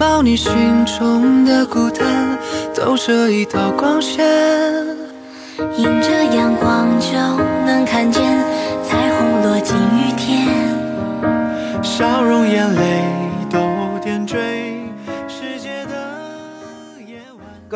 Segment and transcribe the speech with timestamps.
[0.00, 0.50] 抱你心
[0.86, 2.38] 中的孤单，
[2.74, 4.24] 透射一道光线。
[5.76, 7.12] 迎着阳光就
[7.66, 8.22] 能看见
[8.82, 10.48] 彩虹落进雨天。
[11.82, 12.99] 笑容眼泪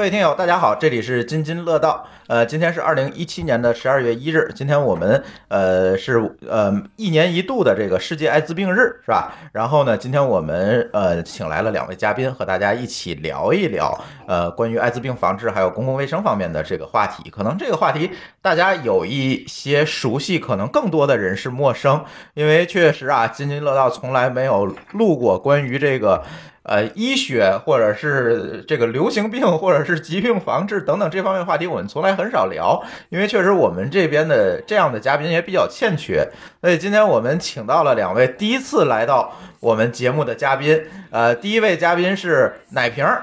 [0.05, 2.07] 各位听友，大家好，这里是津津乐道。
[2.27, 9.33] 呃，今天是二零一七年的十二月一日，今天我们呃是呃一年一度的这个世界艾滋病日，是吧？
[9.53, 17.31] 然后呢，今天我们呃请来了两位嘉宾，和大家一起聊一聊呃关于艾滋病防治还有公共卫生方面的这个话题。
[17.31, 18.11] 可能这个话题
[18.43, 26.23] 大家有一些熟悉，可能更多的人是陌生，因为确实啊，津津乐道从来没有录过关于这个。
[26.65, 36.27] 呃，医学或者是这个流行病，或者是疾病防治等等这方面话题，我们从来很少聊，因为确实我们这边的这样的嘉宾也比较欠缺。
[36.63, 40.83] 所以今天我们请到了两位第一次来到我们节目的嘉宾。
[41.11, 43.23] 呃，第一位嘉宾是奶瓶儿，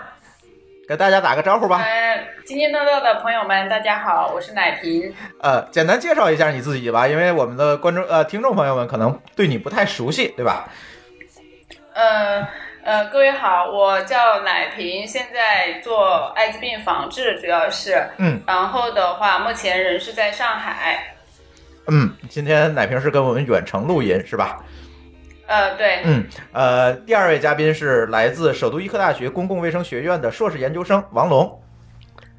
[0.87, 1.81] 给大家打个招呼吧。
[1.81, 5.11] 呃，津津乐乐的朋友们，大家好，我是奶瓶。
[5.41, 10.69] 呃，简单介绍一下你自己吧，因为我们的观众呃听众朋友们可能对你不太熟悉，对吧？
[11.93, 12.47] 呃
[12.83, 21.15] 呃，各位好，我叫奶瓶，现在做艾滋病防治，主要是，嗯，然后的话，目前人是在上海。
[21.87, 24.63] 嗯，今天奶瓶是跟我们远程录音是吧？
[25.45, 31.61] 呃，对，嗯，呃，第二位嘉宾是来自首都医科大学公共卫生学院的硕士研究生王龙。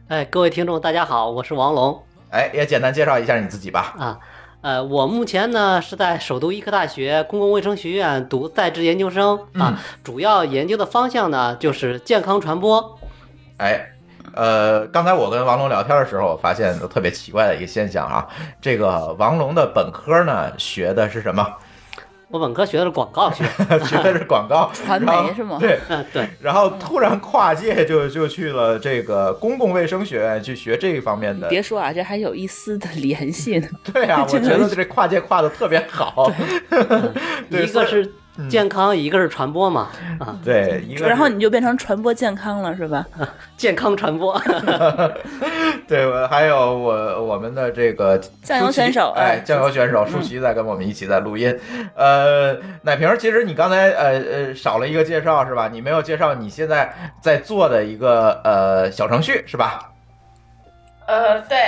[0.08, 3.94] 哎，各位听众，大家好，我是王龙哎，也简单介绍一下你自己吧。
[3.96, 4.18] 啊。
[4.62, 12.96] 呃，我目前呢是在首都医科大学公共卫生学院读在职研究生啊，主要研究的方向呢就是健康传播。
[13.56, 13.84] 哎，
[14.34, 18.28] 呃，刚才我跟王龙聊天的时候，我发现特别奇怪的一个现象啊，
[18.60, 21.44] 这个王龙的本科呢学的是什么？
[22.32, 23.44] 我本科学的是广告学，
[23.84, 31.46] 学的是广告 传媒是吗对，嗯，对，然后突然跨界就就去了这个公共卫生学院去学这一方面的。
[31.48, 33.68] 别说啊，这还有一丝的联系呢。
[33.92, 36.32] 对啊，我觉得这跨界跨的特别好。
[37.50, 38.10] 对，一个是
[38.48, 43.06] 健康，一个是传播嘛，啊，对，一个然后你就变成传播健康了，是吧？
[43.56, 44.40] 健康传播。
[45.86, 51.54] 对，我还有我我们的这个酱油选手哎，哎酱油选手舒淇在跟我们一起在录音。
[51.94, 55.68] 呃，奶瓶儿，其实你刚才呃呃少了一个介绍是吧？
[55.70, 59.90] 你没有介绍你现在在做的一个呃小程序是吧？
[61.06, 61.58] 呃，对，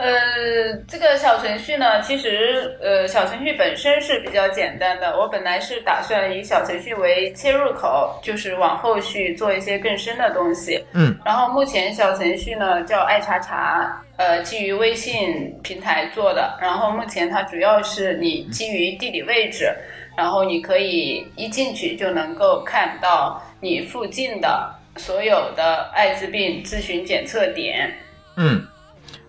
[0.00, 5.18] 呃，这个小程序呢，其实呃，小程序本身是比较简单的。
[5.18, 10.84] 我本来是打算以小程序为切入口，就是往后续做一些更深的东西。
[10.92, 16.56] 嗯，然后目前小程序呢叫爱查查，呃，基于微信平台做的。
[16.60, 19.74] 然后目前它主要是你基于地理位置，
[20.16, 27.92] 然后你可以一进去就能够看到你附近的所有的艾滋病咨询检测点。
[28.36, 28.64] 嗯。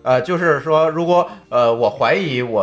[0.02, 2.62] 呃，就是说，如果呃我怀疑我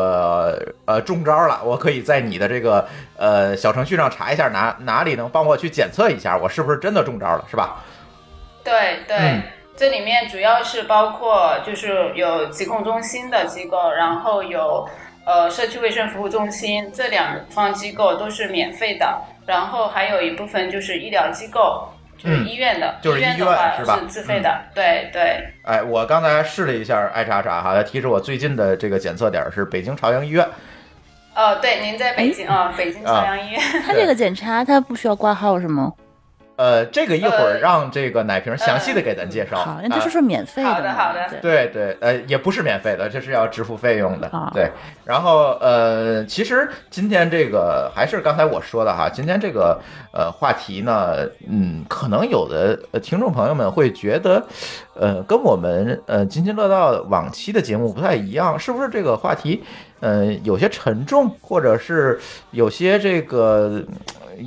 [0.85, 7.83] 呃中招了，我可以在你的这个呃小程序上查一下哪哪里能帮我去检测一下，我是不是真的中招了，是吧？
[8.63, 9.41] 对对，嗯
[9.75, 14.89] 这里面主要是包括就是有疾控中心的机构，然后有
[15.23, 23.47] 呃社区卫生服务中心这两方机构都是免费的，然后还有一部分就是医疗机构，就是嗯医院的，就是医院医院
[23.77, 25.53] 是吧自费的，对对。
[25.63, 30.45] 哎，我刚才试了一下爱查查哈，它提示我最近的这个检测点是北京朝阳医院。
[31.35, 33.61] 哦，对，您在北京啊、北京朝阳医院。
[33.85, 35.93] 他这个检查他不需要挂号是吗？
[36.57, 39.57] 呃，这个一会儿呃让这个奶瓶详细的给咱介绍。
[39.57, 44.51] 好，那他啊说说免费好的嘛好的对对对，呃，也不是免费的，这是要支付费用的啊。
[44.53, 44.71] 对，
[45.05, 49.79] 然后呃，其实今天这个还是刚才我说的哈，今天这个
[50.11, 51.17] 呃话题呢，
[51.47, 54.43] 嗯，可能有的呃听众朋友们会觉得，
[54.95, 59.63] 呃，跟我们呃津津乐道往期的节目不太一样，是不是这个话题
[59.99, 63.83] 呃有些沉重，或者是有些这个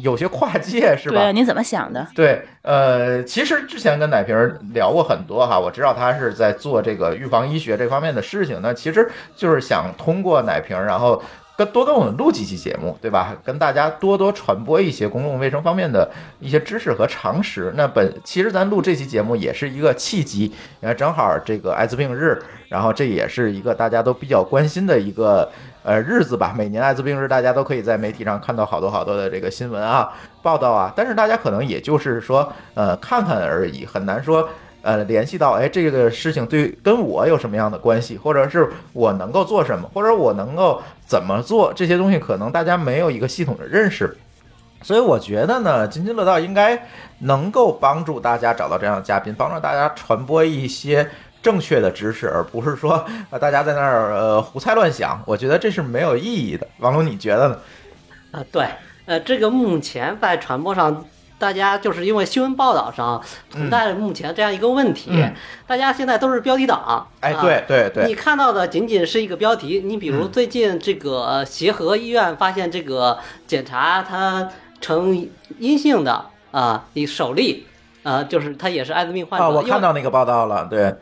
[0.02, 1.16] 有些跨界，是吧？
[1.16, 2.06] 对啊，你怎么想的？
[2.14, 11.22] 对，呃，其实之前跟奶瓶儿聊过很多哈，我知道他是在做这个预防医学这方面的事情，那其实就是想通过奶瓶儿，然后
[11.56, 13.36] 跟多跟我们录几期节目，对吧？
[13.44, 17.72] 跟大家多多传播一些公共卫生方面的一些知识和常识。
[17.76, 20.44] 那本其实咱录这期节目也是一个契机，
[20.80, 25.50] 因为正好这个艾滋病日，然后这也是一个大家都比较关心的一个
[25.82, 26.54] 呃日子吧。
[26.56, 30.12] 每年艾滋病日，大家都可以在媒体上看到好多好多的这个新闻啊、
[30.42, 34.48] 报道啊，但是大家可能也就是说呃看看而已，很难说。
[34.82, 44.16] 呃，联系到哎，这个事情对跟我有什么样的关系，或者是我能够做什么，或者我能够怎么做，这些东西可能大家没有一个系统的认识。
[44.80, 46.82] 所以我觉得呢，津津乐道应该
[47.18, 51.06] 能够帮助大家找到这样的嘉宾，帮助大家传播一些
[51.42, 55.22] 正确的知识，而不是说 呃大家在那儿呃胡猜乱想。
[55.26, 56.66] 我觉得这是没有意义的。
[56.78, 57.58] 王龙，你觉得呢？
[58.32, 58.66] 啊，对，
[59.06, 61.04] 呃，这个目前在传播上，
[61.38, 65.34] 大家就是因为新闻报道上存在目前这样一个问题，嗯
[65.66, 67.06] 大家现在都是标题党。
[67.20, 69.80] 哎，啊对对对，你看到的仅仅是一个标题。
[69.84, 74.48] 你比如嗯最近这个呃协和医院发现这个检查它
[74.80, 75.28] 呈
[75.58, 77.66] 阴性的啊，你首例
[78.02, 79.44] 啊，就是他也是艾滋病患者。
[79.44, 80.94] 啊，我看到那个报道了，对。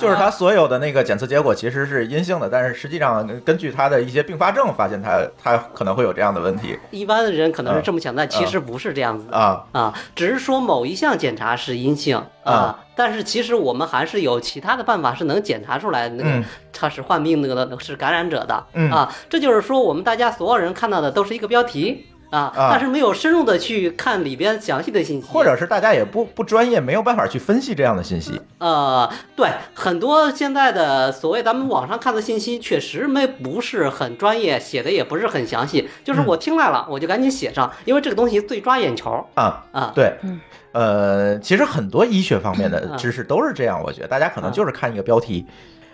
[0.00, 9.36] 就是他所有的那个检测结果其实是阴性的，但是实际上根据他的一些并发症，发现他他可能会有这样的问题一般的人可能是这么想，但其实不是这样子的。
[9.36, 9.64] 啊。
[9.72, 28.40] 啊，只是说某一项检查是阴性啊啊，但是其实我们还是有其他的办法是能检查出来那个嗯他是患病那个的是感染者的嗯啊，这就是说我们大家所有人看到的都是一个标题啊，啊但是没有深入的去看里边详细的信息，或者是大家也不不专业，没有办法去分析这样的信息。
[28.58, 35.88] 呃，对，很多现在的所谓咱们网上看的信息，确实没不是很专业，写的也不是很详细。
[36.04, 39.92] 就是嗯我听来了，我就赶紧写上，因为这个东西最抓眼球啊啊。
[39.94, 40.40] 对嗯，
[40.72, 45.44] 呃，其实很多医学方面的嗯知识都是这样，我觉得大家可能就是看一个标题。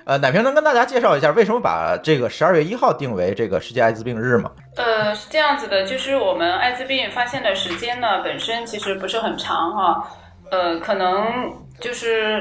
[0.06, 4.52] 呃，奶瓶能跟大家介绍一下为什么把这个十二月一号定为这个世界艾滋病日吗？
[4.76, 10.08] 呃，是这样子的，就是我们艾滋病发现的时间呢，本身其实不是很长哈，
[10.52, 12.40] 呃，可能就是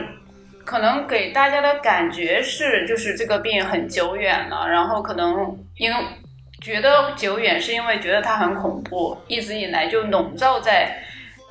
[0.63, 5.97] 可能给大家的感觉是，就是这个病很久远了，然后可能因为
[6.61, 10.95] 觉得久远，是因为觉得它很恐怖，一直以来就笼罩在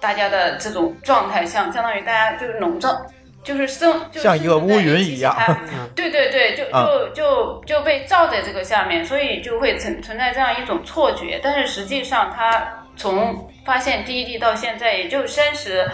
[0.01, 3.05] 大家的这种状态像，相当于大家就是笼罩。
[3.45, 11.39] 就是生，就像一个乌云一样生活在一起它对对对，就啊就就就被罩在这个下面，所以就会存存在这样一种错觉。
[11.43, 15.87] 但是实际上，它从发现第一例到现在，也就三十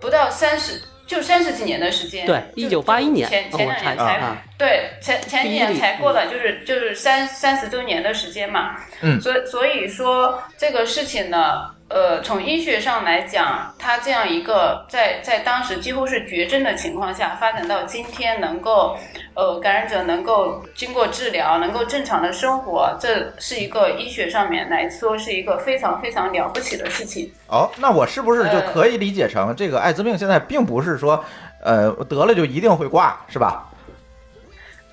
[0.00, 2.24] 不到三十，就三十几年的时间。
[2.26, 8.76] 对就1981年前前两年才、啊对前前几年才过了，就是就是三三十周年的时间嘛。
[9.00, 18.96] 嗯所以所以说这个事情呢，呃，从医学上来讲，它这样一个在在当时几乎是绝症的情况下，发展到今天能够，
[19.34, 27.30] 呃，感染者能够经过治疗，能够正常的生活，这是一个医学上面来说是一个非常非常了不起的事情。
[27.48, 31.22] 哦，那我是不是就呃可以理解成这个艾滋病现在并不是说，
[31.62, 33.68] 呃，得了就一定会挂，是吧？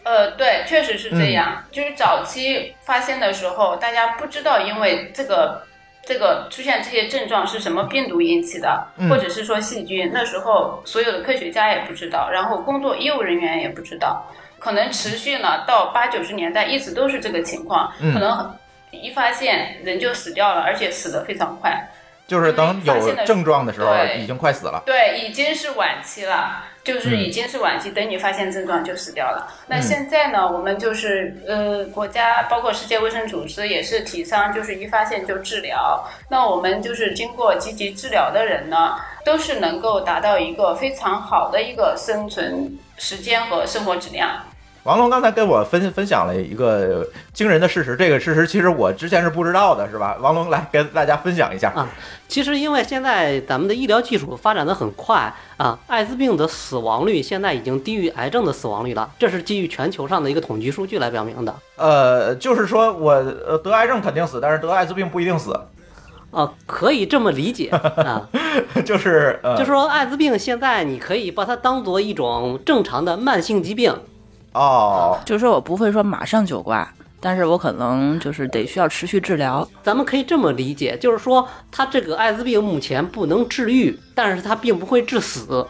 [0.03, 1.63] 呃，对，确实是这样。
[1.71, 5.61] 就是早期发现的时候，大家不知道，因为这个
[6.09, 10.09] 这个出现这些症状是什么病毒引起的，嗯或者是说细菌。
[10.11, 14.25] 那时候所有的科学家也不知道，然后工作医务人员也不知道，
[14.57, 18.57] 可能持续呢到八九十年代一直都是这个情况，嗯可能
[18.89, 21.87] 一发现人就死掉了，而且死得非常快。
[22.29, 24.83] 就是等有症状的时候已经快死了。
[24.85, 29.51] 对，已经是晚期了，就是嗯已经是晚期，等你发现症状就死掉了。
[29.67, 36.07] 那嗯现在呢，我们就是呃，国家包括世界卫生组织也是提倡，就是一发现就治疗。
[36.29, 38.95] 那我们就是经过积极治疗的人呢，
[39.25, 44.29] 都是能够达到一个非常好的一个生存时间和生活质量。
[44.89, 50.17] 王龙刚才跟我分分享了一个惊人的事实，这个事实其实我之前是不知道的，是吧？
[50.19, 51.69] 王龙来跟大家分享一下。
[51.75, 51.87] 啊
[52.27, 61.53] 其实因为现在咱们的医疗技术发展的很快啊，艾滋病的死亡率现在已经低于癌症的死亡率了，这是基于全球上的一个统计数据来表明的。
[61.75, 65.59] 呃，就是说我呃得癌症肯定死，但是得艾滋病不一定死，
[66.31, 68.27] 啊，可以这么理解啊，
[68.83, 73.95] 就是呃，就说艾滋病现在你可以把它当做一种正常的慢性疾病，
[74.53, 79.67] 哦，就是说我不会说马上就挂，但是我可能就是得需要持续治疗。
[79.83, 85.65] 咱们可以这么理解，就是说他这个艾滋病目前不能治愈，但是他并不会致死，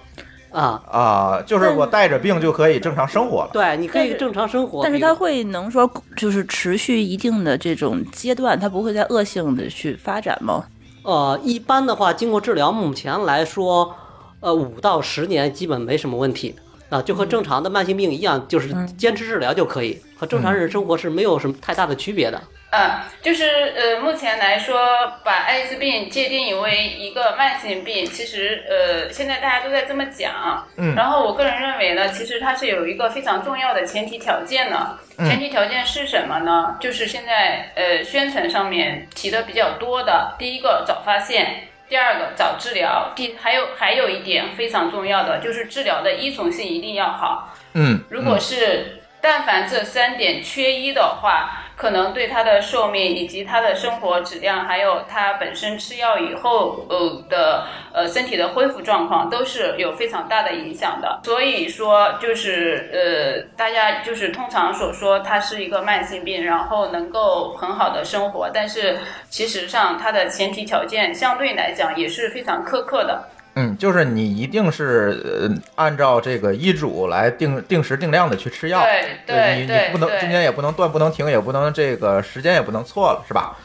[0.51, 3.49] 啊，啊，就是我带着病就可以正常生活了。
[3.51, 10.63] 对，你可以正常生活，但是比如它会能说就是持续一定的这种阶段，它不会再恶性的去发展吗？
[11.03, 13.93] 呃，一般的话，经过治疗，目前来说，
[14.39, 16.55] 呃，五到十年基本没什么问题
[16.89, 22.41] 啊，就和正常的慢性病一样，就是坚持治疗就可以，和正常人生活是没有什么太大的区别的。
[22.71, 24.77] 嗯，就是呃，目前来说，
[25.23, 30.67] 把艾滋病界定为一个慢性病，其实呃，现在大家都在这么讲。
[30.77, 34.97] 嗯然后我个人认为呢，其实它是有一个非常重要的前提条件的。
[35.17, 36.77] 前提条件是什么呢？
[36.79, 41.68] 就是现在呃宣传上面提的比较多的，第一个早发现。
[41.89, 47.57] 第二个早治疗，第还有还有一点非常重要的就是治疗的依从性一定要好。
[47.73, 61.19] 嗯，如果是但凡这三点缺一的话，可能对他的寿命以及他的生活质量，还有他本身吃药以后呃的呃身体的恢复状况，都是有非常大的影响的。
[61.23, 68.99] 所以说，就是呃，大家就是通常所说它是一个慢性病，然后能够很好的生活，但是
[69.29, 73.29] 其实上它的前提条件相对来讲也是非常苛刻的。
[73.59, 83.57] 嗯，就是你一定是呃按照这个医嘱来定定时定量的去吃药，对对你你不能中间也不能断，不能停，也不能这个时间也不能错了，是吧？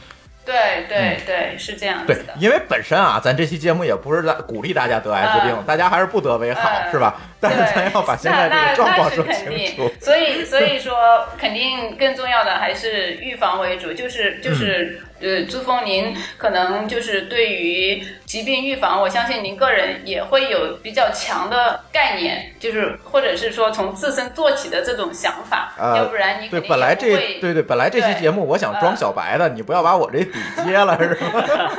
[0.45, 2.33] 对对对，是这样嗯对子的，。
[2.37, 7.15] 因为本身啊，咱这期节目也不是在鼓励大家得艾滋病，嗯大家还是不得为好，嗯是吧？
[7.39, 30.33] 但是咱要把现在这个状况说清楚定。，所以所以说，肯定更重要的还是预防为主，就是就是、嗯呃，朱峰，您可能就是对于疾病预防，我相信您个人也会有比较强的概念，就是或者是说从自身做起的这种想法，呃要不然你对，本来这对对，本来这期节目我想装嗯小白的，你不要把我这底
[30.65, 31.45] 揭了，是吧？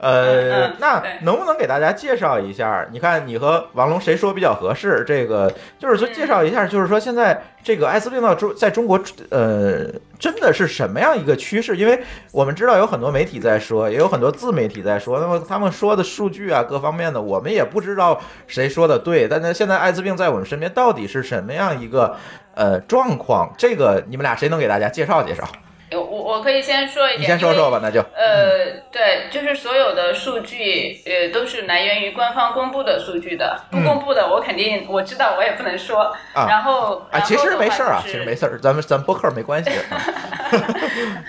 [0.00, 2.86] 呃嗯，那能不能给大家介绍一下？
[2.92, 5.04] 你看你和王龙谁说比较合适？
[5.06, 8.98] 这个就是说介绍一下，就是说现在这个艾滋病到中在中国，
[9.28, 11.76] 呃，真的是什么样一个趋势？
[11.76, 12.00] 因为
[12.32, 19.28] 我们知道有很多媒体在说，也有很多自媒体在说，那么他们说的数据啊，各方面的，我们也不知道谁说的对。
[19.28, 22.16] 但是现在艾滋病在我们身边到底是什么样一个
[22.54, 23.52] 呃状况？
[23.58, 25.46] 这个你们俩谁能给大家介绍介绍？
[25.92, 33.60] 我我我可以先说一点，你先说说吧，那就呃，对，就是所有的数据，呃，都是来源于官方公布的数据的。
[33.70, 36.14] 不公布的，我肯定我知道，我也不能说。
[36.34, 39.70] 啊然后，啊，其实没事儿啊，其实没事儿，咱们咱们播客没关系。
[39.90, 39.96] 啊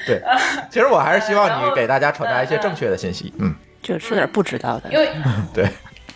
[0.06, 0.22] 对，
[0.70, 3.34] 其实我还是希望 你给大家传达一些正确的信息。
[3.40, 4.90] 嗯，就说点不知道的。
[4.92, 5.10] 因为
[5.54, 5.66] 对，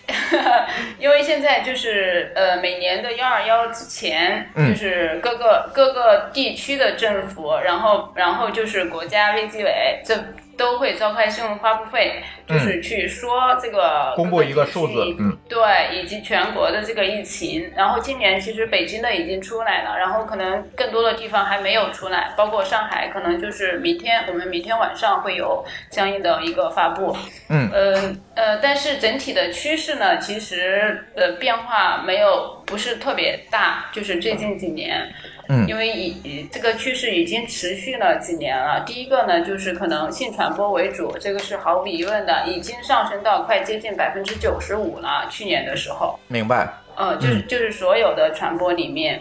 [1.00, 10.16] 因为现在就是呃，每年的幺二幺之前，嗯就是各个各个地区的政府，然后然后就是国家卫计委这。
[10.56, 15.16] 都会召开新闻发布会，就是去说这个嗯公布一个数字
[15.48, 17.72] 对，以及全国的这个疫情。
[17.76, 27.16] 然后今年其实北京的已经出来了，然后可能更多的地方还没有出来，包括上海，可能就是明天我们明天晚上会有相应的一个发布。
[27.50, 35.08] 嗯呃呃，但是整体的趋势呢，其实呃变化没有不是特别大，就是最近几年。
[35.50, 38.80] 嗯因为已已这个趋势已经持续了几年了。
[38.88, 45.28] 第一个呢，就是可能性传播为主，这个是毫无疑问的，已经上升到快接近百分之九十五了。
[45.30, 46.68] 去年的时候，明白。
[46.96, 49.20] 呃，就是就是所有的传播里面，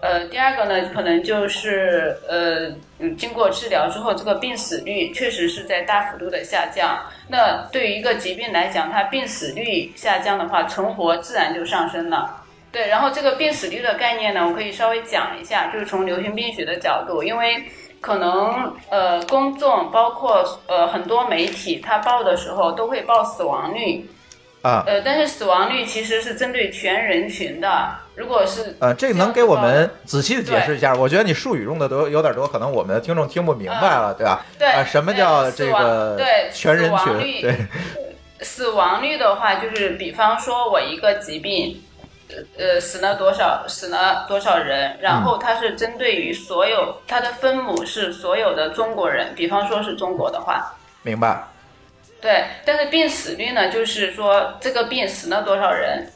[0.00, 7.00] 呃，第二个呢，可能就是呃，嗯经过治疗之后，这个病死率确实是在大幅度的下降。
[7.28, 12.42] 那对于一个疾病来讲，它病死率下降的话，存活自然就上升了。
[12.70, 17.64] 对，然后这个病死率的概念呢，我可以稍微讲一下，就是从流行病学的角度，因为
[18.00, 24.08] 可能呃公众包括呃很多媒体，他报的时候都会报死亡率，
[24.62, 27.88] 啊，呃，但是死亡率其实是针对全人群的。
[28.14, 30.94] 如果是呃，这个能给我们仔细的解释一下？
[30.94, 34.46] 我觉得你术语用的都有点多，可能我们的听众听不明白了，对吧？
[34.58, 37.42] 对啊，什么叫这个对全人群？
[37.42, 37.54] 对，
[38.40, 41.82] 死亡率的话，就是比方说我一个疾病，
[42.28, 51.44] 呃呃死了多少死了多少人，然后它是针对于所有它的分母是所有的中国人，比方说是中国的话，明白。
[52.20, 56.06] 对，但是病死率呢，就是说这个病死了多少人，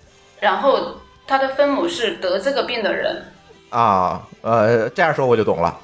[0.40, 3.22] 然后它的分母是得这个病的人。
[3.68, 5.78] 啊，呃，这样说我就懂了。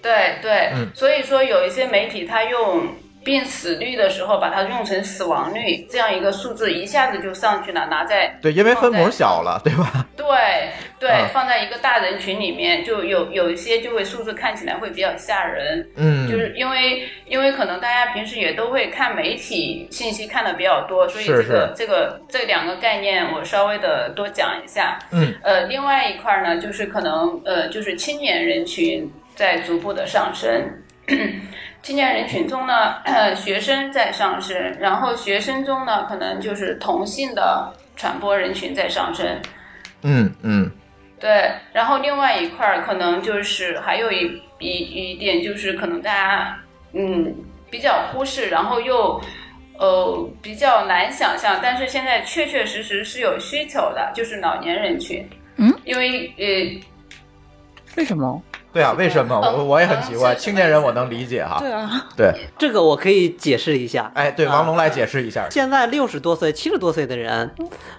[0.00, 2.94] 对对，嗯所以说有一些媒体他用
[3.24, 10.06] 病死率的时候，把它用成死亡率这样一个数字，一下子就上去了，拿在对，因为分母小了，对吧？
[10.16, 10.26] 对
[10.98, 24.98] 对、嗯放在一个大人群里面，就有有一些就会数字看起来会比较吓人，嗯，就是因为因为可能大家平时也都会看媒体信息看的比较多，所以这个这个这两个概念我稍微的多讲一下。
[25.12, 30.50] 嗯，呃，另外一块儿呢，就是可能呃，就是青年人群在逐步的上升。
[31.88, 39.26] 青年人群中呢， 呃，学生在上升，然后学生中呢，可能就是同性的传播人群在上升。
[40.02, 40.70] 嗯嗯
[41.18, 46.58] 对，然后另外一块儿可能就是还有一一一点就是可能大家
[46.92, 47.34] 嗯
[47.70, 49.18] 比较忽视，然后又
[49.78, 55.26] 呃比较难想象，但是现在确确实实是有需求的，就是老年人群。
[55.56, 56.82] 嗯，因为呃
[57.96, 58.42] 为什么？
[58.72, 59.34] 对啊，为什么？
[59.44, 61.58] 嗯我我也很奇怪，青年人我能理解哈。
[61.58, 64.10] 对啊，对，这个我可以解释一下。
[64.14, 65.48] 哎，对，王龙来解释一下。
[65.50, 67.50] 现在六十多岁、七十多岁的人，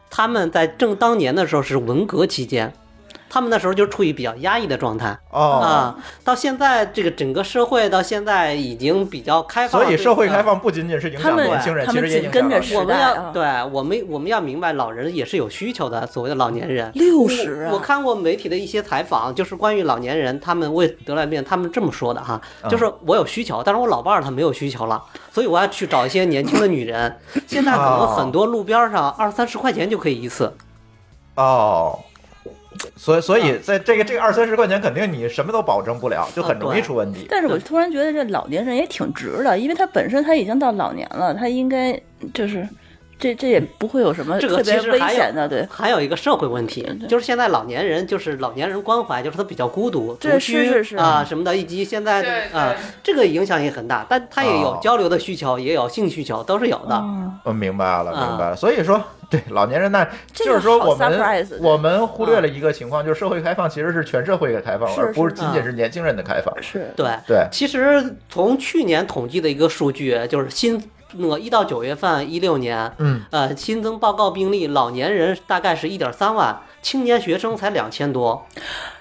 [0.10, 2.72] 他们在正当年的时候是文革期间，
[3.30, 5.18] 他们那时候就处于比较压抑的状态。
[5.30, 5.96] 哦，啊。
[6.24, 16.92] 到现在这个整个社会到现在已经比较开放了，所以社会开放不仅仅是影响年轻人，他们其实也影响我们对我们我们要明白，老人也是有需求的，所谓的老年人。
[16.96, 22.70] 六十啊，我看过媒体的一些采访，就是关于老年人，他们为得了病，他们这么说的哈，嗯。
[22.70, 27.16] 就是我有需求，但是我老伴儿他没有需求了，所以我要去找一些年轻的女人。
[27.46, 28.16] 现在可能哦。
[28.18, 30.54] 很多路边上二三十块钱就可以一次，
[31.36, 32.00] 哦。
[32.96, 33.62] 所以，所以嗯。
[33.64, 37.26] 在这个这个二三十块钱，肯定你什么都保证不了，就很容易出问题。
[37.30, 42.00] 但是我突然觉得这老年人也挺值的，因为他本身他已经到老年了，他应该
[42.34, 42.68] 就是
[43.20, 45.68] 这这也不会有什么这个特别危其实还有险的，对。
[45.70, 52.74] 还有一个社会问题就是现在老年人就是老年人关怀，就是他比较孤独、独居啊什么的，以及现在对啊
[53.04, 54.80] 这个影响也很大，但他也有哦。
[54.82, 56.96] 交流的需求，也有性需求，都是有的。
[56.96, 58.56] 嗯，我明白了，啊明白了。
[58.56, 65.42] 所以说，对老年人那，就是说我们我们忽略了一个情况，就是社会开放其实是全社会的开放，而不是是。
[65.42, 66.54] 仅仅是年轻人的开放。
[66.62, 66.90] 是。
[66.96, 70.82] 对，对，其实从去年统计的一个数据，就是新
[71.14, 78.46] 那个一到九月份，一六年，嗯，呃，新增报告病例，老年人大概是一点三万，青年学生才两千多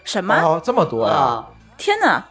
[0.04, 0.34] 什么？
[0.34, 1.14] 哦，这么多呀！
[1.14, 1.48] 啊。
[1.76, 2.24] 天哪！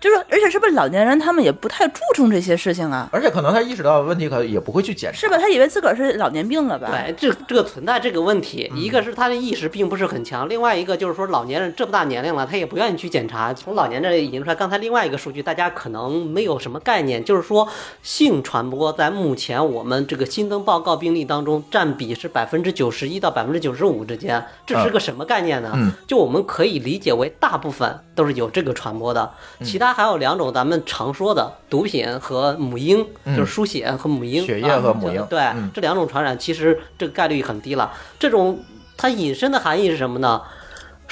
[0.00, 3.08] 就是，而且是不是老年人他们也不太注重这些事情啊？
[3.12, 5.18] 而且可能他意识到问题，可能也不会去检查。
[5.18, 5.36] 是吧？
[5.36, 6.88] 他以为自个儿是老年病了吧？
[6.90, 13.52] 对，这这个存在这个问题，一个是他的意识并不是很强，另外一个就是说老年人这么大年龄了，他也不愿意去检查。
[13.52, 17.68] 从老年这里引出来，刚才另外一个数据，大家可能没有什么概念，就是说
[18.02, 25.72] 性传播在目前我们这个新增报告病例当中占比是百分之九十一到百分之九十五之间，这是个什么概念呢？
[25.74, 33.06] 嗯就我们可以理解为大部分都是有这个传播的，嗯其他还有两种咱们常说的毒品和母婴，
[33.36, 37.92] 就是输血和母婴，嗯血液啊和母婴就对，嗯这两种传染其实这个概率很低了。
[38.18, 38.58] 这种
[38.96, 40.40] 它引申的含义是什么呢？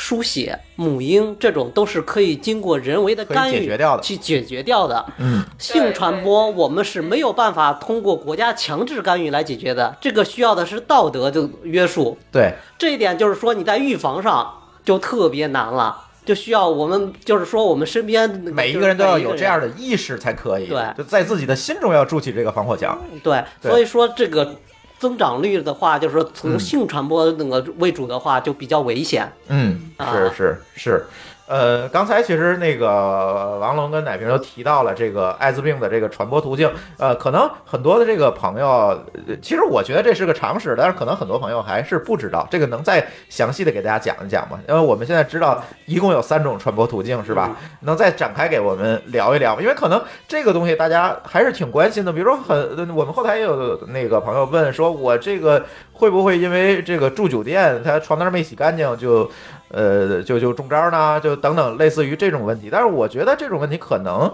[0.01, 3.69] 输血、母婴这种都是可以经过人为的干预
[4.01, 5.05] 去解决掉的。
[5.17, 12.17] 嗯，性传播我们是没有办法通过国家强制干预来解决的，这个需要的是道德的约束。
[12.31, 14.49] 对，这一点就是说你在预防上
[14.85, 19.67] 就特别难了，就需要我们就是说我们身边每一个人都要有这样的。
[19.79, 20.67] 意识才可以。
[20.67, 23.01] 对就在自己的心中要筑起这个防火墙。
[23.23, 24.55] 对，对所以说这个
[24.99, 29.27] 增长率的话，就是说嗯从性传播那个为主的话，就比较危险。
[29.47, 31.07] 嗯，啊是是是。
[31.49, 36.71] 呃，刚才其实那个王龙跟奶瓶都提到了这个艾滋病的这个传播途径。
[36.99, 39.03] 呃，可能很多的这个朋友，
[39.41, 42.47] 其实我觉得这是个常识，但是可能很多朋友还是不知道。
[42.51, 44.61] 这个能再详细的给大家讲一讲吗？
[44.69, 47.57] 因为我们现在知道一共有三种传播途径，是吧？
[47.81, 49.63] 能再展开给我们聊一聊吗？
[49.63, 52.13] 因为可能这个东西大家还是挺关心的。
[52.13, 59.31] 比如说很，我们后台也有那个朋友问说，我这个会不会因为这个住酒店，他床单没洗干净就，
[59.71, 61.21] 呃，就就中招呢？
[61.21, 62.69] 就等等类似于这种问题。
[62.71, 64.33] 但是我觉得这种问题可能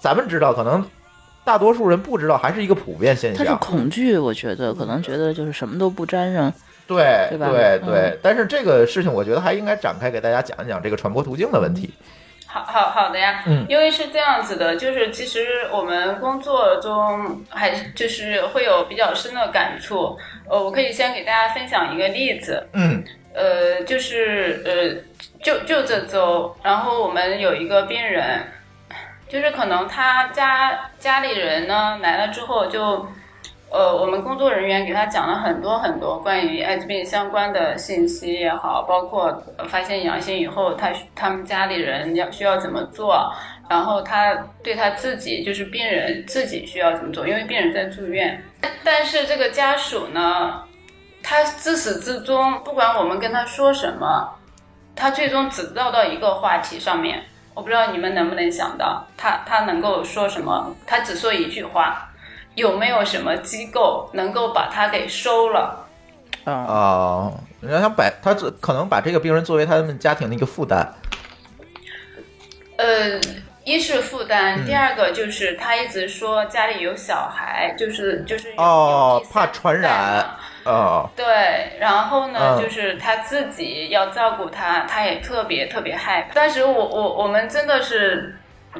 [0.00, 0.84] 咱们知道，可能
[1.44, 3.58] 大多数人不知道，还是一个普遍现象他是。
[3.58, 6.52] 恐惧，我觉得可能觉得就是什么都不沾上。
[6.86, 11.90] 对对对，但是这个事情我觉得还应该展开给大家讲一讲这个传播途径的问题。
[12.52, 20.18] 好好好的呀，嗯因为是这样子的，就是其实我们工作中还就是会有比较深的感触。
[20.48, 23.02] 呃，我可以先给大家分享一个例子，嗯
[23.34, 25.02] 呃，就是呃，
[25.42, 28.40] 就就这周，然后我们有一个病人，
[29.28, 33.06] 就是可能他家家里人呢来了之后就。
[33.72, 43.32] 呃，我们工作人员给他讲了很多很多关于艾滋病相关的信息也好，包括发现阳性以后，他他们家里人要需要怎么做，
[43.70, 48.44] 然后他对他自己就是病人自己需要怎么做，因为病人在住院，
[48.84, 50.62] 但是这个家属呢，
[51.22, 54.34] 他自始至终，不管我们跟他说什么，
[54.94, 57.22] 他最终只绕到一个话题上面。
[57.54, 60.74] 我不知道你们能不能想到，他他能够说什么？
[60.86, 62.10] 他只说一句话：
[62.54, 65.86] 有没有什么机构能够把他给收了？
[66.44, 70.94] 啊，哦，人家想把他这可能把这个病人作为他们家庭的一个负担。
[72.76, 73.20] 呃，
[73.64, 86.34] 一是负担，嗯第二个就是他一直说家里有小孩，就是就是哦怕传染嘛哦，对，然后呢，嗯就是他自己要照顾他，他也特别特别害怕。
[86.34, 88.36] 当时我我我们真的是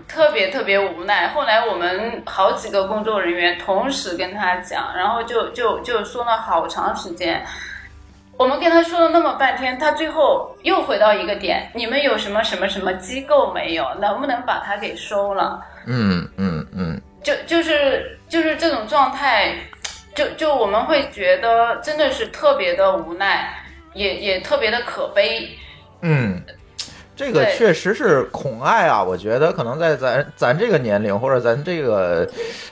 [0.09, 1.29] 特别特别无奈。
[1.29, 7.45] 后来我们好几个工作人员同时跟他讲，然后就就就说了好长时间。
[8.39, 13.87] 我们跟他说了那么半天，他最后又回到一个点：你们有什么什么什么机构没有？
[14.01, 15.63] 能不能把他给收了？
[15.87, 19.55] 嗯嗯嗯，就就是就是这种状态，
[20.15, 23.55] 就就我们会觉得真的是特别的无奈，
[23.93, 25.49] 也也特别的可悲。
[26.01, 26.43] 嗯，
[27.23, 29.03] 这个确实是恐爱啊！
[29.03, 32.29] 我觉得可能在咱咱这个年龄或者咱这个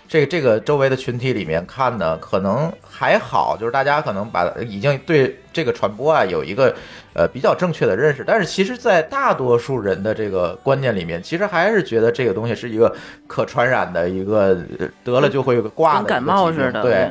[0.08, 6.74] 这这个周围的群体里面看呢，可能还好，就是大家可能把已经对这个传播啊有一个
[7.14, 12.92] 呃比较正确的认识，但是其实，在大多数人的这个观念里面，其实还是觉得这个东西是一个
[13.28, 16.82] 可传染的一个呃得了就会有个挂的跟感冒似的。
[16.82, 17.08] 对，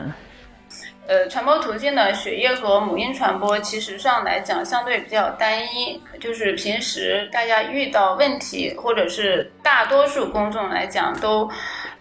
[1.09, 11.49] 呃，传播途径呢，血液和母婴传播，其实上来讲相对比较单一，就是平时大家遇到问题，或者是大多数公众来讲都，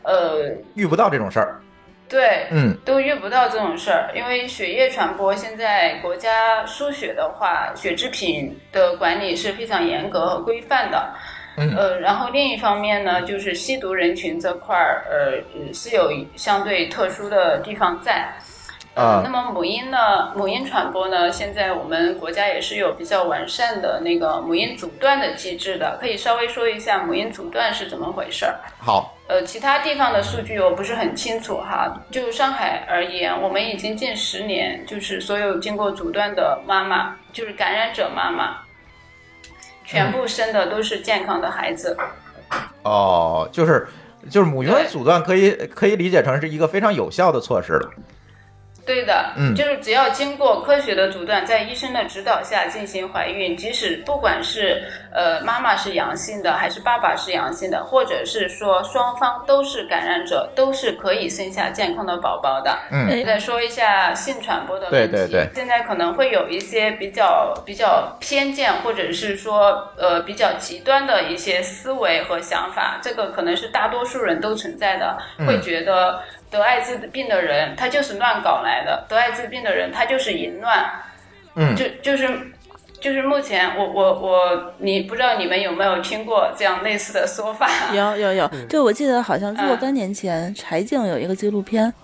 [0.02, 1.58] 呃，遇不到这种事儿。
[2.06, 11.14] 对，嗯都遇不到这种事儿，因为血液传播现在国家输血的话，血制品的管理是非常严格和规范的。
[11.56, 18.30] 嗯呃，然后另一方面呢，就是吸毒人群这块儿，呃，是有相对特殊的地方在。
[18.94, 28.58] 啊呃，那么母婴呢，母婴传播呢，现在我们国家也是有比较完善的那个母婴阻断的机制的，可以稍微说一下母婴阻断是怎么回事儿。
[28.80, 31.96] 好，呃，其他地方的数据我不是很清楚哈。
[32.10, 38.58] 就上海而言，我们已经近十年，就是所有经过阻断的妈妈，就是感染者妈妈，
[39.84, 41.96] 全部生的都是健康的孩子。
[42.82, 43.86] 哦，就是
[44.28, 47.90] 就是母婴阻断可以可以理解成是一个非常有效的措施了。
[48.88, 49.54] 对的，嗯。
[49.54, 62.78] 就是只要经过科学的阻断，在医生的指导下进行怀孕，即使不管是呃妈妈是阳性的，还是爸爸是阳性的，或者是说双方都是感染者，都是可以生下健康的宝宝的。
[62.90, 63.24] 嗯。
[63.26, 65.48] 再说一下性传播的问题，对对对。
[65.54, 75.46] 现在可能会有一些比较比较偏见，或者是说呃比较极端的一些思维和想法，这个可能是大多数人都存在的，嗯。
[75.46, 80.90] 会觉得得艾滋病的人他就是乱搞来的，得艾滋病的人他就是淫乱，
[81.54, 82.28] 嗯就就是。
[83.00, 87.70] 就是目前我我我，你不知道你们有没有听过这样类似的说法？
[87.94, 91.94] 有有有，嗯就我记得好像若嗯干年前柴静有一个纪录片，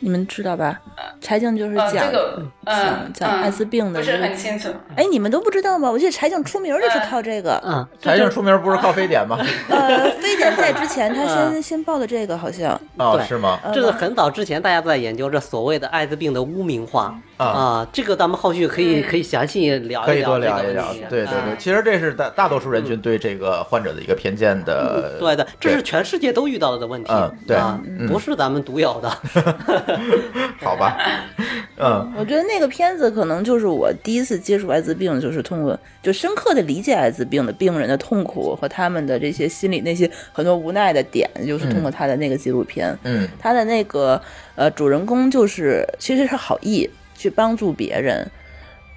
[0.00, 0.80] 你们知道吧？
[1.20, 4.68] 柴静就是呃，讲这个讲讲艾滋病的不是这个很清楚。
[4.94, 5.90] 哎，你们都不知道吗？
[5.90, 7.60] 我记得柴静出名就是靠这个。
[7.64, 9.36] 嗯，柴静出名不是靠非典吗？
[9.68, 12.80] 呃，非典在之前，他嗯先先报的这个好像。
[12.96, 13.58] 哦，对是吗？
[13.64, 17.46] 呃这个很早之前大家都在研究这所谓的艾滋病的污名化啊。
[17.46, 19.04] 啊，这个咱们后续可以嗯。
[19.08, 20.92] 可以详细聊可以多聊一聊。
[21.08, 25.16] 对对对，啊其实这是大大多数人群对这个患者的一个偏见的。
[25.18, 27.56] 对的，这是全世界都遇到的问题，嗯对。
[28.06, 29.08] 不是咱们独有的。
[30.60, 30.98] 好吧，
[31.78, 32.12] 嗯。
[32.18, 42.96] 我觉得那个片子可能就是我第一次接触艾滋病，就是通过就深刻的理解艾滋病的病人的痛苦和他们的这些心理那些很多无奈的点，就是通过他的那个纪录片。
[43.04, 43.28] 嗯。
[43.38, 44.20] 他的那个
[44.56, 48.24] 呃主人公就是其实是好意去帮助别人，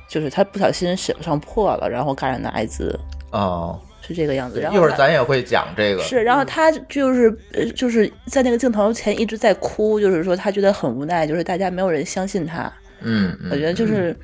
[0.07, 2.97] 就是他不小心手上破了，然后感染的艾滋，
[3.31, 4.61] 哦，是这个样子。
[4.61, 6.03] 然后一会儿咱也会讲这个。
[6.03, 12.71] 是，然后他就是呃就是在那个镜头前一直在哭，就是说他觉得很无奈，就是大家没有人相信他。
[13.01, 14.15] 嗯嗯，我觉得就是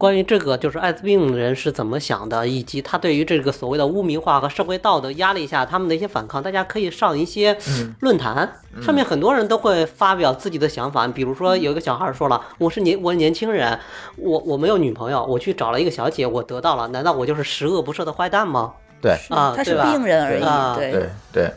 [0.00, 7.54] 关于这个，就是艾滋病人是怎么想的，以及他对于这个所谓的污名化和社会道德压力下他们的一些反抗，大家可以上一些
[8.00, 11.06] 论坛，上面很多人都会发表自己的想法。
[11.06, 13.78] 比如说，有一个小孩说了：“我是年我是年轻人，
[14.16, 21.50] 我我没有女朋友，我去找了一个小姐，我得到了，难道我就是十恶不赦的坏蛋吗对？”啊，他是病人而已，啊对对对。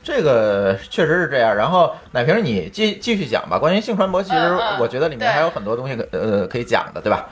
[0.00, 3.58] 这个确实是这样，然后奶瓶你继继续讲吧。
[3.58, 7.28] 关于性传播，其实我觉得里面还有很多东西可呃可以讲的，对吧？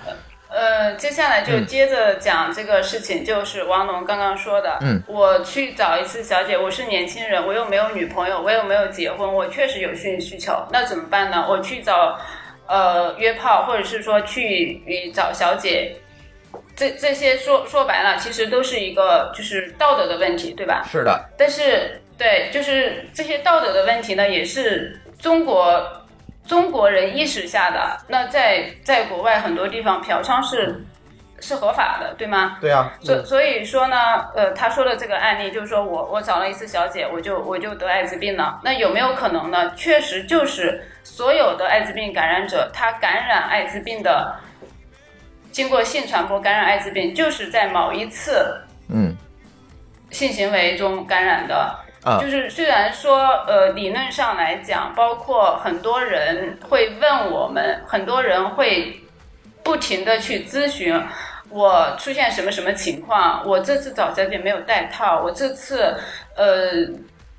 [0.48, 11.46] 呃，接下来就嗯接着讲这个事情，就是王龙刚刚说的，嗯，我去找一次小姐，我是年轻人，我又没有女朋友，我又没有结婚，我确实有性需求，那怎么办呢？
[11.48, 12.18] 我去找
[12.66, 15.96] 呃约炮，或者是说去呃找小姐。
[16.74, 20.86] 这这些说说白了，其实都是一个就是道德的问题，对吧？
[20.90, 25.95] 是的，但是对，就是这些道德的问题呢，也是中国
[26.46, 27.98] 中国人意识下的。
[28.08, 30.84] 那在在国外很多地方，嫖娼是
[31.40, 32.58] 是合法的，对吗？
[32.60, 33.96] 对啊，所所以说呢，
[34.34, 38.60] 呃，他说的这个案例就是说我我找了一次小姐，我就我就得艾滋病了。
[38.64, 39.72] 那有没有可能呢？
[39.76, 44.34] 确实就是所有的艾滋病感染者，他感染艾滋病的，
[45.50, 49.14] 经过性传播感染艾滋病，就是在某一次嗯
[50.10, 51.85] 性行为中感染的。
[52.06, 59.00] 啊就是虽然说，呃，理论上来讲，包括很多人会问我们，很多人会
[59.64, 60.94] 不停的去咨询
[61.50, 65.96] 我出现什么什么情况，我这次找小姐没有带套，我这次
[66.36, 66.70] 呃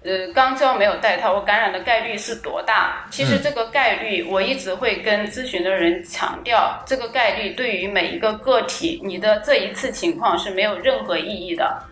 [0.04, 3.06] 呃肛交没有带套，我感染的概率是多大？
[3.10, 11.84] 其实这个概率，我一直会跟咨询的人强调，这个概率对于每一个个体，你的这一次情况是没有任何意义的。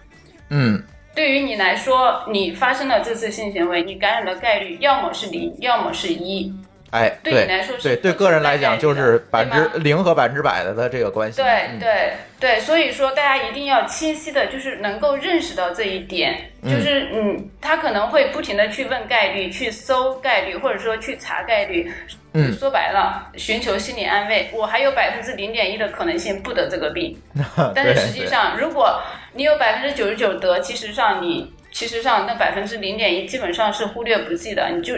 [0.50, 0.84] 嗯
[1.16, 6.54] 对于你来说，你发生了这次性行为，你感染的概率要么是零，要么是一。
[6.92, 11.42] 哎，对你来说是对对，个人来讲就是百分之零和百分之百的的这个关系。
[11.42, 21.92] 对嗯对对，所以说大家一定要清晰的，就是能够认识到这一点，就是嗯，他可能会不停的去问概率，去搜概率，或者说去查概率。
[22.38, 27.18] 嗯说白了，寻求心理安慰，我还有百分之零点一的可能性不得这个病，
[27.74, 34.98] 但是实际上，如果你有百分之九十九得，其实上你其实上那百分之零点一基本上是忽略不计的，你就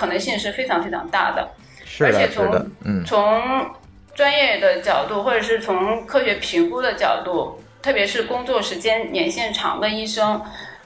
[0.00, 1.46] 可能性是非常非常大的。
[1.84, 3.70] 是的，而且从是的，嗯从
[4.14, 10.40] 专业的角度，或者是从科学评估的角度，特别是工作时间年限长的医生，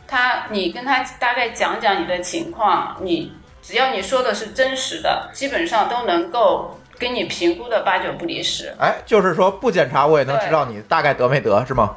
[0.09, 11.95] 他你跟他大概讲讲你的情况，你只要你说的是真实的，基本上都能够给你评估的八九不离十，哎，就是说不检查我也能知道你大概得没得，是吗？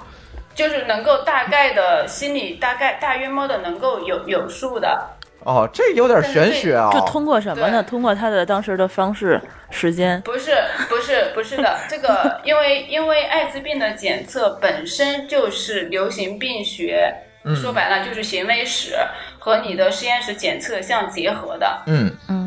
[0.54, 5.17] 就是能够大概的心里大概大约摸的能够有有数的。
[5.48, 7.82] 哦，这有点玄学啊、就通过什么呢？
[7.82, 10.20] 通过他的当时的方式、时间。
[10.22, 10.52] 不是
[10.90, 17.14] 不是不是的，这个因为因为艾滋病的检测本身就是流行病学，
[17.56, 18.98] 说白了就是行为史
[19.40, 22.12] 和你的实验室检测相结合的，嗯。
[22.28, 22.47] 嗯，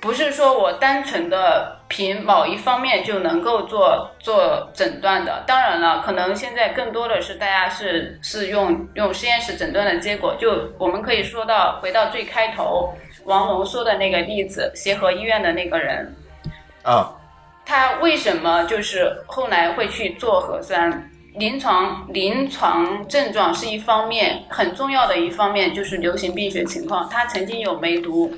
[0.00, 5.44] 不是说我单纯的凭某一方面就能够做做诊断的。
[5.46, 16.14] 当然了，可能现在更多的是大家是是用用实验室诊断的结果，就我们可以说到回到最开头王龙说的那个例子，协和医院的那个人。
[16.82, 17.12] 啊，
[17.66, 21.10] 他为什么就是后来会去做核酸？
[21.34, 27.08] 临床临床症状是一方面，很重要的一方面就是流行病学情况。
[27.08, 28.34] 他曾经有梅毒，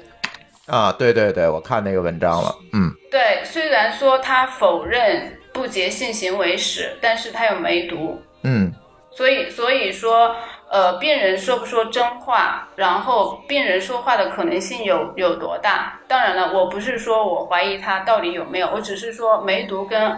[0.67, 8.73] 啊，对对对，我看那个文章了，嗯对，虽然说他否认不洁性行为史，但是他有梅毒，嗯
[9.11, 10.35] 所以所以说，
[10.71, 16.01] 呃，病人说不说真话，然后病人说话的可能性有有多大？
[16.09, 20.17] 当然了，我不是说我怀疑他到底有没有，我只是说梅毒跟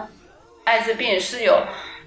[0.63, 1.59] 艾滋病是有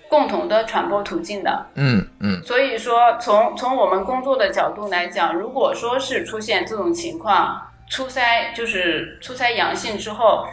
[0.08, 1.66] 共同的传播途径的。
[1.74, 10.46] 嗯嗯所以说从，从我们工作的角度来讲，如果说是出现这种情况，初筛就是初筛阳性之后，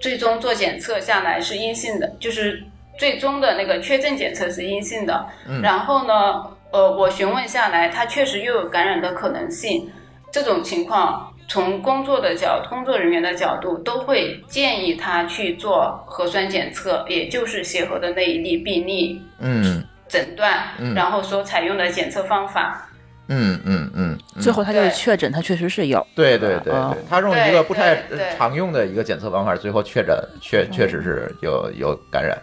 [0.00, 2.62] 最终做检测下来是阴性的，就是
[2.98, 5.26] 最终的那个确诊检测是阴性的。
[5.46, 9.90] 嗯然后呢，呃，我询问下来，他确实又有感染的可能性。
[10.32, 22.85] 这种情况，从工作的角工作人员的角度，都会建议他去做核酸检测，也就是协和的那一例病例嗯诊断，嗯然后所采用的检测方法。
[23.28, 24.42] 嗯嗯嗯，嗯。
[24.42, 26.06] 最后他就是确诊，他确实是有。
[26.14, 26.92] 对对对啊。
[26.94, 28.02] 对，他用一个不太
[28.36, 32.36] 常用的一个检测方法，最后确诊，确确实是有有感染，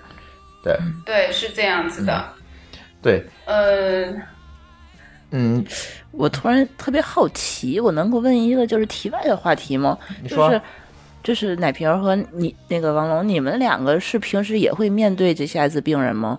[0.63, 0.77] 对。
[1.05, 2.25] 对，是这样子的。
[3.01, 4.05] 对，呃，
[5.31, 5.63] 嗯，
[6.11, 9.97] 我突然特别好奇，我能够问一个就是题外的话题吗？
[10.21, 10.49] 你说。
[10.49, 10.61] 就是
[11.23, 16.37] 就是奶瓶儿和你那个王龙，你们两个是平时也会面对这些艾滋病人吗？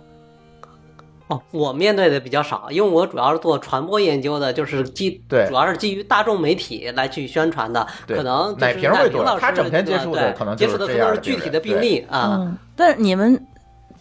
[1.34, 12.38] 哦，我面对的比较少，因为我主要是做传播研究的，就是基对主要是基于大众媒体来去宣传的，可能就是奶瓶会多他整天接触的可能就是接触的更这样的病多是具体的病例啊。
[12.40, 13.40] 嗯，但你们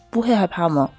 [0.10, 0.89] 不会害怕吗？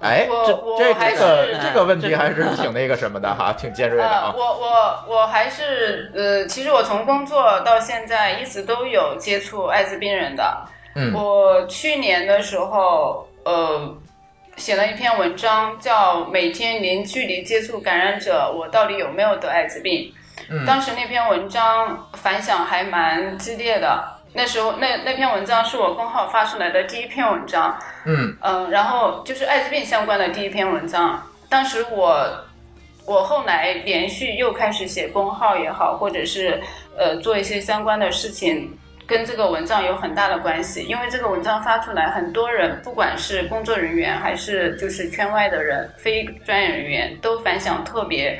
[0.00, 4.44] 哎，我这这我还这个是这个问题还是挺那个什么的哈，挺尖锐的我。
[4.44, 10.56] 我我还是呃，其实我从工作到现在一直都有接触艾滋病人的。
[10.94, 13.96] 嗯我去年的时候，呃，
[14.58, 20.02] 写了一篇文章，叫《每天零距离接触感染者，我到底有没有得艾滋病》。
[20.50, 24.04] 嗯当时那篇文章反响还蛮激烈的。
[24.32, 31.22] 那时候那那篇文章是我公号发出来的第一篇文章，嗯嗯，然后就是艾滋病相关的第一篇文章。
[31.48, 32.44] 当时我
[33.06, 36.60] 我后来连续又开始写公号也好，或者是
[36.96, 38.70] 呃做一些相关的事情，
[39.08, 40.84] 跟这个文章有很大的关系。
[40.84, 48.38] 因为这个文章发出来，很多人不管是工作人员还是就是圈外的人、非专业人员，都反响特别。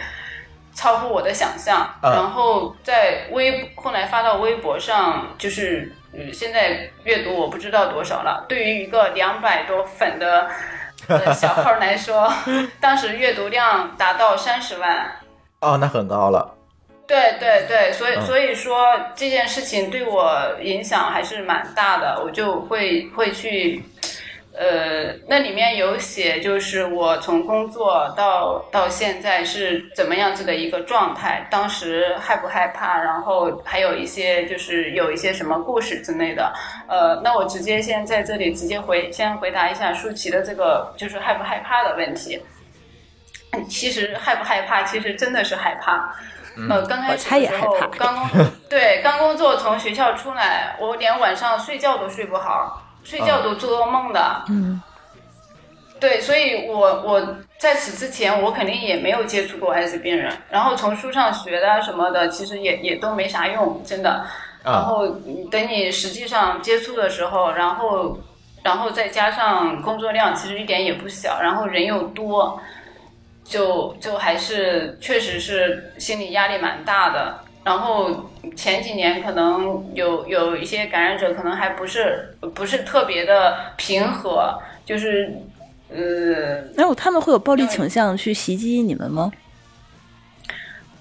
[0.74, 8.46] 超乎我的想象，嗯然后在微后来发到微博上，就是嗯，现在阅读我不知道多少了。
[8.48, 10.48] 对于一个两百多粉的
[11.08, 12.32] 呃小号来说，
[12.78, 15.10] 当时阅读量达到三十万。
[15.62, 16.54] 哦，那很高了。
[17.08, 23.82] 对对对，所以、嗯所以说这件事情对我影响还是蛮大的，我就会会去，
[24.52, 36.52] 呃，那里面有写，就是我从工作到到现在是怎么样子的一个状态，当时害不害怕，然后还有一些就是有一些什么故事之类的。
[36.88, 42.38] 呃，那我直接先在这里直接回先回答一下舒淇的这个就是害不害怕的问题。
[43.66, 46.14] 其实害不害怕，其实真的是害怕。
[46.68, 54.44] 呃，刚开始的时候猜也害怕刚工 对刚工作从学校出来，我连晚上睡觉都睡不好，睡觉都做噩梦的。
[54.48, 54.80] 嗯，
[56.00, 64.24] 对，所以我我在此之前，我肯定也没有接触过艾滋病人，然后从书上学的什么的，其实也也都没啥用，真的。
[64.64, 65.06] 然啊，后
[65.50, 68.18] 等你实际上接触的时候，然后
[68.62, 72.60] 然后再加上工作量，其实一点也不小，然后人又多，
[73.48, 77.40] 就就还是确实是心理压力蛮大的。
[77.64, 85.32] 然后前几年可能有有一些感染者可能还不是不是特别的平和，就是
[85.90, 89.30] 呃然后他们会有暴力倾向去袭击你们吗？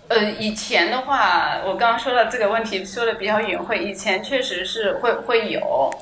[0.09, 6.01] 呃，以前的话，我刚刚说到这个问题说的比较隐晦，以前确实是会会有，就是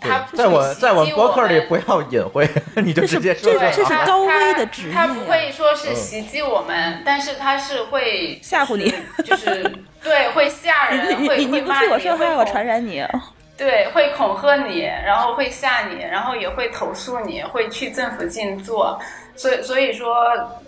[0.00, 3.72] 他不在我会袭在我博客里们不要隐晦， 你就直接说这说啊。
[3.72, 9.62] 是这是高危的职业他不会说是袭击我们，但是他是会吓唬你，就是
[10.02, 13.04] 对会吓 人，你会你你不替会骂你，我说话，我会传染你。
[13.56, 18.98] 对，会恐吓你，然后会吓你，然后也会投诉你，会去政府静坐。
[19.36, 20.14] 所以，所以说，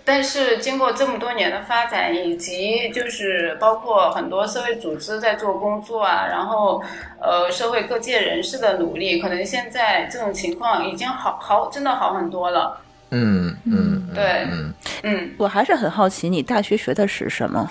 [0.03, 6.83] 但是经过这么多年的发展，以及就是包括很多社会组织在做工作啊，然后
[7.21, 12.79] 呃，社会各界人士的努力，可能现在这种情况已经好好，真的好很多了。
[13.11, 17.69] 嗯嗯，嗯对嗯嗯，我还是很好奇，你大学学的是什么？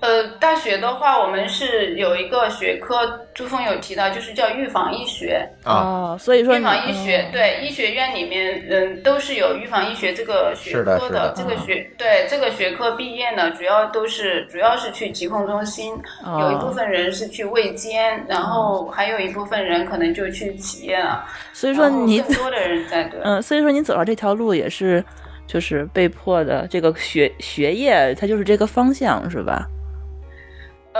[0.00, 5.46] 呃，大学的话，我们是有一个学科，朱峰有提到，就是叫预防医学。
[5.62, 5.74] 啊，
[6.14, 15.92] 哦，所以说预防医学，嗯对医学院里面，嗯，都是有预防医学这个学是的科是的这个学对这个学科毕业呢，主要都是主要是去疾控中心，
[16.24, 21.26] 哦有一部分人是去卫监，然后还有一部分人可能就去企业了。
[21.52, 25.04] 所以说你更多的人在 对，嗯，所以说你走上这条路也是
[25.46, 29.68] 就是被迫的，这个学学业它就是这个方向是吧？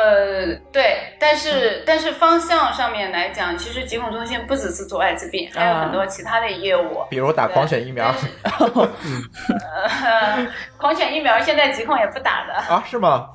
[0.01, 7.05] 呃，对，但嗯是但是方向上面来讲，其实疾控中心不只是做艾滋病，还有啊很多其他的业务。
[7.11, 8.07] 比如打狂犬疫苗
[10.05, 10.47] 呃，
[10.79, 12.55] 狂犬疫苗现在疾控也不打的。
[12.55, 12.83] 啊？
[12.89, 13.29] 是吗？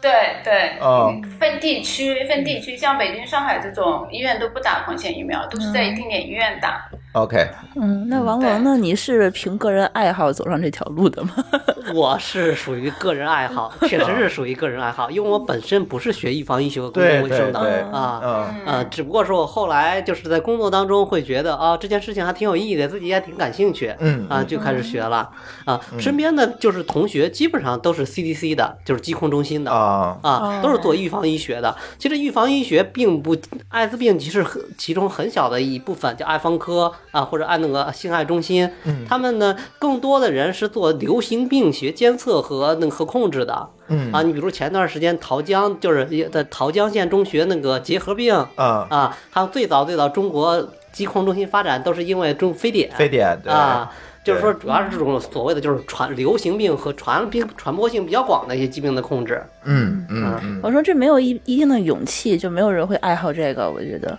[0.00, 6.88] 对对，哦分地区分地区，像北京、上海这种医院都不打狂犬疫苗，都是在嗯定点医院打。
[7.12, 8.76] OK，嗯，那王对蒙呢？
[8.76, 11.30] 你是凭个人爱好走上这条路的吗？
[11.94, 18.20] 我是属于个人爱好，确实是属于个人爱好，因为我本身不是学预防医学和公共卫生的对，啊。
[18.22, 25.30] 嗯呃，只不过是我后来就是在工作当中会觉得啊，这件事情还挺有意义的，自己也挺感兴趣，嗯啊，就开始学了
[25.64, 25.80] 啊。
[25.98, 31.74] 身边的就是同学基本上都是 CDC 的，就是疾控中心的啊啊，都是做预防医学的。
[31.98, 33.34] 其实预防医学并不，
[33.70, 38.70] 艾滋病其实很其中很小的一部分叫爱方科啊，或者按那个性爱中心，
[39.08, 43.68] 他们呢更多的人是做流行病学监测和那个和控制的。
[43.88, 53.90] 嗯啊，你比如前段时间桃江就是在桃江县中学那个结核病啊，啊，还有最早最早中国疾控中心发展都是因为中非典，非典对啊，
[54.22, 59.42] 就是说主要是这种所谓的就是传流行病和传病传播性比较广的一些疾病的控制。
[59.64, 63.70] 嗯嗯嗯我说这没有一一定的勇气，就没有人会爱好这个。
[63.70, 64.18] 我觉得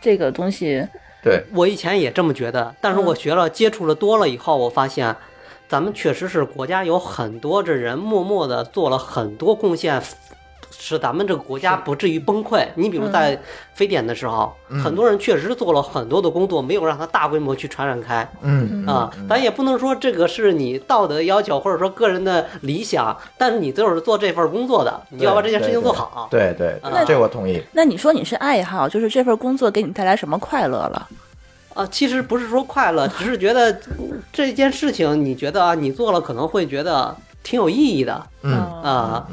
[0.00, 0.86] 这个东西，
[1.22, 5.14] 对，我以前也这么觉得，但是我学了接触了多了以后，我发现
[5.68, 10.02] 咱们确实是国家有很多这人默默的做了很多贡献。
[10.70, 12.66] 使咱们这个国家不至于崩溃。
[12.74, 13.38] 你比如在
[13.74, 18.28] 非典的时候，很多人确实做了很多的工作，没有让它大规模去传染开。
[18.42, 26.28] 嗯啊，咱也不能说这个是你道德要求或者说个人的理想，但是你就是做这份工作的，你要把这件事情做好。
[26.30, 27.62] 对对这我同意。
[27.72, 31.08] 那你说你是爱好，就是这份工作给你带来什么快乐了？
[31.74, 38.52] 啊，其实不是说快乐，只是觉得嗯这件事情，你觉得啊，你做了可能会觉得挺有意义的嗯，
[38.82, 39.26] 啊。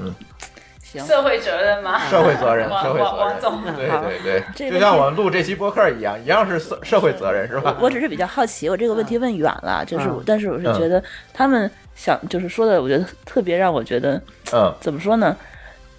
[0.98, 2.00] 行，社会责任吗？
[2.10, 3.04] 社会责任，社会责任。
[3.04, 3.88] 王王总，对
[4.22, 7.76] 对对，就像我们录这期播客一样，一样是社社会责任，是吧？
[7.80, 11.02] 我只是比较好奇，我这个问题问远了，就是嗯，但是我是觉得
[11.34, 14.22] 他们想就是说的，我觉得特别让我觉得
[14.54, 15.36] 嗯，怎么说呢，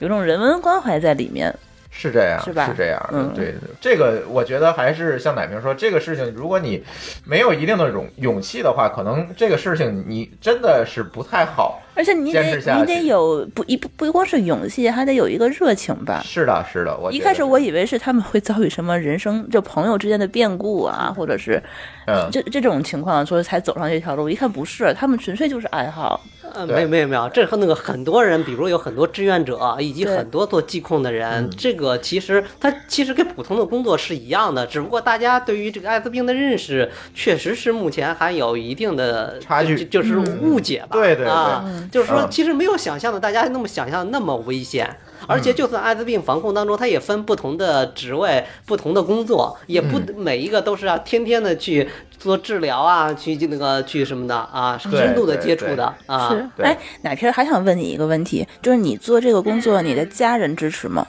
[0.01, 1.55] 有种人文关怀在里面。
[2.01, 6.81] 是这样，是吧这样的，嗯对这个我觉得还是像奶瓶说，这个事情，如果你
[7.25, 11.83] 没有一定的勇勇气的话，可能这个事情你真的是不太好。
[11.97, 16.23] 而且你得你得有不一不不光是勇气，还得有一个热情吧。
[16.25, 21.61] 是的，是的，我一开始我以为是他们会遭遇什么人生就朋友之间的变故啊，或者是
[22.07, 24.31] 嗯，这这种情况，所以才走上这条路。
[24.31, 26.21] 一看不是，他们纯粹就是爱好。
[26.55, 31.51] 呃，没有没有没有，这和那个很多人，比如有很多志愿者，以及很多做疾控的人，嗯。
[31.57, 39.77] 这个其实他其实跟普通的工作是一样的，只不过大家对于这个艾滋病的认识，确实是目前还有一定的差距。
[39.85, 40.89] 就就是误解吧。
[40.93, 41.29] 对对对。
[41.29, 42.29] 啊，就是说嗯。
[42.31, 44.89] 其实没有想象的大家那么想象的那么危险。
[45.27, 50.15] 而且，就算艾滋病防控当中，它也分不同的职位、不同的工作，也不嗯。
[50.17, 51.89] 每一个都是要天天的去
[52.19, 56.29] 做治疗啊，去那个去什么的啊，深度的接触的啊。
[56.31, 61.07] 是，哎，奶瓶儿还想问你一个问题，就是你做这个工作，你的家人支持吗？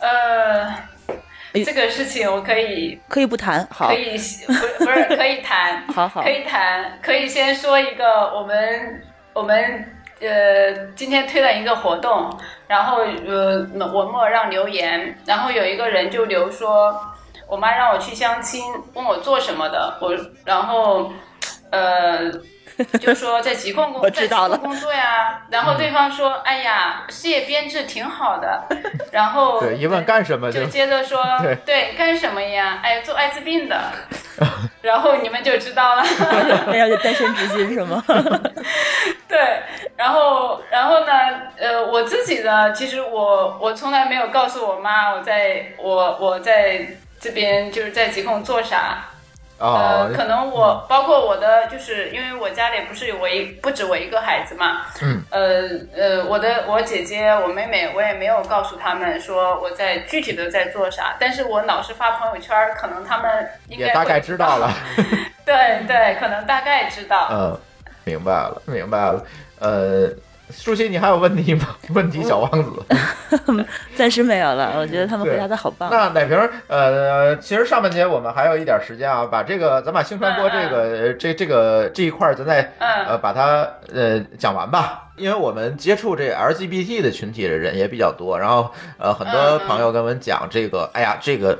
[0.00, 0.66] 呃
[1.52, 4.16] 哎，这个事情我可以可以不谈，好可，以。
[4.46, 6.22] 不不是可以谈， 好好。
[6.22, 9.02] 可以谈，可以先说一个我们
[9.34, 9.84] 我们
[10.20, 12.30] 呃今天推了一个活动，
[12.68, 16.94] 然后呃文末让留言，然后有一个人就留说，
[17.48, 18.62] 我妈让我去相亲，
[18.94, 20.14] 问我做什么的，我
[20.44, 21.10] 然后
[21.70, 22.30] 呃。
[23.00, 28.64] 就说在疾控工，我知道了在疾控工作呀，然后对方说：“哎呀，事业编制挺好的。
[29.12, 32.80] ”然后对，一问干什么就就接着说对，对，干什么呀？
[32.82, 33.78] 哎，做艾滋病的，
[34.82, 36.02] 然后你们就知道了。
[36.66, 38.02] 那要就单身至今是吗？
[39.28, 39.60] 对，
[39.96, 41.12] 然后然后呢，
[41.58, 46.86] 呃，我自己呢，其实我我从来没有告诉我妈我在我我在
[47.20, 49.04] 这边就是在疾控做啥。
[49.60, 64.72] 哦呃，，可能我包括我的，就是因为我家里不是有我一不止我一个孩子嘛，嗯，呃呃，我的我姐姐我妹妹我也没有告诉他们说我在具体的在做啥，但是我老是发朋友圈，可能他们应该也大概知道了。
[65.44, 67.28] 对对，可能大概知道。
[67.30, 67.60] 嗯，
[68.04, 69.22] 明白了，明白了。
[69.58, 70.08] 呃，
[70.50, 71.68] 舒淇，你还有问题吗？
[71.94, 72.70] 问题小王子。
[73.96, 75.88] 暂时没有了，我觉得他们回答的好棒。
[75.90, 85.08] 那奶瓶儿，呃，其实上半节我们还有一点时间啊，把这个咱把性传播这个这这个这一块儿，咱再嗯呃把它呃讲完吧。
[85.16, 91.58] 因为我们接触这 LGBT 的群体的人也比较多，然后呃很多朋友跟我们讲这个，哎呀，这个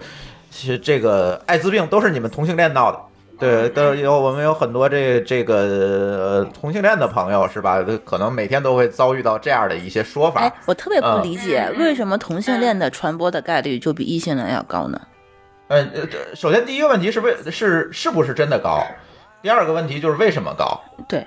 [0.51, 2.99] 其实这个艾滋病都是你们同性恋闹的。
[3.41, 7.83] 对，都有我们有很多这这个呃同性恋的朋友是吧？
[8.05, 10.43] 可能每天都会遭遇到这样的一些说法。
[10.43, 15.01] 哎，我特别不嗯理解，嗯为什么同性恋的传播的概率就比异性恋要高呢？
[15.69, 18.85] 呃，呃这首先第一个问题是为是是不是真的高？
[19.43, 20.79] 第二个问题就是为什么高？
[21.09, 21.27] 对，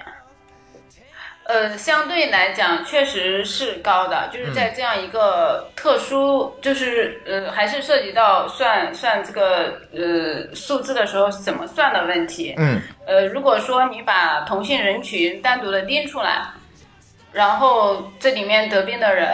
[1.46, 12.56] 呃，相对来讲确实是高的，就是在这样一个特殊，就是呃，还是涉及到算算这个呃数字的时候怎么算的问题。
[12.58, 16.48] 嗯呃，如果说你把同性人群单独的拎出来，
[17.34, 19.28] 然后这里面得病的人，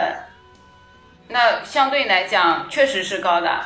[1.28, 3.60] 那相对来讲确实是高的，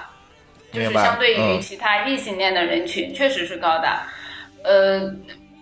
[0.71, 3.89] 就是相对于嗯其他异性恋的人群确实是高的。
[4.65, 5.01] 呃，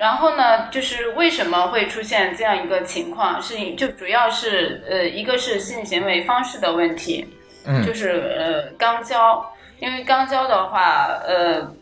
[0.03, 3.41] 然后呢，就是为什么会出现这样一个情况？
[3.41, 7.25] 是就主要是呃，一个是性行为方式的问题，
[7.65, 9.49] 嗯就是呃肛交，
[9.79, 11.73] 因为肛交的话，呃，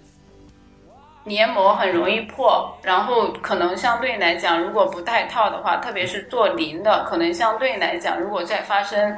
[1.25, 9.17] 黏膜很容易破，然后可能相对来讲，如果不戴套的话，特别是做零的，可能相对来讲，如果再发生，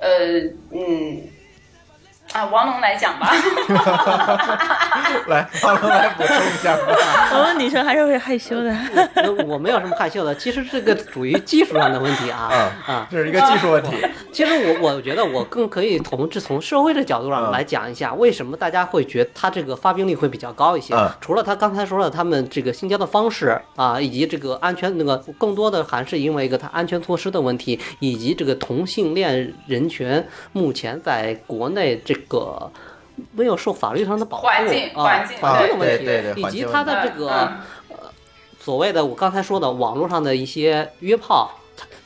[0.00, 0.08] 呃
[0.72, 1.22] 嗯。
[2.32, 3.30] 啊，王龙来讲吧。
[5.26, 6.82] 来，王龙来补充一下吧。
[7.34, 8.70] 我们女生还是会害羞的。
[9.14, 12.48] 呃我没有什么害羞的，其实这个属于技术上的问题啊
[12.86, 13.08] 嗯啊。
[13.10, 13.96] 这是一个技术问题。
[14.32, 21.10] 其实我我觉得我更可以从这从社会的角度上嗯来讲一下，为什么大家会觉得它这个发病率会比较高一些嗯。
[21.20, 32.70] 除了他刚才说了他们这个性交的方式啊，以及这个安全那个更多的还是因为一个它安全措施的问题，以及这个同性恋人群目前在国内这个。
[33.32, 37.52] 没有受法律上的保护环境啊，环境环境的问题，对对对以及环境问它的这个、嗯
[38.62, 41.50] 所谓的我刚才说的网络上的一些约炮，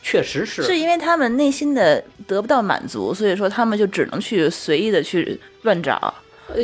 [0.02, 6.14] 确实是是因为他们内心的得不到满足，所以说他们就只能去随意的去乱找。
[6.48, 6.56] 呃，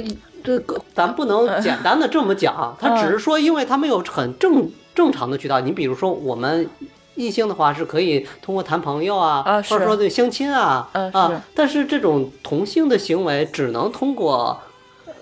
[0.44, 5.60] 这个咱不能简单的这么讲，他只是说，因为他没有很正正常的渠道。
[5.60, 6.68] 你比如说，我们
[7.16, 14.58] 异性的话是可以通过谈朋友啊，啊或者说对相亲啊，嗯啊，但是这种同性的行为只能通过，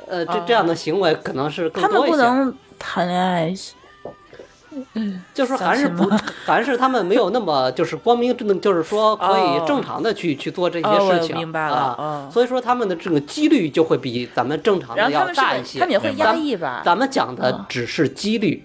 [0.06, 2.16] 呃，这啊这样的行为可能是更多一些。
[2.16, 3.54] 不能谈恋爱，
[4.92, 11.34] 嗯就是说还是不相信， 还是他们没有那么就是光明正，就是说可哦以正常的去去做这些事情。
[11.34, 15.80] 明白了啊哦，所以说他们的这个几率就会比咱们正常的要大一些。
[15.80, 16.82] 他们也会压抑吧？
[16.84, 18.62] 咱们讲的哦只是几率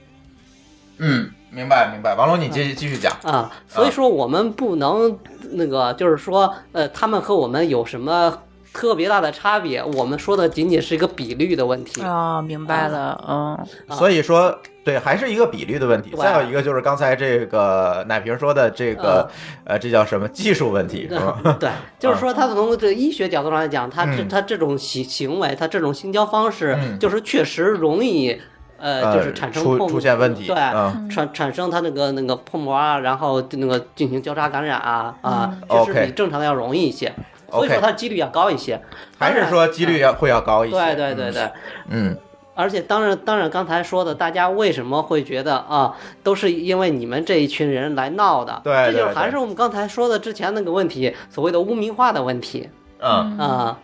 [1.00, 2.16] 嗯，明白明白。
[2.16, 3.14] 王龙，你继续继续讲。
[3.24, 5.18] 啊，所以说我们不能
[5.52, 8.36] 那个，就是说，呃，他们和我们有什么
[8.74, 9.84] 特别大的差别？
[9.84, 12.02] 我们说的仅仅是一个比率的问题。
[12.02, 13.56] 哦，明白了，嗯，
[13.88, 16.12] 啊所以说，对，还是一个比率的问题。
[16.18, 19.30] 再有一个就是刚才这个奶瓶说的这个，
[19.64, 21.40] 呃，这叫什么技术问题，是吧？
[21.60, 28.42] 对，就是说，他从这个医学角度上来讲，他这嗯他这种行行为，他这种性交方式嗯，就是确实容易，呃，
[28.84, 37.14] 呃就是产生出碰出现问题对，嗯产产生它那个那个破膜啊，然后那个进行交叉感染啊啊，这是比正常的要容易一些，
[37.50, 38.82] 所以说它几率要高一些。
[39.18, 40.76] 还是说几率要会要高一些？
[40.76, 41.50] 对对对对。
[41.88, 42.18] 嗯，
[42.56, 48.62] 而且当然，当然，刚才说的，大家为什么会觉得啊，都是因为你们这一群人来闹的？
[48.66, 52.70] 对这就是还是我们刚才说的之前那个问题，所谓的污名化的问题
[53.00, 53.80] 嗯啊。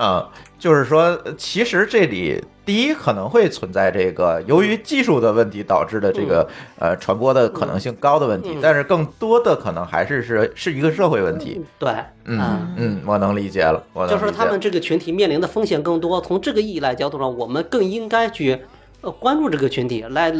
[0.00, 0.24] 嗯，
[0.58, 6.46] 就是说，呃其实这里第一可能会存在这个由于技术的问题导致的这个、
[6.78, 11.64] 呃传播的可能性高的问题，嗯但是更多的可能还是是是一个社会问题。
[11.78, 11.90] 对，
[12.26, 16.20] 嗯啊嗯，我能理解了，我就是他们这个群体面临的风险更多。
[16.20, 18.60] 从这个意义来角度上，我们更应该去
[19.00, 20.30] 呃关注这个群体，来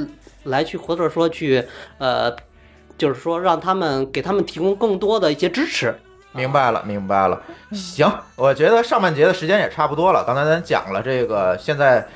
[0.45, 1.65] 来去或者说去
[1.97, 2.31] 呃，
[2.99, 5.95] 就是说让他们给他们提供更多的一些支持。
[6.39, 7.41] 明白了，明白了。
[7.73, 10.23] 行，我觉得上半节的时间也差不多了。
[10.25, 12.07] 刚才咱讲了这个现在，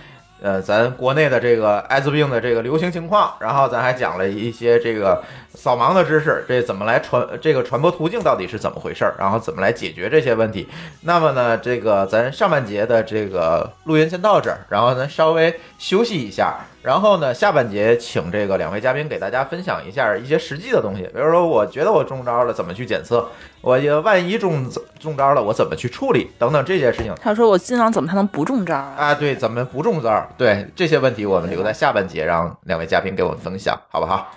[0.40, 5.22] 呃，咱国内的这个艾滋病的这个流行情况，然后咱还讲了一些这个
[5.54, 10.68] 扫盲的知识，这怎么来传，这个传播途径到底是怎么回事儿，然后怎么来解决这些问题。
[11.02, 23.28] 那么呢，这个咱上半节的这个录音先到这儿，然后咱稍微休息一下，然后呢，下半节请这个两位嘉宾给大家分享一下一些实际的东西，比如说我觉得我中招了，怎么去检测？
[23.60, 24.68] 我也万一中
[24.98, 26.28] 中招了，我怎么去处理？
[26.38, 28.94] 等等这些事情他说我尽量怎么才能不中招啊？
[28.98, 30.26] 啊，对，怎么不中招？
[30.36, 34.34] 对这些问题，我们留在下半节让两位嘉宾给我们分享，好不好？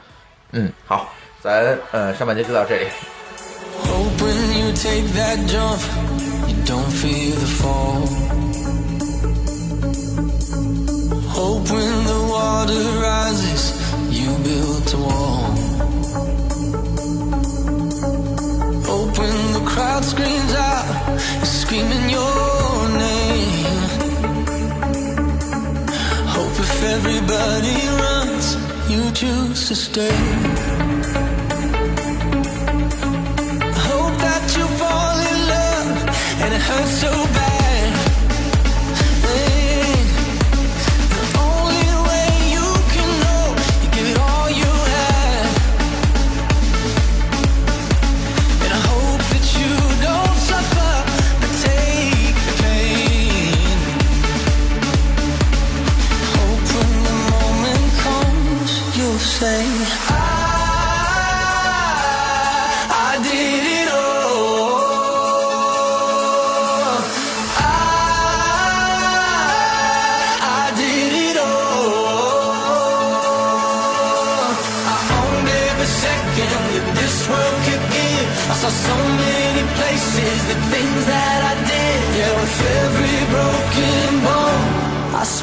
[0.52, 1.10] 嗯，好，
[1.42, 2.86] 咱呃上半节就到这里。
[3.84, 5.82] Hope when you take that jump,
[6.48, 8.55] you don't feel the fall.
[12.46, 13.64] Water rises,
[14.20, 15.46] you build a wall.
[18.90, 20.88] Hope when the crowd screams out,
[21.60, 22.76] screaming your
[23.08, 23.82] name.
[26.36, 28.46] Hope if everybody runs,
[28.92, 30.20] you choose to stay.
[33.90, 35.90] Hope that you fall in love
[36.44, 37.45] and it hurts so bad.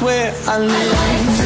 [0.03, 1.42] where I live.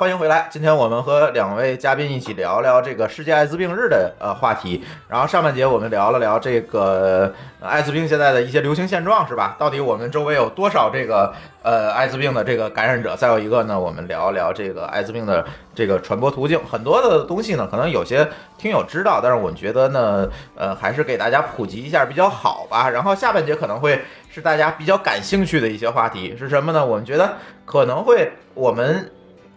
[0.00, 0.48] 欢迎回来。
[0.50, 4.82] 今天我们和两位嘉宾一起聊聊这个世界艾滋病日的呃话题。
[5.06, 7.30] 然后上半节我们聊了聊这个、
[7.60, 9.54] 艾滋病现在的一些流行现状，是吧？
[9.58, 11.30] 到底我们周围有多少这个
[11.62, 13.14] 呃艾滋病的这个感染者？
[13.14, 15.44] 再有一个呢，我们聊一聊这个艾滋病的
[15.74, 16.58] 这个传播途径。
[16.64, 18.26] 很多的东西呢，可能有些
[18.56, 20.26] 听友知道，但是我觉得呢，
[20.56, 22.88] 呃，还是给大家普及一下比较好吧。
[22.88, 26.86] 然后下半节可能会是大家比较感兴趣的一些话题是什么呢？
[26.86, 27.34] 我们觉得
[27.66, 29.12] 可能会我们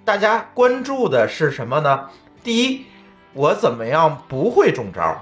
[0.06, 2.10] 大家关注的是什么呢？
[2.44, 2.86] 第一，
[3.34, 5.16] 我怎么样不会中招，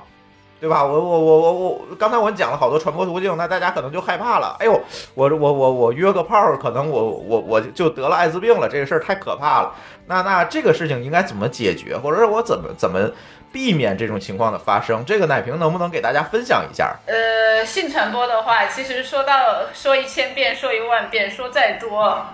[0.60, 0.84] 对吧？
[0.84, 4.58] 我我我我我，刚才我讲了好多传播途径，那大家可能就害怕了。
[4.60, 4.82] 哎呦，
[5.14, 9.76] 我我我我约个炮，可能我我我就得了艾滋病了，这个事儿太可怕了。
[10.08, 13.12] 那那这个事情应该怎么解决，或者是我怎么怎么
[13.52, 15.06] 避免这种情况的发生？
[15.06, 16.96] 这个奶瓶能不能给大家分享一下？
[17.06, 22.26] 呃，性传播的话，其实说到说一千遍，说一万遍，说再多，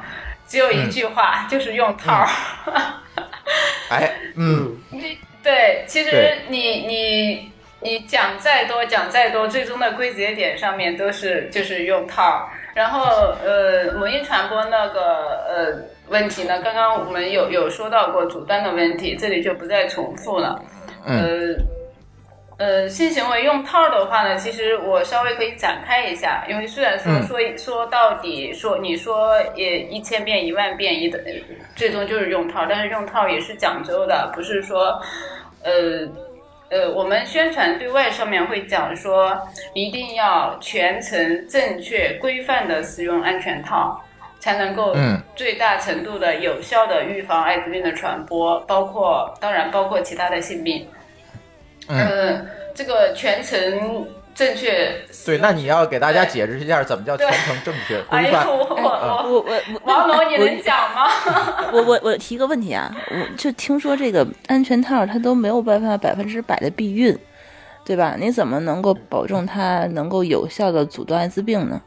[0.48, 2.28] 只有一句话，就是用套儿。
[3.90, 4.78] 哎，嗯，
[5.44, 12.50] 对，其实你你你讲再多讲再多，最终的归结点上面都是就是用套儿。
[12.74, 20.64] 然后呃，母婴传播那个呃问题呢，刚刚我们有有说到过阻断的问题，这里就不再重复了。
[21.06, 21.77] 嗯呃。
[22.58, 31.20] 呃，性行为用套儿的话呢，其实我稍微可以展开一下，因为虽然说嗯说、说到底说你说也一千遍一万遍一的，
[31.76, 35.00] 最终就是用套儿，但是用套儿也是讲究的，不是说
[35.64, 35.72] 呃
[36.70, 39.40] 呃，我们宣传对外上面会讲说，
[39.76, 44.04] 一定要全程正确规范的使用安全套，
[44.40, 50.88] 才能够嗯最大程度的有效的预防艾滋病的传播，包括当然包括其他的性病。
[51.88, 54.94] 嗯呃，这个全程正确。
[55.26, 58.48] 对，那你要给大家解释一下怎么叫全程正确哎呦，规范？
[58.48, 61.08] 我我我我我王龙，你能讲吗？
[61.74, 67.18] 我我我提个问题啊，我就听说这个安全套它都没有办法百分之百的避孕，
[67.86, 68.16] 对吧？
[68.20, 71.82] 你怎么能够保证它能够有效的阻断艾滋病呢？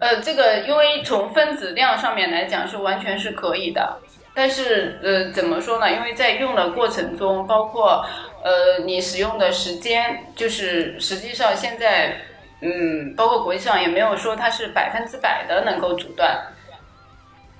[0.00, 3.96] 呃，这个因为从分子量上面来讲是完全是可以的，
[4.34, 5.92] 但是呃，怎么说呢？
[5.92, 8.04] 因为在用的过程中，包括
[8.42, 12.16] 呃你使用的时间，就是实际上现在
[12.60, 16.38] 嗯，包括国际上也没有说它是百分之百的能够阻断，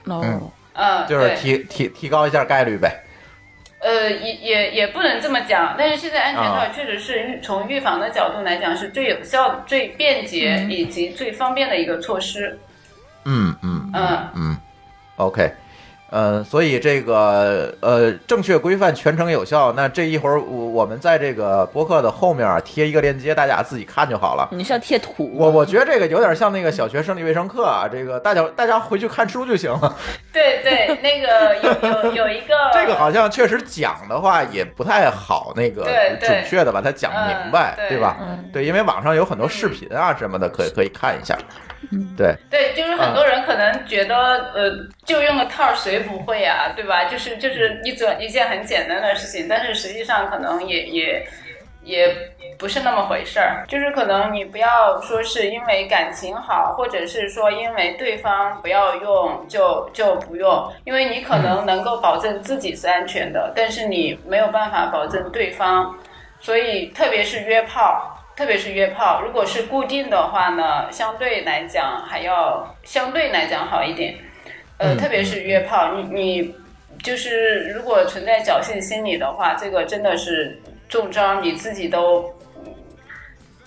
[0.05, 3.05] 哦，嗯嗯，就是提提提高一下概率呗。
[3.81, 12.57] 呃，也也也不能这么讲，但是现在安全啊套确实是预从预防的角度来讲是最有效、最便捷以及最方便的一个措施。
[13.25, 14.57] 嗯嗯嗯，嗯
[15.17, 15.53] ，OK，
[16.13, 24.47] 呃，所以这个呃正确规范全程有效，那这一会儿我我们在这个博客的后面啊贴一个链接，大家自己看就好了。
[24.53, 25.33] 你是要贴图？
[25.35, 29.97] 我我觉得这个有点像那个小学生理卫生课啊，这个大家大家回去看书就行了。
[30.31, 35.87] 对对，那个有有有一个这个好像确实讲的话也不太好，那个
[36.21, 38.19] 准确的把它讲明白，嗯对对吧？
[38.21, 41.39] 嗯对，因为网上有很多视频啊什么的，可以可以看一下。
[42.17, 44.15] 对，对，就是很多人可能觉得，
[44.55, 44.71] 呃，
[45.05, 47.05] 就用个套儿谁不会啊，对吧？
[47.05, 51.27] 就是就是一种一件很简单的事情，但是实际上可能也也
[51.83, 52.17] 也
[52.59, 53.65] 不是那么回事儿。
[53.67, 65.95] 就是可能你不要说是因为感情好，或者是说因为对方不要用就就不用，因为你可能能够保证自己是安全的，但是你没有办法保证对方。
[66.45, 74.17] 所以特别是约炮，特别是约炮，如果是固定的话呢，相对来讲还要相对来讲好一点。
[74.79, 76.55] 呃，嗯特别是约炮，你你
[77.03, 82.35] 就是如果存在侥幸心理的话，这个真的是中招，你自己都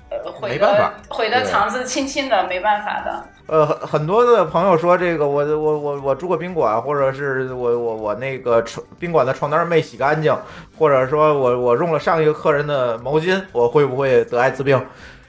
[0.09, 3.25] 呃毁没办法得毁的肠子青青的，没办法的。
[3.47, 10.35] 呃，很很多的朋友说这个我我我我住过宾馆，或者是我我我那个床宾馆的床单没洗干净，
[10.77, 14.83] 或者说我我用了上一个客人的毛巾，我会不会得艾滋病？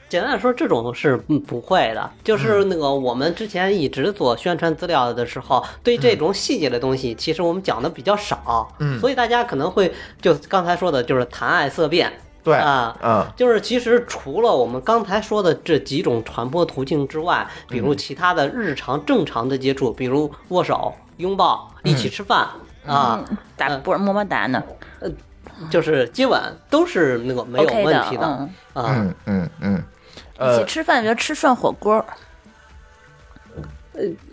[0.08, 2.10] 简单的说，这种是嗯不会的。
[2.22, 8.72] 就是那个我们之前一直做宣传资料的时候，对这种细节的东西，其实我们讲的比较少。
[8.78, 9.92] 嗯所以大家可能会
[10.22, 12.12] 就刚才说的，就是谈爱色变。
[12.46, 13.26] 对，啊嗯。
[13.34, 22.46] 就是其实除了我们刚才说的这几种传播途径之外，比如其他的日常正常的接触，比如握手、拥抱、一起吃饭、
[22.86, 23.24] 啊，
[23.56, 24.62] 打波么么哒呢？
[25.00, 25.10] 呃
[25.70, 26.40] 就是接吻，
[26.70, 28.94] 都是那个没有问题的，嗯，啊。
[28.94, 29.82] 嗯嗯嗯，
[30.36, 32.04] 一呃起，吃饭，比如吃涮火锅，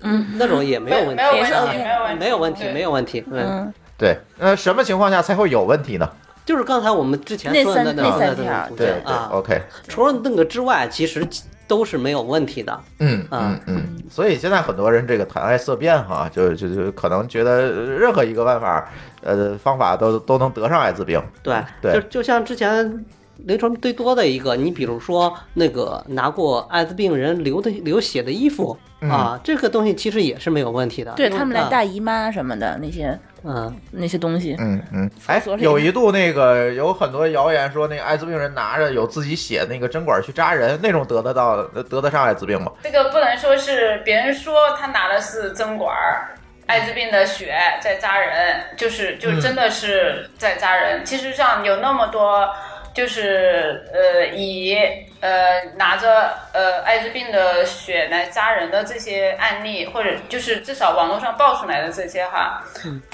[0.02, 0.36] 嗯。
[0.38, 1.78] 那种也没有问题，没有问题，
[2.20, 6.08] 没有问题，没有问题，嗯，对，呃什么情况下才会有问题呢？
[6.46, 9.30] 就是刚才我们之前说的那三那种那三条对对啊。
[9.32, 11.26] ，OK，除了那个之外，其实
[11.68, 12.80] 都是没有问题的。
[13.00, 18.90] 嗯啊嗯嗯，所以现在很多人这个谈爱色变哈，就就就可能觉得任何一个办法，
[19.22, 21.22] 呃，方法都都能得上艾滋病。
[21.42, 23.06] 对，对就就像之前
[23.44, 31.12] 临床最多的一个，你比如说那个拿过艾滋病人流的流血的衣服、啊，这个东西其实也是没有问题的。
[31.14, 42.72] 对他们来啊大姨妈什么的那些嗯，那些东西，嗯嗯，哎有一度那个有很多谣言说那个艾滋病人拿着有自己血那个针管去扎人，那种得得到得得上艾滋病吗？
[42.82, 46.30] 这个不能说是别人说他拿的是针管儿，
[46.68, 51.04] 艾滋病的血在扎人，就是就真的是在扎人。
[51.04, 52.48] 其实上有那么多，
[52.94, 54.78] 就是呃以
[55.20, 62.64] 呃拿着呃艾滋病的血来扎人的这些案例，或者就是至少网络上爆出来的这些哈，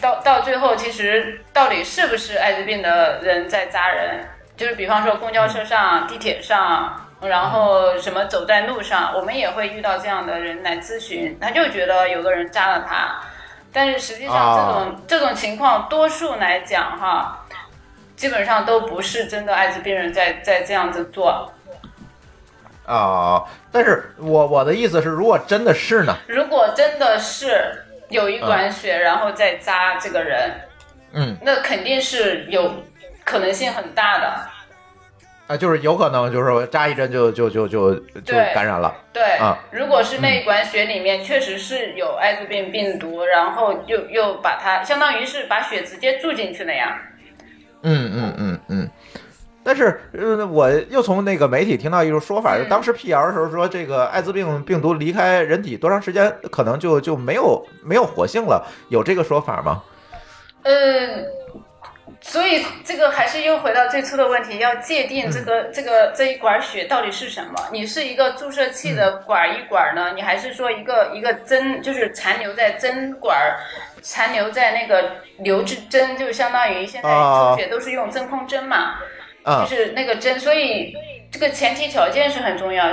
[0.01, 4.25] 到到最后其实到底是不是艾滋病的人在扎人？
[4.57, 13.21] 就是比方说公交车上、地铁上，然后什么走在路上，我们也会遇到这样的人来咨询，他就觉得有个人扎了他，
[13.71, 17.45] 但是实际上这种、这种情况，多数来讲哈，
[18.19, 21.49] 基本上都不是真的艾滋病人在在这样子做。
[22.85, 26.17] 啊，但是我我的意思是，如果真的是呢？
[26.27, 30.51] 如果真的是有一管血，然后再扎这个人，
[31.13, 32.83] 嗯，那肯定是有
[33.23, 34.27] 可能性很大的。
[35.47, 38.93] 啊，就是有可能就是扎一针就就就就就感染了。
[39.13, 46.99] 对，啊如果是那一管血里面确实是有艾滋病病毒，然后又又把它相当于是把血直接注进去了呀。
[47.83, 48.89] 嗯嗯嗯嗯。
[49.61, 59.83] 但是，呃，我又从那个媒体听到一种说法，就当时辟谣的时候说，这个艾滋病病毒离开人体多长时间，可能就就没有没有活性了，有这个说法吗？
[60.63, 61.25] 嗯，
[62.21, 67.53] 所以这个还是又回到最初的问题，要界定这个、这个这一管血到底是什么？
[67.71, 73.59] 你是一个注射器的管儿一管儿呢，你还是说一个一个针，就是残留在针管儿，
[74.01, 78.95] 残留在那个留置针，就相当于现在啊抽血都是用真空针嘛。
[79.43, 80.93] 啊就是那个针，所以
[81.31, 82.85] 这个前提条件是很重要。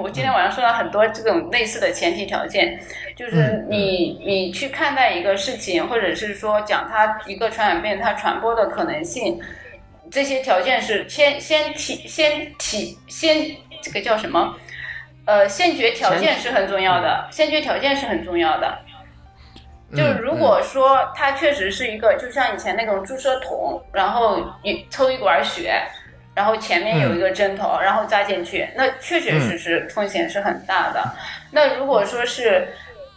[0.00, 2.80] 我今天晚上说了很多这种类似的前提条件，
[3.16, 9.40] 就是你你去看待一个事情，或者是说讲它一个传染病它传播的可能性，
[10.10, 14.56] 这些条件是先先体先体先这个叫什么？
[15.26, 18.78] 呃，先决条件是很重要的，先决条件是很重要的。
[19.92, 25.82] 就是如果说它确实是一个，就像以前那种注射筒，然后一抽一管血，
[26.40, 31.04] 然后前面有一个针头，然后扎进去，那确确实实风险是很大的。
[31.50, 32.66] 那如果说是，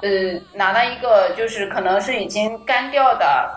[0.01, 0.09] 呃，
[0.53, 3.49] 拿了一个就是可能是已经干掉的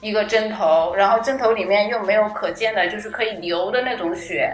[0.00, 4.52] 一个针头，然后针头里面又没有可见的，就是可以流的那种血，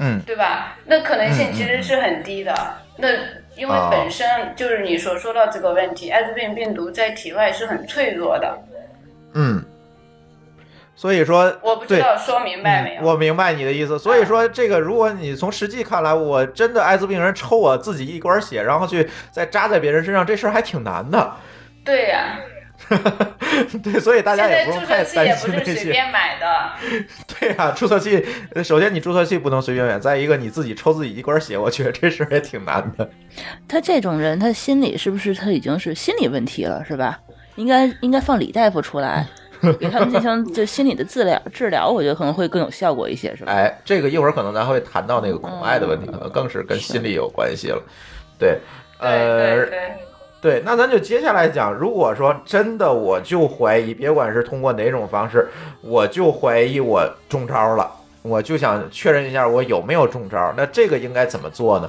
[0.00, 0.76] 嗯对吧？
[0.84, 2.52] 那可能性其实是很低的。
[2.96, 3.08] 那
[3.54, 4.26] 因为哦本身
[4.56, 8.58] 就是你所说到这个问题，艾滋病病毒在体外是很脆弱的。
[9.34, 9.64] 嗯，
[11.02, 13.02] 所以说我不知道说明白没有？
[13.02, 13.98] 嗯我明白你的意思。
[13.98, 21.32] 所以说，这个如果你从实际看来，我真的艾滋病人抽我自己一管血，然后去再扎在别人身上，这事儿还挺难的。
[21.84, 22.38] 对呀、
[23.82, 25.90] 对，所以大家也不用太注册器也担心这不是随些。
[25.90, 26.70] 便买的。
[27.40, 28.24] 对呀、注册器，
[28.54, 33.10] 呃首先你注册器不能随便买，再一个你自己抽自己一管血，我觉得这事儿也挺难的。
[33.66, 37.18] 他这种人，他心理是不是他已经是心理问题了，是吧？
[37.56, 39.26] 应该应该放李大夫出来，
[39.78, 43.52] 给他们进行就心理的治疗治疗，我觉得可能会更有效果一些，是吧？
[43.52, 47.82] 哎，这个一会儿可能咱会谈到那个恐爱的问题，可能更是跟心理有关系了。
[48.38, 48.58] 对，
[48.98, 49.64] 呃，
[50.40, 55.46] 对那咱就接下来讲，如果说真的我就怀疑，别管是通过哪种方式，
[55.80, 57.88] 我就怀疑我中招了，
[58.22, 61.88] 我就想确认一下我有没有中招，那这个应该怎么做呢？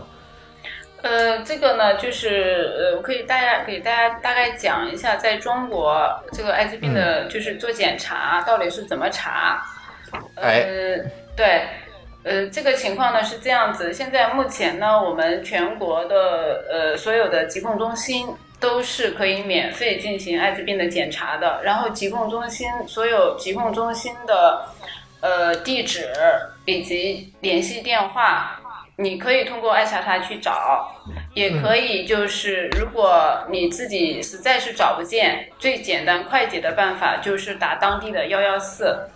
[1.04, 9.62] 呃，这个呢，就是呃，我可以大家给大家大概讲一下，在中国这个艾滋病嗯的，就是做检查到底是怎么查。
[10.36, 10.97] 哎呃，
[11.36, 11.68] 对，
[12.24, 24.66] 呃，这个情况呢是这样子，现在目前呢，我们全国的呃所有的疾控中心都是可以免费进行艾滋病的检查的，然后疾控中心所有疾控中心的
[25.20, 26.08] 呃地址
[26.64, 28.58] 以及联系电话。
[28.97, 30.91] 你可以通过爱查查去找，
[31.33, 39.09] 也可以就是如果你自己实在是找不见，最简单快捷的办法就是打当地的幺幺四，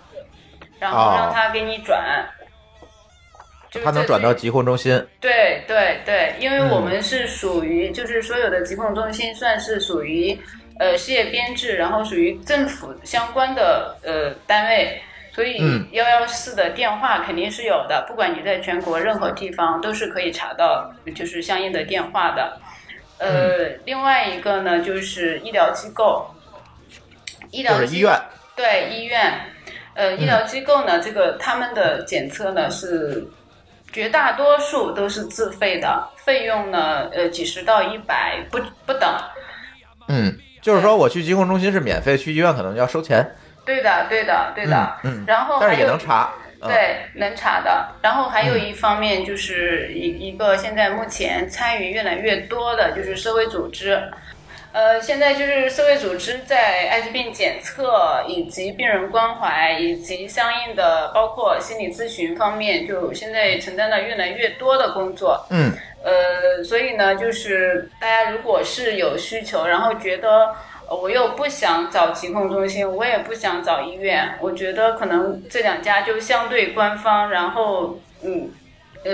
[0.79, 2.27] 然后让他给你转。
[3.69, 5.05] 就是他能转到疾控中心？
[5.19, 10.39] 对对对，因为嗯我们是属于，就是所有的疾控中心算是属于
[10.79, 15.01] 呃事业编制，然后属于政府相关的呃单位，
[15.37, 15.85] 所以嗯。
[15.91, 22.59] 幺幺四的电话肯定是有的，不管你在全国任何地方都是可以查到，就是相应的电话的。
[23.19, 23.79] 呃，嗯。
[23.85, 26.25] 另外一个呢，就是医疗机构，
[27.51, 28.19] 医疗医院，
[28.55, 29.39] 对医院，
[29.93, 33.23] 呃，医嗯疗机构呢，这个他们的检测呢是
[33.93, 38.57] 绝大多数都是自费的，费用呢，呃，几十到一百不
[38.87, 39.07] 不等。
[40.07, 43.35] 嗯，就是说我去疾控中心是免费，去医院可能要收钱，
[43.67, 44.97] 对的，对的，对的。
[45.03, 46.33] 嗯嗯然后但是还有也能查。
[46.59, 47.87] 嗯，对，能查的。
[48.01, 54.01] 然后还有一方面就是一一个现在目前参与越来越多的就是社会组织。
[54.73, 65.45] 呃，现在就是社会组织在艾滋病检测以及病人关怀以及相应的包括心理咨询方面，就现在承担了越来越多的工作。
[65.49, 65.71] 嗯
[66.03, 70.55] 呃，所以呢，就是大家如果是有需求，然后觉得呃
[70.89, 78.49] 我又不想找疾控中心，我也不想找医院，我觉得可能这两家就相对官方，然后嗯
[79.03, 79.11] 呃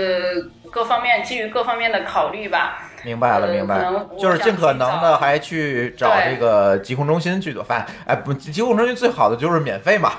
[0.70, 2.90] 各方面基于各方面的考虑吧。
[3.04, 3.84] 明白了，呃明白
[4.18, 7.86] 就是尽可能的还去找这个疾控中心去做饭。
[8.06, 10.12] 哎，不，疾控中心最好的就是免费嘛，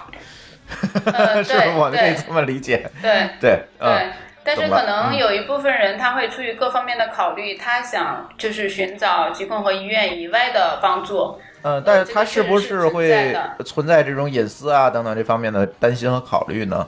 [1.06, 1.70] 呃 是不是？
[1.78, 2.88] 我们可以这么理解。
[3.02, 4.12] 对对，嗯对，
[4.46, 11.38] 但是可能嗯有一部分人他会出于各方面的考虑，他想就是寻找疾控和医院以外的帮助。
[11.64, 13.36] 嗯，但是他是不是会
[13.66, 16.88] 存在这种隐私啊等等这方面的担心和考虑呢？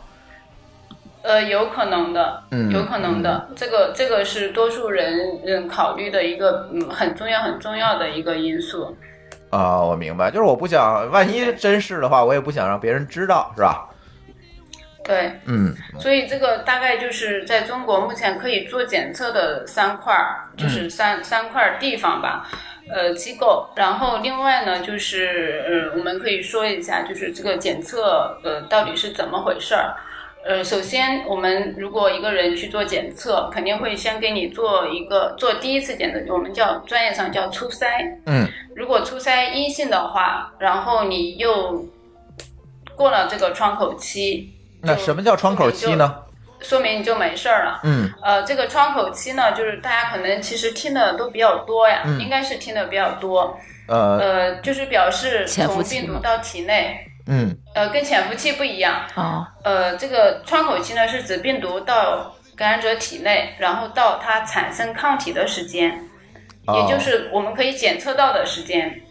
[1.23, 8.95] 呃，有可能的，嗯有可能的，这个这个是多数人嗯考虑的一个嗯很重要很重要的一个因素。
[9.49, 13.89] 啊，我明白，就是我不想，万一真是的话，我也不想让别人知道，是吧？
[15.07, 22.45] 对，嗯所以这个大概就是在中国目前可以做检测的三块儿，嗯就是三、三块儿地方吧，
[22.89, 23.69] 呃，机构。
[23.77, 29.95] 然后另外呢，就是呃，我们可以说一下，就是这个检测呃到底是怎么回事儿。
[30.45, 37.87] 呃，首先，我们如果一个人去做检测，肯定会先给你做一个做第一次检测，我们叫专业上叫初筛。
[38.25, 41.85] 嗯如果初筛阴性的话，然后你又
[42.95, 44.53] 过了这个窗口期，
[44.87, 46.23] 那什么叫窗口期呢？
[46.59, 47.81] 说明你就没事儿了。
[47.83, 53.55] 嗯呃，这个窗口期呢，就是大家可能其实听的都比较多呀，嗯应该是听的比较多。
[53.87, 59.03] 呃呃，就是表示从潜伏病毒到体内，嗯呃，跟潜伏期不一样。
[59.15, 66.09] 哦，呃，这个窗口期呢是指病毒到感染者体内，然后到它产生抗体的时间，
[66.65, 69.03] 哦也就是我们可以检测到的时间。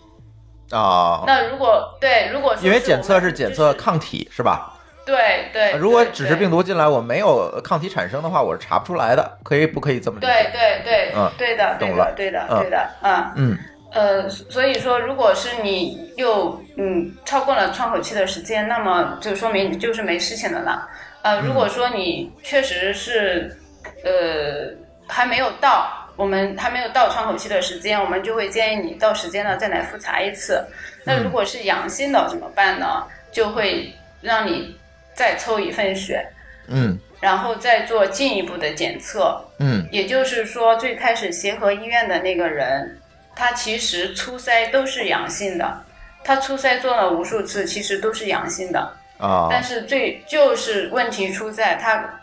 [0.72, 4.75] 啊，那如果对，如果说因为检测是检测抗体是吧？
[5.06, 10.50] 对对，如果只是病毒进来，我没有抗体产生的话，我是查不出来的，可以不可以这么理对解？
[10.52, 13.32] 对对，嗯对的，对懂了的，对的，嗯对的，嗯。
[13.36, 13.58] 嗯
[13.92, 20.86] 呃，所以说，如果是你又嗯超过了窗口期的时间，那么就说明你就是没事情的了。
[21.22, 23.56] 呃，如果说你确实是
[24.04, 24.68] 呃
[25.06, 30.62] 还没有到，我们还没有到窗口期的时间，我们就会建议你到时间了再来复查一次。
[31.04, 33.04] 那如果是阳性的怎么办呢？
[33.32, 33.90] 就会
[34.20, 34.76] 让你
[35.16, 36.24] 再抽一份血，
[36.68, 39.42] 嗯然后再做进一步的检测。
[39.58, 43.00] 嗯也就是说，最开始协和医院的那个人，
[43.34, 45.82] 他其实初筛都是阳性的，
[46.22, 48.78] 他初筛做了无数次，其实都是阳性的。
[49.18, 52.20] 啊但是最就是问题出在他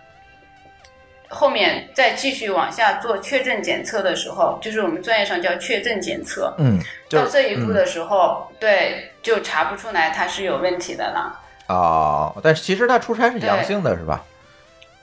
[1.28, 6.56] 后面再继续往下做确诊检测的时候，就是我们专业上叫确诊检测。
[6.60, 6.80] 嗯，
[7.10, 11.39] 到这一步的时候，对，就查不出来他是有问题的了。
[11.68, 14.24] 啊，但是其实他出差是阳性的，是吧？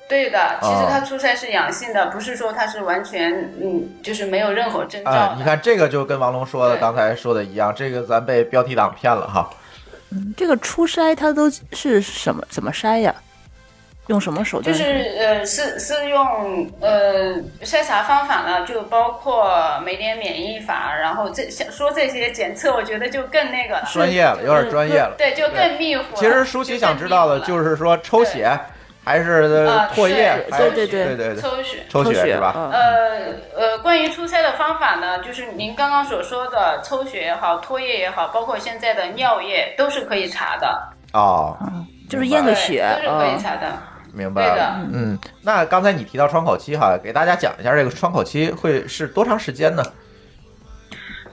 [0.08, 3.32] 对的，其实哦他出差是阳性的，不是说他是完全
[3.62, 5.10] 嗯，就是没有任何征兆。
[5.10, 9.48] 啊，你看这个就跟王龙说的刚才说的一样，这个咱被标题党骗了哈。
[10.12, 13.14] 嗯这个初筛它都是什么怎么筛呀？
[14.10, 14.76] 用什么手段？
[14.76, 14.84] 就是
[15.18, 19.48] 呃，是是用呃筛查方法呢，就包括
[19.84, 25.14] 酶联免疫法，然后这像说这些检测，我觉得就更那个了，专业了，有点专业了。
[25.16, 26.16] 对，就更密糊了。
[26.16, 28.58] 其实舒淇想知道的就是说抽血
[29.04, 29.44] 还是
[29.94, 31.78] 唾液是，还是对对对对对，抽血。
[31.88, 32.52] 抽抽血血是吧？
[32.56, 33.20] 嗯呃
[33.56, 40.82] 呃，关于出筛的方法呢，就是您刚刚所说的抽血也好，唾液也好，包括现在的尿液都是可以查的，
[41.12, 41.56] 哦，
[42.08, 43.72] 就是验个血，都是可以嗯查的。
[44.12, 44.86] 明白了。
[44.92, 49.82] 嗯，那刚才你提到窗口期哈，给大家讲一下这个窗口期会是多长时间呢？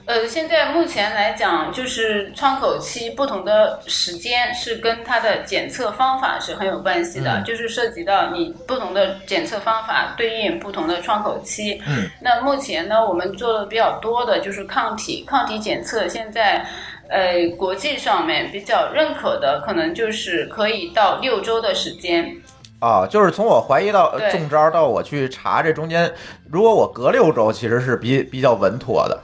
[0.06, 11.82] 呃，现在目前来讲，就是窗口期不同的时间是跟它的检测方法是很有关系的，嗯就是涉及到你不同的检测方法对应不同的窗口期。
[11.86, 16.64] 嗯，那目前呢，我们做的比较多的就是抗体，抗体检测现在。
[17.10, 22.36] 呃，国际上面比较认可的，可能就是可以到六周的时间。
[22.80, 26.12] 啊，就是从我怀疑到中招到我去查，这中间
[26.50, 29.20] 如果我隔六周，其实是比比较稳妥的。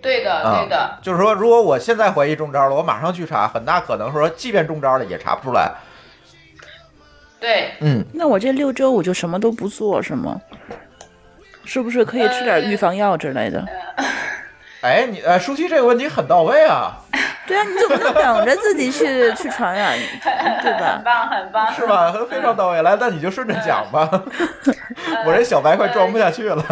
[0.00, 5.72] 对的，啊对的，就是说，如果我现在怀疑中招了，我马上去查，很大可能说，即便中招了也查不出来。
[7.40, 7.72] 对。
[7.80, 10.40] 嗯，那我这六周我就什么都不做是吗？
[11.64, 13.64] 是不是可以吃点预防药之类的？
[14.82, 16.98] 哎，你呃，舒淇这个问题很到位啊，
[17.46, 19.96] 对啊，你怎么能等着自己去 去传染，
[20.62, 21.02] 对吧很？
[21.04, 22.12] 棒，很棒，是吧？
[22.28, 22.82] 非常到位。
[22.82, 24.08] 来，那你就顺着讲吧，
[25.24, 26.64] 我这小白快装不下去了。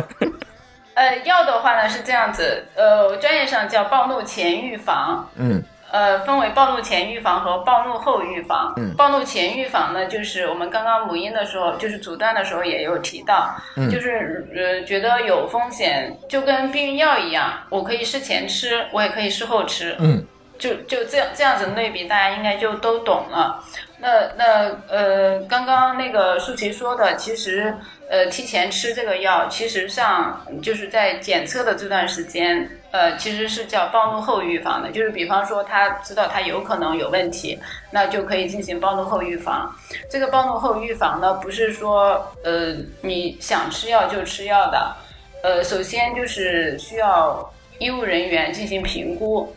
[0.94, 8.72] 呃，药的话呢是这样子，呃，专业上叫暴怒前预防，嗯呃，分为暴露前预防和暴露后预防。
[8.76, 19.96] 嗯暴露前预防呢，就是我们刚刚母婴的时候，就是阻断的时候也有提到，嗯就是呃觉得有风险，就跟避孕药一样，我可以事前吃，我也可以事后吃。
[19.98, 20.24] 嗯
[20.58, 23.64] 就就这样这样子类比，大家应该就都懂了。
[24.00, 27.74] 那那呃，刚刚那个舒淇说的，其实
[28.08, 34.90] 呃提前吃这个药，其实上就是在检测的这段时间，呃，其实是叫暴露后预防的。
[34.90, 37.58] 就是比方说他知道他有可能有问题，
[37.90, 39.70] 那就可以进行暴露后预防。
[40.10, 44.96] 这个暴露后预防呢，不是说呃你想吃药就吃药的，
[45.42, 49.54] 呃，首先就是需要医务人员进行评估。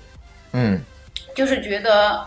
[0.52, 0.80] 嗯
[1.34, 2.24] 就是觉得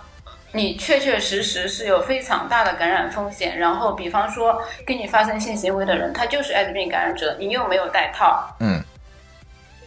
[0.57, 8.83] 你确确实实是有非常大的感染风险，然后比方说跟你发生性行为的人，他就是艾滋病感染者，你又没有戴套，嗯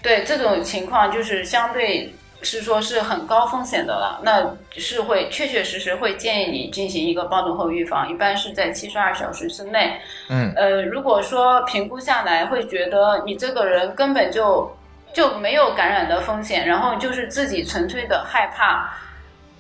[0.01, 9.99] 对这种情况就是相对是说是很高风险的了，那是会确确实实会建议你进行一个暴露后预防，一般是在七十二小时之内。
[10.29, 14.73] 嗯呃，如果说评估下来会觉得你这个人根本就
[15.11, 18.89] 就没有感染的风险，然后就是自己纯粹的害怕，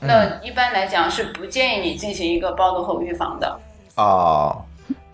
[0.01, 3.59] 那一般来讲是不建议你进行一个暴露后预防的。
[3.95, 4.63] 哦，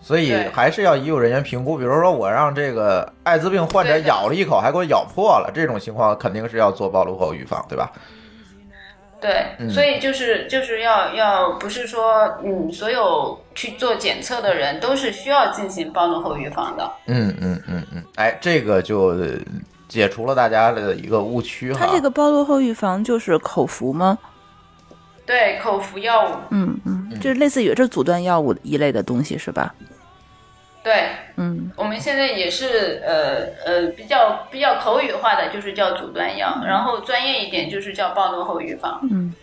[0.00, 1.76] 所以还是要医务人员评估。
[1.76, 7.90] 比如说，我让这个艾滋病患者咬了一口，还给我咬破了，这种情况肯定是要做暴露后预防，对吧？
[9.18, 16.88] 对，嗯所以就是就是要要不是说嗯所有去做检测的人都是需要进行暴露后预防的。
[17.06, 19.30] 嗯嗯嗯嗯，哎，这个就呃
[19.88, 21.78] 解除了大家的一个误区哈。
[21.80, 24.16] 它这个暴露后预防就是口服吗？
[25.26, 29.74] 对，口服药物，嗯嗯，就是类似于这阻断药物一类的东西是吧？
[30.84, 31.08] 对。
[31.36, 31.70] 嗯。
[31.76, 39.00] 我们现在也是呃呃比较比较口语化的，就是叫阻断药，然后专业一点就是叫暴露后预防。
[39.10, 39.34] 嗯，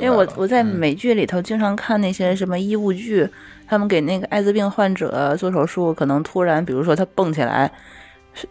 [0.00, 0.66] 为我我在嗯。
[0.66, 3.28] 美剧里头经常看那些什么医务剧，
[3.68, 7.70] 他们给那个艾滋病患者做手术，可能突然比如说他蹦起来，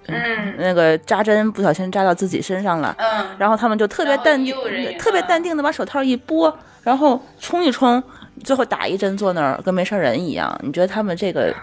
[0.08, 4.56] 嗯那个扎针不小心扎到自己身上了，嗯，然后他们就特别淡定
[4.98, 6.54] 特别淡定的把手套一拨，
[6.84, 8.02] 然后冲一冲，
[8.44, 10.60] 最后打一针坐那儿跟没事人一样。
[10.62, 11.54] 你觉得他们这个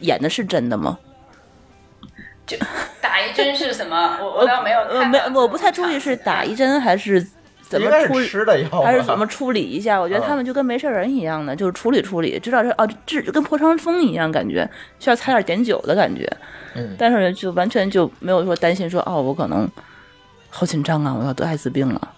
[0.00, 0.98] 演的是真的吗？
[2.44, 2.56] 就
[3.00, 4.18] 打一针是什么？
[4.20, 7.24] 我我倒没有呃，没，我不太注意是打一针还是
[7.72, 8.26] 怎么处理。
[8.26, 9.98] 吃的药，还是怎么处理一下？
[9.98, 14.68] 我觉得嗯他们就跟没事人一样的，就是处理处理，知道这哦，治跟破伤风一样，感觉
[14.98, 16.30] 需要擦点碘酒的感觉。
[16.74, 19.68] 嗯但是就完全就没有说担心说哦，我可能
[20.48, 22.08] 好紧张啊，我要得艾滋病了。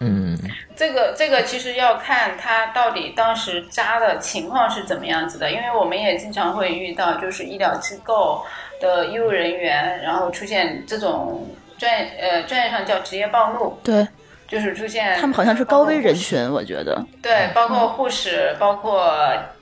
[0.00, 0.36] 嗯
[0.76, 8.42] 这个这个其实要看他到底当时扎的情况是怎么样子的，因为我们也经常会遇到，就是医疗机构
[8.80, 14.06] 的医务人员，然后出现这种专业呃专业上叫职业暴露，对
[14.46, 17.04] 就是出现他们好像是高危人群，我觉得。
[17.22, 19.12] 对，包括护士，包括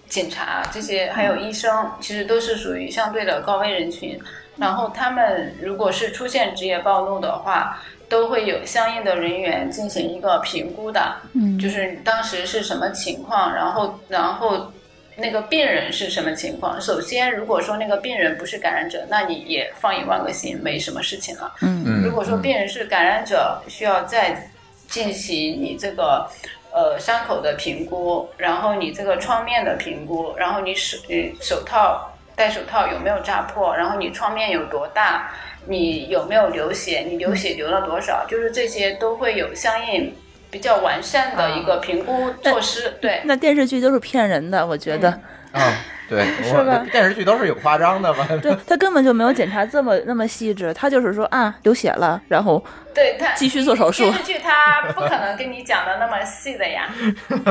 [0.08, 4.18] 警察这些，还有医生，其实都是属于相对的高危人群。
[4.58, 14.70] 然后他们如果是出现职业暴露的话，都会有相应的人员进行一个评估的，嗯就是当时是什么情况，然后然后
[15.16, 16.78] 那个病人是什么情况。
[16.78, 21.50] 首先，如果说那个病人不是感染者，那你也放一万个心，没什么事情了。
[21.62, 24.50] 嗯嗯，如果说病人是感染者，需要再
[24.92, 26.28] 进行你这个
[26.70, 35.32] 呃伤口的评估，然后你这个创面的评估，然后你手嗯手套戴手套有没有扎破，然后你创面有多大，
[35.66, 40.14] 你有没有流血，你流血流了多少，就是这些都会有相应
[40.50, 42.98] 比较完善的一个评估措施。
[43.00, 45.18] 对，那电视剧都是骗人的，我觉得。
[45.60, 45.72] 啊，
[46.08, 48.26] 对，是吧电视剧都是有夸张的嘛。
[48.40, 52.62] 对他根本就没有检查这么那么细致，他就是说啊流血了，然后
[52.94, 56.88] 对他继续做手术电视剧他不可能跟你讲的那么细的呀。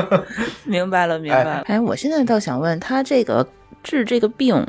[0.65, 1.63] 明白了明白了。
[1.67, 3.47] 哎，我现在倒想问他这个
[3.83, 4.65] 治这个病，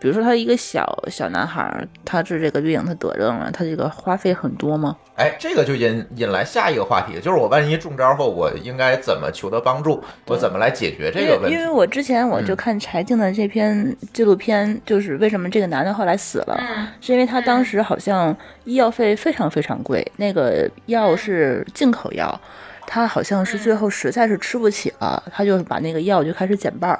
[0.00, 4.96] 比如说他一个小小男孩儿，他治这个月影，他得症了，他这个花费很多吗？
[5.16, 10.02] 哎，这个就引引来下一个话题，就是我万一中招后，我应该怎么求得帮助？
[10.26, 11.68] 我怎么来解决这个问题因为因？
[11.68, 18.34] 为我之前我就嗯看柴静的这篇纪录片，就是为什么这个男的后来死了，嗯是因为他当时好像
[18.64, 22.40] 医药费非常非常贵，那个药是进口药，
[22.86, 26.98] 他好像是最后实在是吃不起了，他就把那个药就开始减半儿，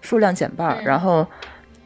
[0.00, 1.26] 数量减半然后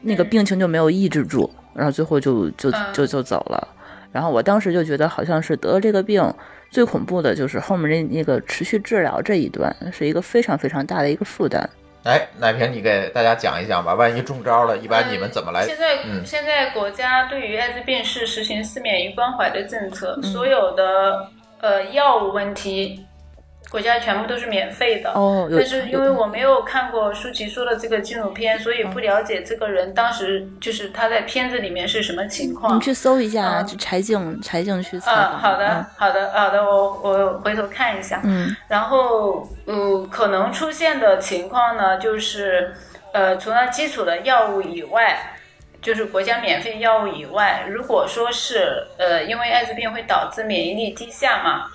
[0.01, 3.69] 那个病情就没有抑制住，然后最后就就嗯就就走了。
[4.11, 6.23] 然后我当时就觉得，好像是得了这个病，
[6.71, 11.69] 最恐怖的就是后面那那个持续治疗这一段，是一个非常非常大的一个负担。
[12.05, 13.93] 哎，奶瓶，你给大家讲一讲吧。
[13.93, 15.67] 万一中招了，一般你们怎么来？
[15.67, 21.29] 现在、嗯现在国家对于艾滋病是实行四免一关怀的政策，嗯所有的
[21.61, 23.05] 呃药物问题，
[23.71, 25.11] 国家全部都是免费的。
[25.12, 32.81] 哦，但是因为我没有看过舒淇说的这个纪录片，所以不了解这个人当时就是他在片子里面是什么情况你。
[32.81, 35.39] 去搜一下，柴静柴静去采嗯，访。
[35.39, 38.21] 好的，好的，好的，我我回头看一下。
[38.25, 42.75] 嗯然后，呃，可能出现的情况呢，就是，
[43.12, 45.35] 呃，除了基础的药物以外，
[45.81, 51.66] 就是国家免费药物以外，如果说是，呃，因为艾滋病会导致免疫力低下嘛，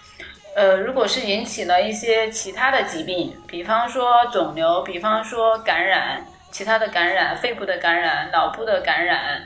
[0.56, 9.42] 呃，如果是引起了一些其他的疾病，比方说肿瘤，比方说感染，其他的感染，肺部的感染，脑部的感染，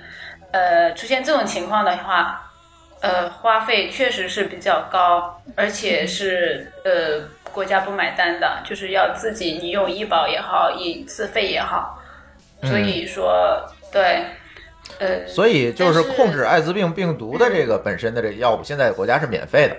[0.52, 2.52] 呃，出现这种情况的话，
[3.00, 7.22] 呃，花费确实是比较高，而且是呃
[7.54, 11.98] 国家不买单的，就是要自己你用医保也好，以自费也好，
[12.64, 14.26] 所以说、对，
[15.00, 19.78] 呃，所以就是控制艾滋病病毒的这个本身的这个药物，现在国家是免费的。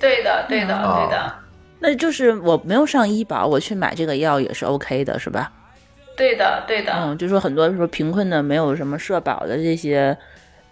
[0.00, 1.34] 对的，对的，啊对的，
[1.80, 5.52] 那就是我没有上医保，我去买这个药也是 OK 的，是吧？
[6.16, 10.16] 对的，对的，嗯，就说很多说贫困的、没有什么社保的这些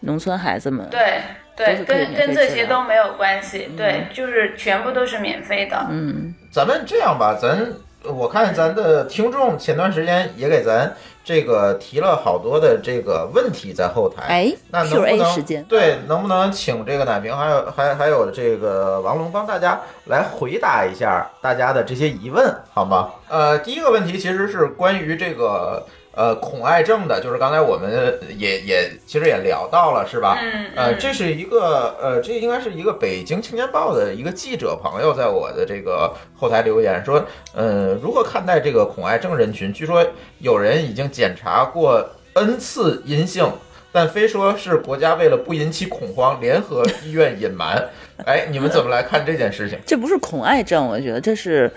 [0.01, 1.20] 农村孩子们，对
[1.57, 5.87] 对，跟跟这些都没有关系，对，就是全部都是免费的。
[5.91, 6.35] 嗯。
[6.53, 7.66] 咱们这样吧，咱
[8.05, 10.93] 我看咱的听众前段时间也给咱
[11.25, 14.23] 这个提了好多的这个问题在后台。
[14.27, 23.11] 哎那能不能时间，对，能不能请这个奶瓶还有还还有这个王龙帮大家来回答一下大家的这些疑问，好吗？
[23.29, 30.39] 呃，第一个问题其实是关于这个呃恐艾症的，就是刚才我们也也其实也聊到了，是吧？
[30.41, 39.73] 嗯呃，嗯这是一个呃，这应该是一个北京青年报的一个记者朋友在我的这个后台留言说，呃，如何看待这个恐艾症人群？
[39.73, 40.07] 据说
[40.39, 43.51] 有人已经检查过 N 次阴性，
[43.91, 47.89] 但非说是国家为了不引起恐慌，联合医院隐瞒。
[48.25, 49.79] 哎，你们怎么来看这件事情？
[49.87, 51.71] 这不是恐艾症，我觉得这是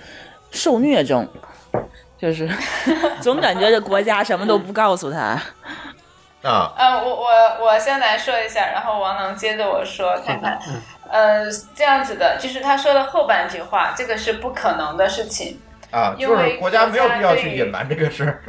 [0.52, 1.28] 受虐症，
[2.18, 2.50] 就是
[3.22, 5.42] 总感觉这国家什么都不告诉他。
[6.44, 10.60] 啊，呃，我我我先来说一下，然后王能接着我说看看。
[11.10, 11.46] 呃，
[11.76, 15.60] 这样子的，就是他说的后半句话，这个是不可能的事情。
[15.92, 18.44] 啊，因为就是国家没有必要去隐瞒这个事儿。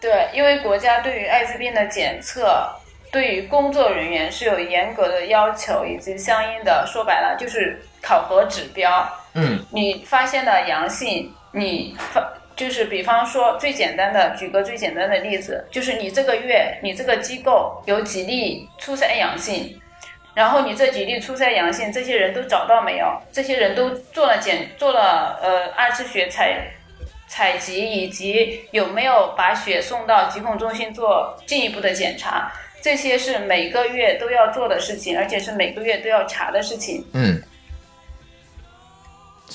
[0.00, 2.68] 对，因为国家对于艾滋病的检测，
[3.10, 9.06] 对于工作人员是有严格的要求，以及相应的，说白了就是考核指标。
[9.34, 12.20] 嗯你发现了阳性，你发
[12.56, 19.78] 就是比方说最简单的，举个最简单的例子，就是你这个月你这个机构有几例初筛阳性，
[20.34, 23.06] 然后你这几例初筛阳性，这些人都找到没有？
[23.30, 26.72] 这些人都做了检做了呃二次血采
[27.28, 32.50] 采集，以及有没有把血送到疾控中心做进一步的检查。
[32.80, 37.04] 这些是每个月都要做的事情，而且是每个月都要查的事情。
[37.12, 37.42] 嗯。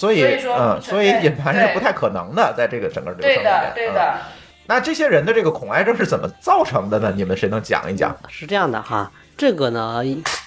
[0.01, 0.23] 所以，
[0.57, 3.43] 嗯，所以隐瞒是不太可能的，在这个整个流程里面。
[3.43, 4.17] 对的，对嗯的。
[4.65, 7.13] 那这些人的这个恐艾症是怎么造成的呢？
[7.15, 8.15] 你们谁能讲一讲？
[8.27, 10.01] 是这样的哈，这个呢，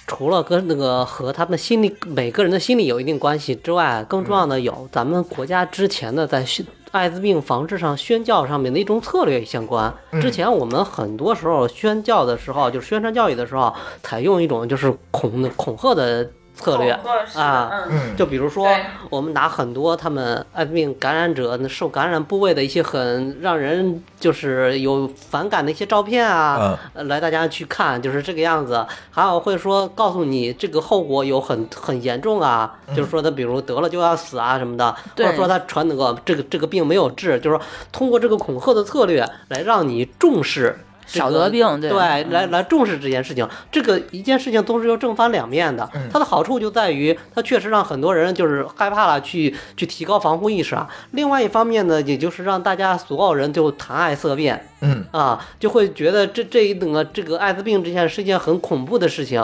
[0.07, 9.93] 除了跟那个和他们心理每个人的心理有一定关系之外，更重要的有咱们国家之前的在宣艾滋病防治上宣教上面的一种策略相关。
[10.21, 13.73] 之前我们很多时候宣教的时候，就是宣传教育的时候，
[14.03, 16.91] 采用一种就是恐恐吓的策略
[17.35, 17.69] 啊。
[17.71, 18.67] 嗯，嗯，就比如说，
[19.09, 28.85] 我们拿很多他们艾滋病感染者那受感染部位的一些很让人就是有反感的一些照片啊，呃来大家去看，就是这个样子。
[29.11, 43.47] 还有会说告诉你这个后果有很很严重啊，就是说他比如得了就要死啊什么的，或者说他传那个这个这个病没有治，就是说通过这个恐吓的策略来让你重视这个少得病对来来重视这件事情。
[43.71, 45.89] 这个一件事情都是有正反两面的。
[45.93, 50.87] 嗯它的好处就在于，它确实让很多人就是害怕了，去去提高防护意识啊。
[51.11, 59.41] 另外一方面呢，也就是让大家所有人就谈爱色变嗯，啊，就会觉得这这一等个这个艾滋病这件是一件很恐怖的事情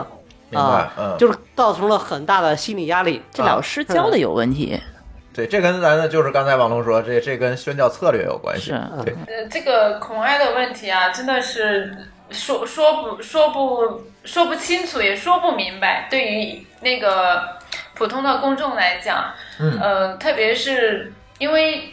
[0.52, 3.20] 啊，，嗯，就是造成了很大的心理压力。
[3.32, 4.80] 这老师教的有问题，
[5.34, 11.96] 对，这跟咱的就是刚才王龙说，这这跟宣教策略有关系是，对，呃，这个恐爱的问题啊，真的是
[12.30, 16.06] 说说不说不说不清楚，也说不明白。
[16.10, 17.42] 对于那个
[17.94, 21.92] 普通的公众来讲，嗯呃，特别是因为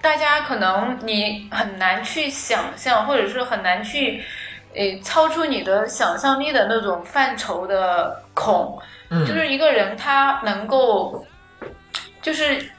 [0.00, 4.22] 大家可能你很难去想象，或者是很难去。
[4.74, 8.80] 诶，超出你的想象力的那种范畴的恐，
[9.10, 11.22] 嗯就是一个人他能够，
[12.22, 12.70] 就是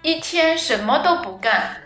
[0.00, 1.76] 一天什么都不干，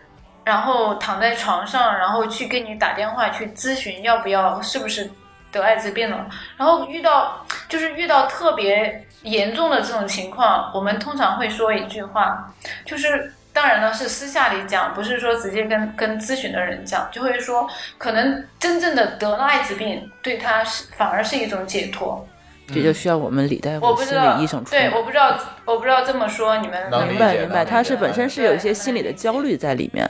[0.44, 5.10] 然后躺在床上，然后去跟你打电话去咨询要不要是不是
[5.50, 12.54] 得艾滋病了，然后遇到就是遇到特别严重的这种情况，我们通常会说一句话，
[12.84, 13.32] 就是。
[13.54, 22.26] 当然了，是私下里讲，不是说直接跟跟咨询的人讲，就会说，可能真正的得了艾滋病，对他是反而是一种解脱。
[22.72, 30.08] 这就需要我们李大夫心我不知道理医生，出对，我不知道，我不知道这么说你们能明白明白，能理解他是本身是有一些心理的焦虑在里面。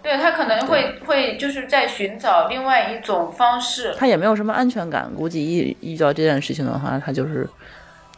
[0.00, 3.94] 对他可能会会就是在寻找另外一种方式。
[3.98, 7.46] 他也没有什么安全感，估计一遇到这件事情的话，他就是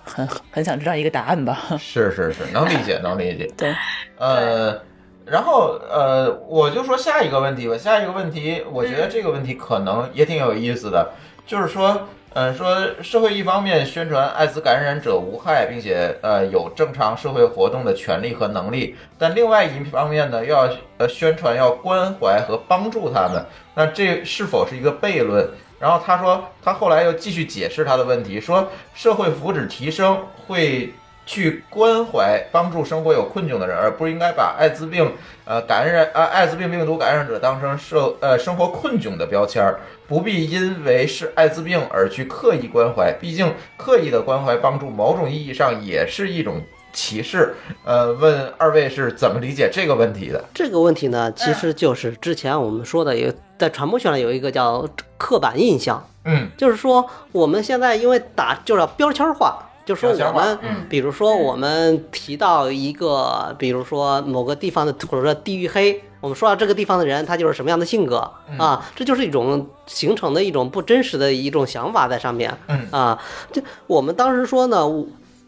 [0.04, 1.58] 很很想知道一个答案吧。
[1.80, 3.74] 是是是，能理解能理解，对，
[4.18, 4.80] 呃，
[5.24, 7.76] 然后呃，我就说下一个问题吧。
[7.76, 11.10] 下一个问题，我觉得这个问题可能也挺有意思的，
[11.46, 23.44] 就是说，嗯，说社会一方面宣传艾滋感染者无害，并且呃有正常社会活动的权利和能力，但另外一方面呢，又要呃宣传要关怀和帮助他们，
[23.74, 25.48] 那这是否是一个悖论？
[25.80, 30.16] 然后他说，他后来又继续解释他的问题，说社会福祉提升
[30.46, 30.92] 会
[31.30, 35.12] 去关怀帮助生活有困窘的人，而不应该把艾滋病
[35.44, 39.78] 呃感染啊艾滋病病毒感染者当成社呃生活困窘的标签儿，
[40.08, 46.60] 不必因为是艾滋病而去刻意关怀，毕竟刻意的关怀帮助某种意义上也是一种
[46.92, 47.54] 歧视。
[47.84, 50.44] 呃，问二位是怎么理解这个问题的？
[50.52, 54.84] 这个问题呢，其实就是之前我们说的有在传播学上有一个叫
[55.16, 73.20] 刻板印象，嗯就是说我们现在因为打就是要标签化，就说我们嗯，比如说我们提到一个，比如说某个地方的或者说地域黑，我们说到这个地方的人他就是什么样的性格嗯啊，这就是一种形成的一种不真实的一种想法在上面嗯啊。
[73.50, 74.86] 这我们当时说呢。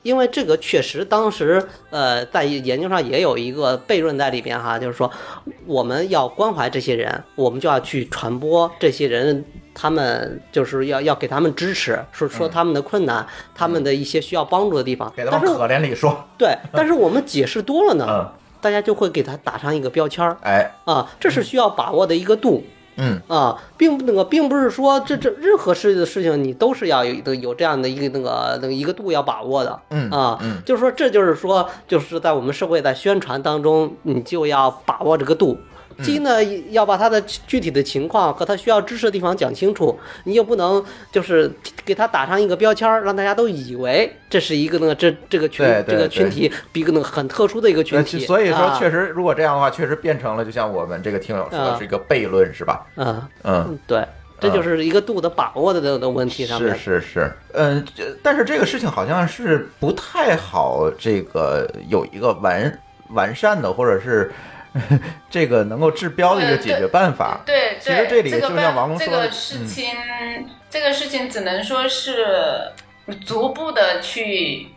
[0.02, 5.10] 因为这个确实，当时呃，在研究上也有一个悖论在里边哈，就是说
[5.66, 15.12] 我们要关怀这些人，我们就要去传播这些人，他们就是要要给他们支持，说说他们的困难，他们的一些需要帮助的地方。
[15.16, 18.28] 给他们可怜里说，对， 但是我们解释多了呢，嗯，
[18.60, 20.36] 大家就会给他打上一个标签儿。
[20.42, 22.62] 哎，啊，这是需要把握的一个度。
[22.66, 22.81] 嗯
[23.28, 29.80] 啊，并不那个，并不是说这这任何事的事情你都是要有的有这样的一个那个那个一个度要把握的。
[29.90, 35.58] 嗯啊，嗯就是说这就是说就是在我们社会在宣传当中，你就要把握这个度。
[35.98, 41.50] 嗯既呢要把他的具体的情况和他需要知识的地方讲清楚，你又不能就是
[41.84, 48.20] 给他打上一个标签儿，让大家都以为这是一个那个这这个群这个群体比一个那个很特殊的一个群呃体。
[48.20, 52.86] 所以说啊确实，如果这样的话，确实变成了就像我们这个听友说的啊是一个悖论，是吧？
[52.96, 53.66] 嗯嗯。
[53.68, 54.04] 嗯，对，
[54.40, 56.76] 这就是一个度的把握的的的问题上面。
[56.76, 57.84] 是是是，嗯，
[58.22, 64.32] 但是这个事情好像是不太好，这个有一个完完善的，或者是
[65.30, 67.40] 这个能够治标的一个解决办法。
[67.44, 69.86] 对，其实这里就像办王龙说的这个事嗯情，
[70.70, 72.72] 这个事情只能说是
[73.26, 74.68] 逐步的去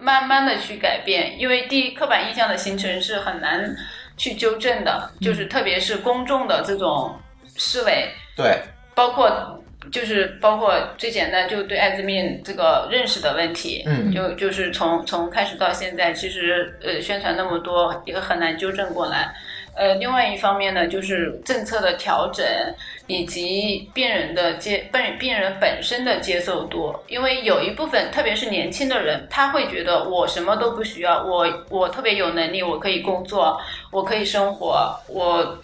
[0.00, 3.74] 慢慢的去改变，因为第一刻板印象的形成是很难
[4.16, 7.18] 去纠正的，嗯就是特别是公众的这种
[7.56, 8.60] 思维，对，
[8.94, 19.34] 包括就是包括最简单就对艾滋病这个认识的问题，嗯就就是从从开始到现在，其实呃宣传那么多也很难纠正过来。
[19.76, 22.46] 呃，另外一方面呢，就是政策的调整
[23.08, 35.58] 以及病人的接病病人本身的接受度，因为有一部分，特别是年轻的人，他会觉得我什么都不需要，我我特别有能力，我可以工作，我可以生活，我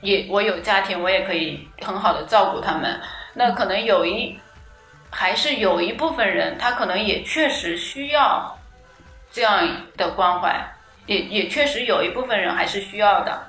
[0.00, 3.00] 也我有家庭，我也可以很好的照顾他们。
[3.34, 4.38] 那可能有一
[5.10, 8.58] 还是有一部分人，他可能也确实需要
[9.30, 10.74] 这样的关怀，
[11.06, 13.42] 也也确实有一部分人还是需要的。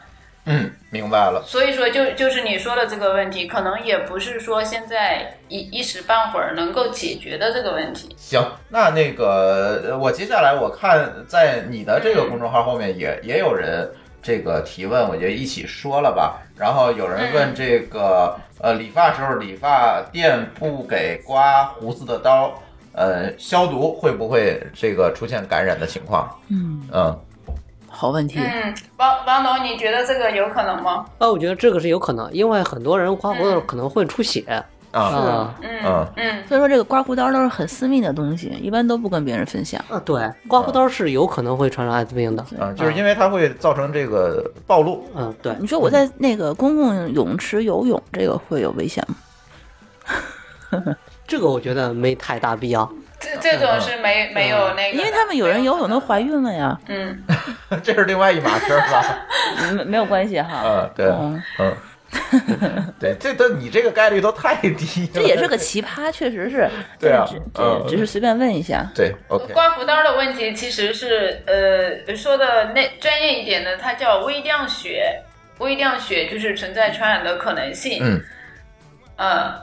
[0.45, 1.41] 嗯，明白了。
[1.47, 8.13] 所以说就就是你说的这个问题，可能也不是说现在一一时半会儿能够解决的这个问题。
[8.17, 13.89] 行，那那个呃我接下来我看在你的这个公众号后面也也有人
[14.23, 16.41] 这个提问，我就一起说了吧。
[16.57, 22.53] 然后有人问这个呃理发时候理发店不给刮胡子的刀，
[22.93, 26.29] 呃消毒会不会这个出现感染的情况？
[26.47, 27.19] 嗯，嗯，
[27.89, 28.39] 好问题。
[28.39, 31.05] 嗯，王王总，你觉得这个有可能吗？
[31.17, 34.63] 啊，我觉得这个是有可能，因为很多人刮胡子可能会出血啊
[34.93, 39.83] 啊嗯嗯嗯所以说这个刮胡刀都是很私密的东西，一般都不跟别人分享。
[39.89, 42.43] 啊，对，刮胡刀是有可能会传染艾滋病的。
[42.59, 45.03] 啊，就是因为它会造成这个暴露。
[45.15, 49.15] 嗯，对，你说我在那个公共泳池游泳，这个会有危险吗？
[51.27, 52.89] 这个我觉得没太大必要。
[53.19, 57.23] 这这种是没没有那个，因为他们有人游泳都怀孕了呀，嗯，
[57.81, 59.17] 这是另外一码事儿吧？
[59.73, 60.61] 没没有关系哈。
[60.65, 61.73] 嗯，对，嗯，嗯，
[62.99, 65.09] 对，这都你这个概率都太低了。
[65.13, 66.69] 这也是个奇葩，确实是。
[66.99, 68.89] 对啊这只嗯只是随便问一下。
[68.95, 75.21] 对，OK，刮胡刀的问题其实是呃说的那专业一点的，它叫微量血，
[75.59, 77.99] 微量血就是存在传染的可能性。
[78.01, 78.21] 嗯。
[79.17, 79.53] 嗯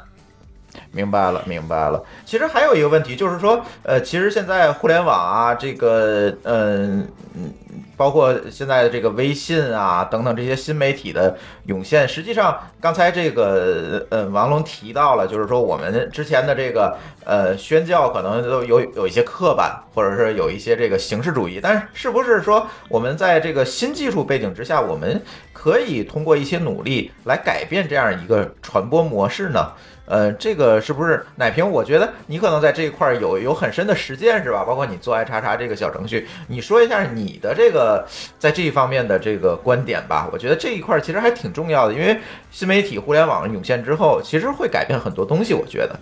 [0.92, 2.02] 明白了，明白了。
[2.24, 7.52] 其实还有一个问题，就是说，呃，其实现在互联网啊，这个，嗯、嗯，
[7.96, 11.36] 包括现在的这个微信啊等等这些新媒体的
[11.66, 25.22] 涌现，实际上刚才这个，呃，王龙提到了，就是说我们之前的这个，呃，宣教可能都有有一些刻板，或者是有一些这个形式主义，但是是不是说我们在这个新技术背景之下，我们
[25.52, 29.72] 可以通过一些努力来改变这样一个传播模式呢？
[30.10, 31.70] 呃，这个是不是奶瓶？
[31.70, 34.64] 我觉得你可能在这一块有有很深的实践，是吧？
[34.64, 38.04] 包括你做爱叉叉这个小程序，你说一下你的这个
[38.36, 40.28] 在这一方面的这个观点吧。
[40.32, 42.18] 我觉得这一块其实还挺重要的，因为
[42.50, 45.54] 新媒体、互联网涌现之后，其实会改变很多东西。
[45.54, 45.96] 我觉得，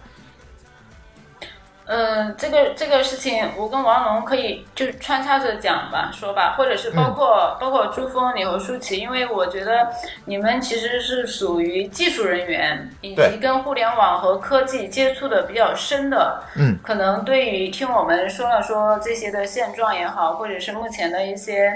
[1.89, 9.89] 嗯，这个这个事情，我跟王龙可以就穿插着讲吧，说吧，或者是包括、包括朱峰、你和舒淇，因为我觉得
[10.27, 21.73] 你们其实是属于技术人员，以及跟互联网和科技接触的比较深的，嗯，可能对于听我们说了说这些的现状也好，或者是目前的一些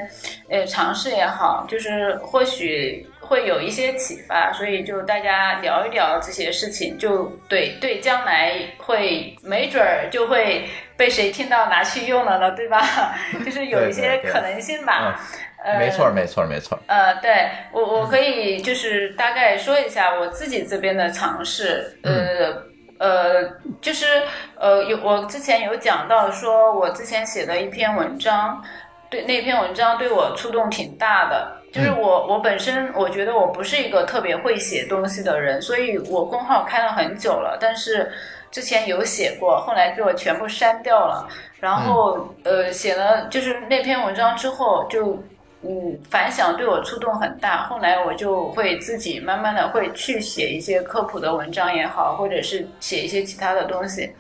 [0.51, 10.69] 呃尝试也好，就是或许会有一些启发，所以就大家聊一聊这些事情，就对对将来会没准儿就会
[10.99, 12.83] 被谁听到拿去用了呢，对吧？
[13.43, 15.19] 就是有一些可能性吧。
[15.65, 16.79] 呃，没错，没错，没错。
[16.89, 22.71] 呃，对我我可以就是大概说一下我自己这边的尝试，呃。
[22.99, 23.43] 呃，
[23.81, 24.23] 就是
[24.57, 28.63] 呃，有我之前有讲到说，我之前写的一篇文章，
[29.11, 31.62] 对那篇文章对我触动挺大的。
[31.73, 38.13] 就是我我本身我觉得我不是一个特别会写东西的人，所以我公号开了很久了，但是
[38.51, 41.27] 之前有写过，后来被我全部删掉了。
[41.59, 45.23] 然后呃，写了就是那篇文章之后就。
[45.65, 47.69] 嗯，反响对我触动很大。
[47.69, 54.13] 后来我就会自己慢慢的会去写一些科普的文章也好，或者是写一些其他的东西。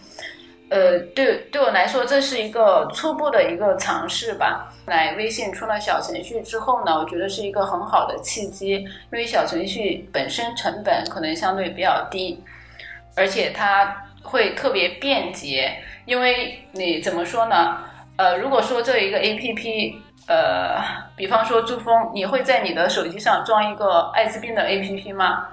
[0.72, 4.72] 呃，对对我来说，这是一个初步的一个尝试吧。
[4.86, 12.42] 来，微信出了小程序之后呢，我觉得是一个很好的契机，因为小程序本身成本可能相对比较低，
[13.14, 15.76] 而且它会特别便捷。
[16.06, 17.76] 因为你怎么说呢？
[18.16, 20.02] 呃，如果说这一个 A P P。
[20.28, 20.80] 呃，
[21.16, 25.48] 比方说珠峰，你会在你的手机上装一个艾滋病的 APP 吗？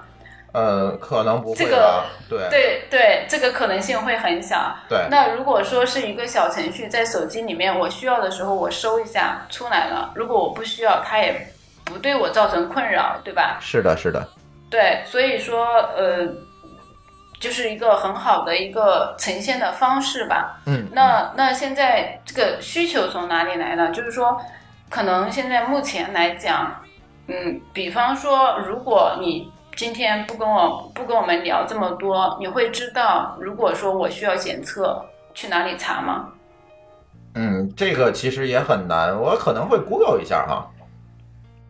[0.52, 2.06] 呃，可能不会这个吧？
[2.28, 4.74] 对对对，这个可能性会很小。
[4.88, 11.52] 对那如果说是一个小程序在手机里面，我需要的时候我搜一下出来了，如果我不需要，它也
[11.84, 13.58] 不对我造成困扰，对吧？
[13.60, 14.26] 是的，是的，
[14.68, 15.66] 对，所以说
[15.96, 16.26] 呃，
[17.40, 20.60] 就是一个很好的一个呈现的方式吧。
[20.66, 23.90] 嗯，那那现在这个需求从哪里来呢？
[23.90, 24.40] 就是说，
[24.88, 26.82] 可能现在目前来讲，
[27.28, 36.28] 嗯，比方说，如果你今天不跟我不跟我们聊这么多，你会知道，如果说我需要检测，去哪里查吗？
[37.34, 40.68] 嗯，这个其实也很难，我可能会 Google 一下哈。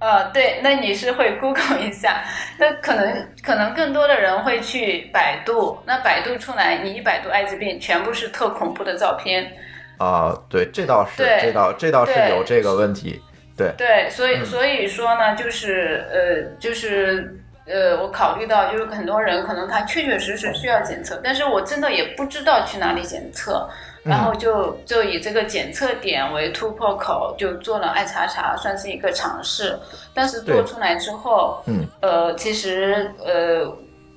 [0.00, 2.24] 呃，对，那你是会 Google 一下，
[2.58, 9.52] 那可能可能更多的人会去百度，那百度出来，你一百度艾滋病，全部是特恐怖的照片，
[9.98, 13.22] 啊，对，这倒是，这倒这倒是有这个问题。
[13.54, 17.38] 对，对，所以嗯所以说呢，就是呃，就是
[17.70, 23.68] 呃，我考虑到就是很多人可能他确确实实需要检测，但是我真的也不知道去哪里检测。
[24.02, 29.78] 然后就就以这个检测点为突破口，就做了爱查查，算是一个尝试。
[30.14, 33.70] 但是做出来之后，嗯，呃，其实呃，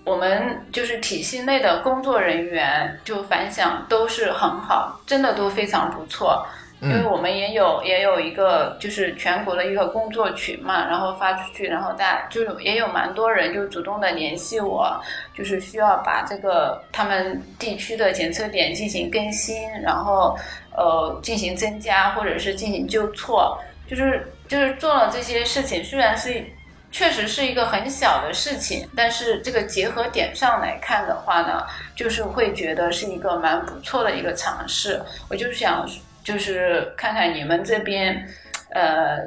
[0.06, 6.48] 我们就是体系内的工作人员就反响都是很好，真的都非常不错。
[6.84, 15.00] 因为我们也有也有一个就是全国的一个工作群嘛，然后发出去，然后大家就有也有蛮多人就主动的联系我，
[15.34, 20.38] 就是需要把这个他们地区的检测点进行更新，然后
[20.76, 23.58] 呃进行增加或者是进行纠错，
[23.88, 26.46] 就是就是做了这些事情，虽然是
[26.92, 31.66] 确实是一个很小的事情，但是这个结合点上来看的话呢，
[31.96, 35.02] 就是会觉得是一个蛮不错的一个尝试。
[35.30, 35.88] 我就想
[36.24, 38.28] 就是看看你们这边，
[38.70, 39.20] 呃，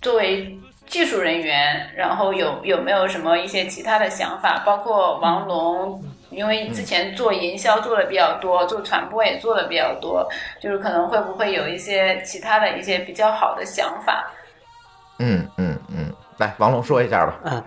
[0.00, 4.62] 作为技术人员，然后有有没有什么一些其他的想法？
[4.66, 10.28] 包括王龙，因为之前做营销做的比较多，做传播也做的比较多，
[10.60, 14.30] 就是可能会不会有一些其他的一些比较好的想法？
[15.18, 17.38] 嗯嗯嗯，来，王龙说一下吧。
[17.44, 17.62] 嗯，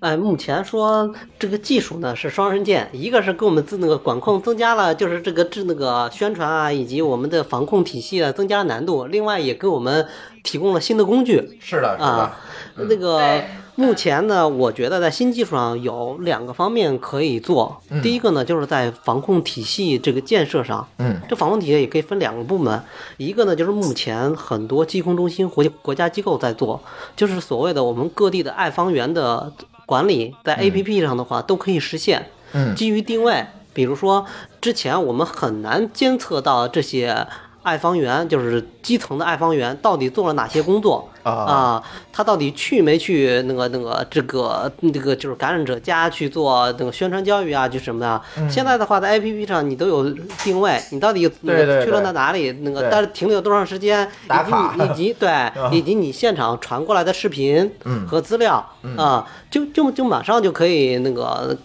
[0.00, 10.06] 哎，目前说这个技术呢是双刃剑，一个是给我们自那个管控增加了，就是这个治那个宣传啊，以及我们的防控体系啊增加了难度，另外也给我们
[10.42, 12.36] 提供了新的工具是的，是的啊。。
[12.76, 13.44] 那个对
[13.76, 17.80] 目前呢，我觉得在新技术上有两个方面可以做。
[18.02, 22.82] 第一个呢，就是在防控体系这个建设上，嗯，这防控体系也可以分两个部门，
[23.18, 26.80] 一个呢就是目前很多疾控中心国国家机构在做，
[27.14, 29.52] 就是所谓的我们各地的爱方员的
[29.84, 32.26] 管理，在 A P P 上的话都可以实现。
[32.52, 33.44] 嗯基于定位，
[33.74, 34.24] 比如说
[34.62, 37.26] 之前我们很难监测到这些
[37.66, 41.08] 爱方员，就是基层的爱方员到底做了哪些工作？
[41.24, 41.32] 啊。
[41.32, 41.82] 啊，
[42.12, 48.48] 他到底去没去那个那个这个这个就是感染者家去做那个宣传教育啊，就什么的。
[48.48, 50.08] 现在的话，在 A P P 上你都有
[50.44, 58.64] 定位，你到底去了对到哪里，那个但是停留多长时间，以及你以及 对以及你现场传过来的视频嗯和资料
[58.96, 61.58] 啊，就就就马上就可以那个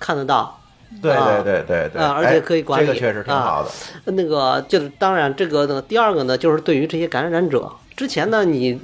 [0.00, 0.55] 看得到。
[1.02, 1.42] 对啊。
[1.42, 4.12] 对对对对，啊而且可以管理哎这个确实挺好的。
[4.12, 8.78] 那个就是当然，这个呢，第二个呢，就是对于这些感染者，之前呢，你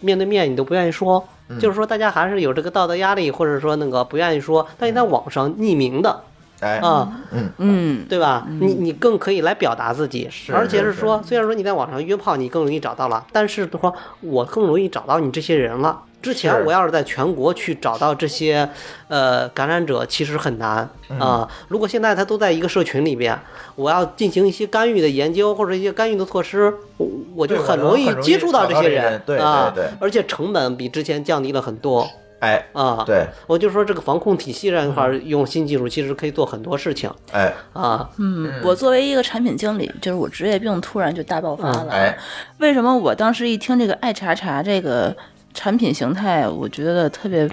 [0.00, 1.58] 面对面你都不愿意说，嗯。
[1.58, 6.22] 就是说大家还是有这个道德压力，或者说那个不愿意说，但你在网上匿名的
[6.60, 8.46] 哎，啊，嗯，嗯，对吧？
[8.48, 16.02] 你你更可以来表达自己，是而且是是说，虽然说你在网上约炮，你更容易找到了，但是的话，我更容易找到你这些人了。
[16.22, 18.68] 之前我要是在全国去找到这些，
[19.08, 23.38] 呃，感染者，其实很难嗯啊、如果现在他都在一个社群里边，
[23.74, 29.90] 我要进行一些干预的研究或者一些干预的措施，我我就很容易接触到这些人啊，对对。
[29.98, 32.06] 而且成本比之前降低了很多
[32.40, 33.04] 哎，啊。
[33.06, 38.10] 对，我就说这个防控体系这一块儿用新技术，其实可以做很多事情哎，啊。
[38.18, 41.86] 嗯，我作为一个产品经理，就是我职业病突然就大爆发了。
[41.90, 42.18] 哎，
[42.58, 45.16] 为什么我当时一听这个爱查查这个
[45.54, 47.48] 产品形态，我觉得特别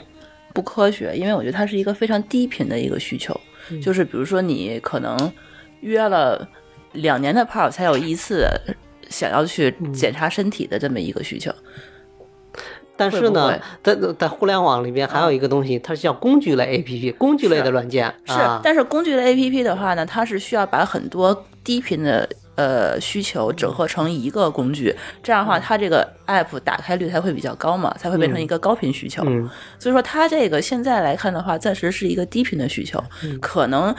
[0.53, 1.13] 不科学？
[1.15, 3.39] 因为我觉得它是一个非常低频的一个需求，
[3.83, 5.15] 就是比如说你可能
[5.81, 6.47] 约了
[6.93, 8.47] 两年的炮才有一次
[9.09, 11.53] 想要去检查身体的这么一个需求。
[12.97, 18.59] 但是呢会，在在互联网里边还有一个东西，它是叫工具类 APP，工具类的软件是，啊。
[18.63, 29.23] 但是工具类 APP 的话呢，它是需要把很多低频的呃需求整合成一个工具，这样的话，它这个 app 打开率才会比较高嘛，才会变成一个高频需求。
[29.25, 29.47] 嗯
[29.77, 33.93] 所以说，它这个现在来看的话，暂时是一个低频的需求，嗯可能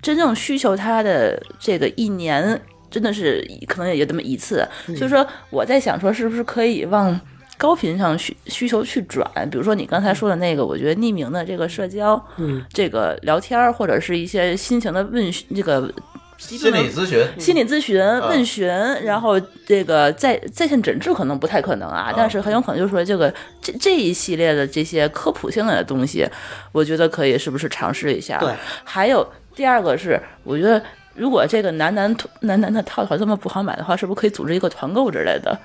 [0.00, 2.60] 真正需求它的这个一年
[2.90, 4.66] 真的是可能也就这么一次。
[4.86, 7.18] 嗯所以说，我在想说，是不是可以往
[7.58, 9.28] 高频上需需求去转？
[9.50, 15.92] 比如说你刚才说的那个，我觉得匿名的这个社交，嗯，这个聊天儿或者是一些心情的问询，这个
[16.38, 18.68] 心理咨询，心理咨询、问询，
[19.02, 26.24] 然后这个在在线诊治可能不太可能啊，但是很有可能就是说这个这这一系列的这些科普性的东西，
[26.70, 28.38] 我觉得可以是不是尝试一下？
[28.38, 28.54] 对，
[28.84, 29.26] 还有
[29.56, 30.80] 第二个是，我觉得
[31.16, 35.58] 如果这个男男男男的套套这么不好买的话，是不是可以组织一个团购之类的？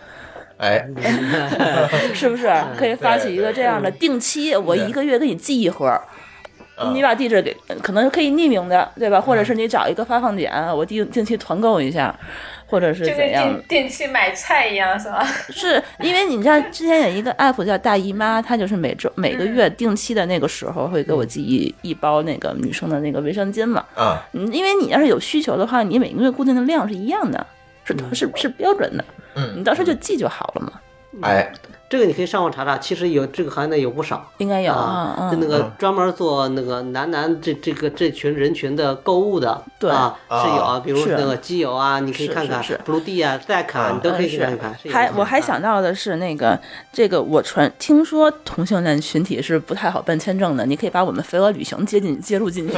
[0.58, 0.86] 哎，
[2.14, 6.00] 是不是可以发起一个这样的定期，我一个月给你寄一盒。
[6.92, 9.22] 你把地址给，可能可以匿名的，对吧？
[9.22, 12.14] 或者是你找一个发放点，我定定期团购一下，
[12.66, 13.82] 或者是就跟怎样定？
[13.82, 15.24] 定期买菜一样，是吧？
[15.54, 23.86] 是因为你知道之前有一个 app 叫大姨妈，它就是每周每个月定期的那个时候会给我寄一一包那个女生的那个卫生巾嘛。
[23.94, 27.46] 啊，嗯，因为你要是有需求的话，你每个月固定的量是一样的，
[27.86, 29.06] 是是是标准的，
[29.36, 30.80] 嗯你到时候就记就好了嘛。
[31.22, 31.52] 哎，
[31.94, 34.28] 这个你可以上网查查，其实有这个行业内有不少。
[34.40, 44.76] 应该有就那嗯，个专门做那个男男这这个这群人群的购物的，对啊是有啊，比如那个机油啊，你可以看看是是 Blue D 啊、Zack 啊，嗯你都可以嗯看一看。
[44.82, 46.60] 是有的还我还啊想到的是那个
[46.92, 52.74] 这个我传听说同性恋群体是不太好办签证的，你可以把我们飞鹅旅行接进接入进去。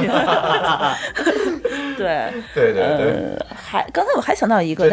[1.96, 2.84] 对， 对对对。
[2.84, 4.86] 呃，还刚才我还想到一个，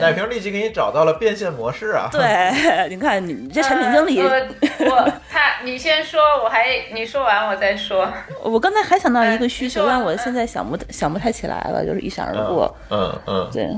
[0.00, 2.08] 奶瓶立即给你找到了变现模式啊！
[2.10, 2.52] 对，
[2.90, 4.48] 你看你这产品经理，呃
[4.80, 8.08] 我我他你先说，我还你说完我再说。
[8.42, 12.74] 我刚才还想到一个哎需求，但我现在想不想不太起来了，就是一闪而过。
[12.90, 13.68] 嗯嗯，对，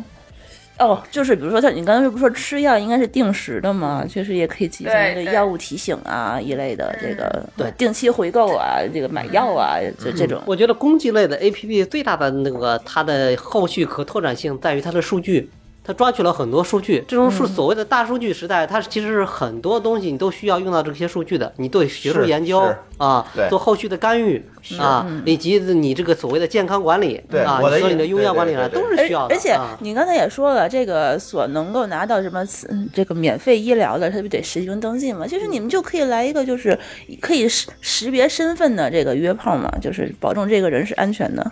[0.78, 4.04] 哦，就是比如说像，你刚才不是说吃药应该是定时的吗？
[4.08, 10.40] 确实也可以进行一个药物提醒啊一类的，这个对定期回购啊，这个买药啊，这这种。
[10.46, 15.50] 我觉得工具类的 APP 最大的那个它的后续可拓展性在于它的数据，
[15.84, 17.04] 它抓取了很多数据。
[17.08, 21.52] 这种数所谓的大数据时代，它其实是很多东西你都需要用到这些数据的。
[21.56, 22.60] 你对学术研究
[22.98, 24.40] 啊对，做后续的干预
[24.78, 29.34] 啊，以及你这个所谓的健康管理对啊，我的意你说你的用药管理啊，都是需要的。
[29.34, 35.26] 而而且啊你刚才也说了，这个所能够拿到什么嗯这个免费医疗的，它不得实名登记吗？
[35.26, 36.78] 其实你们就可以来一个，就是
[37.20, 41.50] 可以识识别身份的这个约炮嘛，就是保证这个人是安全的，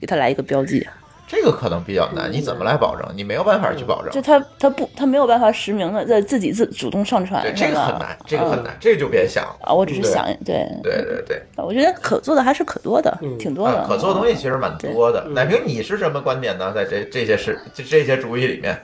[0.00, 0.84] 给他来一个标记。
[1.28, 3.06] 这个可能比较难，你怎么来保证？
[3.14, 4.10] 你没有办法去保证。
[4.10, 4.22] 就。
[4.22, 9.58] 他他不他没有办法实名的在自己自主动上传，对，这个很难，这个很难，这个就别想了。
[9.60, 9.74] 啊。
[9.74, 10.66] 我只是想对。
[10.82, 13.78] 对对对，我觉得可做的还是可多的，挺多的。
[13.78, 13.86] 啊，。
[13.86, 15.22] 可做的东西其实蛮多的。
[15.24, 15.34] 对。
[15.34, 16.72] 奶瓶，你是什么观点呢？
[16.74, 18.80] 在这这些事这这些主意里面，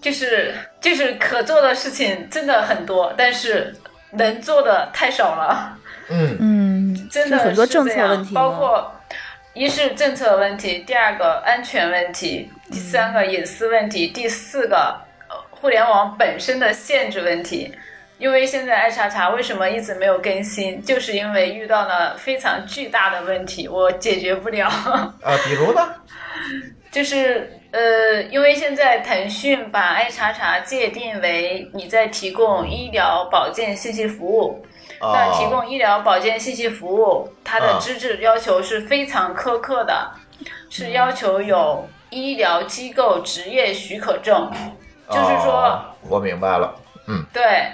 [0.00, 3.74] 就是就是可做的事情真的很多，但是
[4.12, 5.76] 能做的太少了，
[6.08, 6.36] 嗯。
[6.38, 8.92] 嗯，真的很多政策问题包括
[9.54, 17.72] 一是政策问题，第二个安全问题，第三个隐私问题，第四个呃互联网本身的限制问题。
[18.18, 24.66] 因为现在爱查查为什么一直没有更新，就是因为遇到了非常巨大的问题，我解决不了。
[25.22, 25.94] 啊，比如呢？
[26.90, 34.64] 就是呃，因为现在腾讯把爱查查界定为你在提供医疗保健信息服务，
[35.00, 40.10] 那提哦，供医疗保健信息服务，它的啊资质要求是非常苛刻的，
[40.70, 44.50] 是要求有医疗机构执业许可证，
[45.10, 46.74] 就是说哦我明白了。
[47.06, 47.68] 嗯对，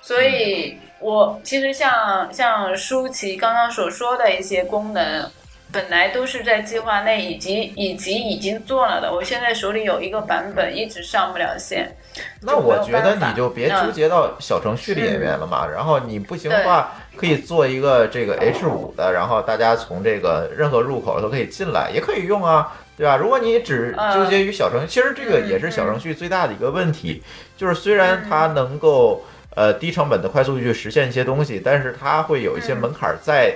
[0.00, 5.30] 所以我其实像像舒淇刚刚所说的一些功能，
[5.70, 9.12] 本来都是在计划内，以及以及已经做了的。
[9.12, 11.94] 我现在手里有一个版本，一直上不了线。
[12.40, 15.66] 那我觉得你就别嗯纠结到小程序里面了嘛。
[15.66, 23.16] 然后你不行的话，可以做一个这个 H 五的，然后大家从这个任何入口都可以进来，也可以用啊，对吧？
[23.16, 27.22] 如果你只嗯纠结于小程序，其实这个也是小程序最大的一个问题，
[27.56, 29.24] 就是虽然它能够
[29.54, 33.54] 呃低成本的快速去实现一些东西，但是它会有一些门槛儿在。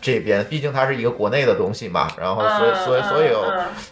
[0.00, 3.44] 这边毕竟它是一个国内的东西嘛，然后所所以所有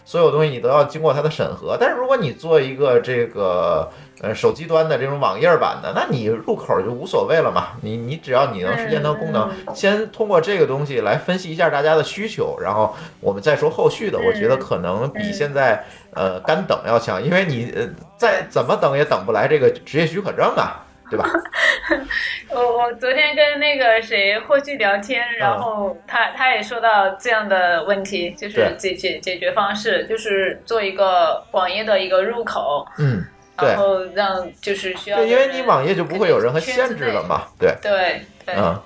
[0.05, 1.75] 所有东西你都要经过它的审核。
[1.77, 3.91] 但是如果你做一个这个
[4.21, 7.77] 呃手机端的这种网页版的，那你入口就无所谓了嘛。
[7.81, 14.17] 你你只要你能实现它的功能，先通过这个东西来分析一下大家的需求，然后我们再说后续的。
[14.19, 15.83] 我觉得可能比现在
[16.13, 17.87] 呃干等要强，因为你呃
[18.17, 21.29] 再怎么等也等不来这个职业许可证啊，对吧？
[22.49, 38.81] 我我昨天跟那个谁霍炬聊天，然后他他也说到这样的问题，就是解解决解决方式，就是做一个网页的一个入口，嗯，对然后让就是需要对，因为你网页就不会有任何限制了嘛，对，对对，嗯，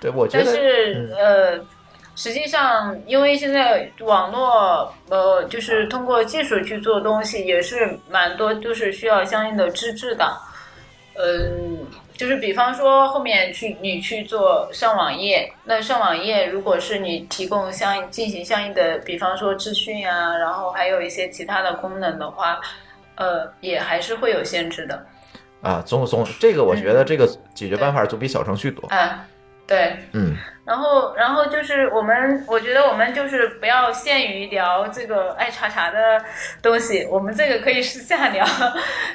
[0.00, 1.66] 对，我觉但得是呃，
[2.14, 10.32] 实际上因为现在网络呃，就是通过技术去做东西，也是蛮多，就是需要相应的资质的。
[11.16, 11.86] 嗯，
[12.16, 22.60] 就是比方说后面去你去做上网页，那上网页如果是你提供相应进行相应的，比方说资讯啊，然后还有一些其他的功能的话，
[23.16, 25.06] 呃，也还是会有限制的。
[25.62, 29.26] 啊，总总这个我觉得这个解决办法总比小程序多，啊，
[29.66, 29.96] 对。
[30.12, 30.36] 嗯。
[30.66, 36.18] 然后，然后就是我们，我觉得我们就是不要限于聊这个爱查查的
[36.62, 38.42] 东西，我们这个可以私下聊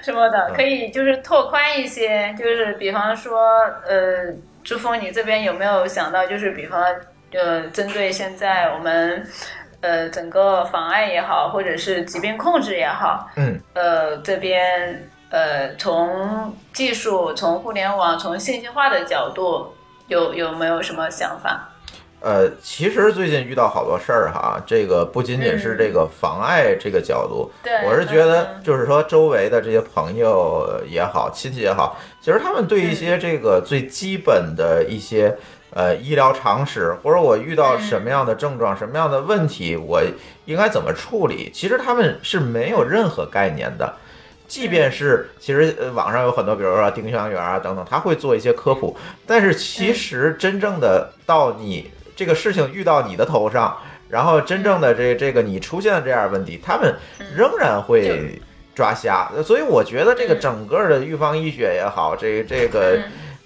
[0.03, 3.39] 什么的，可以就是拓宽一些，就是比方说，
[3.87, 4.31] 呃，
[4.63, 6.83] 朱峰，你这边有没有想到，就是比方，
[7.33, 9.27] 呃，针对现在我们，
[9.81, 19.73] 呃，整个防艾也好，或者是疾病控制也好，嗯，呃，这边呃，从技术、从互联网、从信息化的角度，
[20.07, 21.69] 有有没有什么想法？
[22.21, 35.33] 呃，其实最近遇到好多事儿哈，这个不仅仅是这个妨碍这个角度，对我是觉得嗯就是说周围的这些朋友也好，亲戚也好，其实他们对一些这个最基本的一些
[35.71, 40.01] 呃医疗常识，或者我遇到什么样的症状、什么样的问题，我
[40.45, 43.95] 应该怎么处理，其实他们是没有任何概念的。
[44.47, 48.97] 即便是其实呃网上有很多，比如说丁香园啊等等，他会做一些科普，
[49.27, 53.77] 但是其实真正的到你这个事情遇到你的头上，
[54.09, 56.95] 然后真正的这这个你出现了这样的问题，他们
[57.35, 58.41] 仍然会
[58.73, 59.31] 抓瞎。
[59.45, 62.99] 所以我觉得这个整个的预防医学也好，这这个。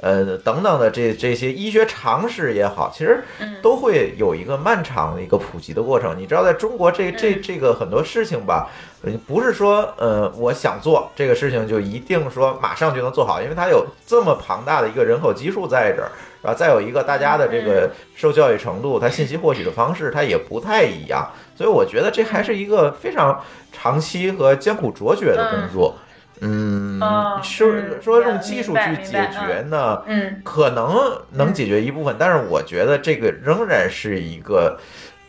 [0.03, 3.23] 呃，等等的这这些医学常识也好，其实
[3.61, 6.13] 都会有一个漫长的一个普及的过程。
[6.19, 8.69] 你知道，在中国这这这个很多事情吧，
[9.01, 16.11] 呃不是说呃我想做这个事情就一定说马上就能做好，因为它有这么庞大的一个人口基数在这儿，
[16.41, 16.53] 是吧？
[16.53, 21.25] 再有一个大家的这个受教育程度，它信息获取的方式它也不太一样，
[21.55, 25.95] 所以我觉得这还是一个非常长期和艰苦卓绝的工作。
[26.41, 30.41] 嗯，嗯说嗯说用技术去解决呢，嗯。
[30.43, 30.95] 可能
[31.31, 34.77] 能解决一部分，但是我觉得这个仍然是一个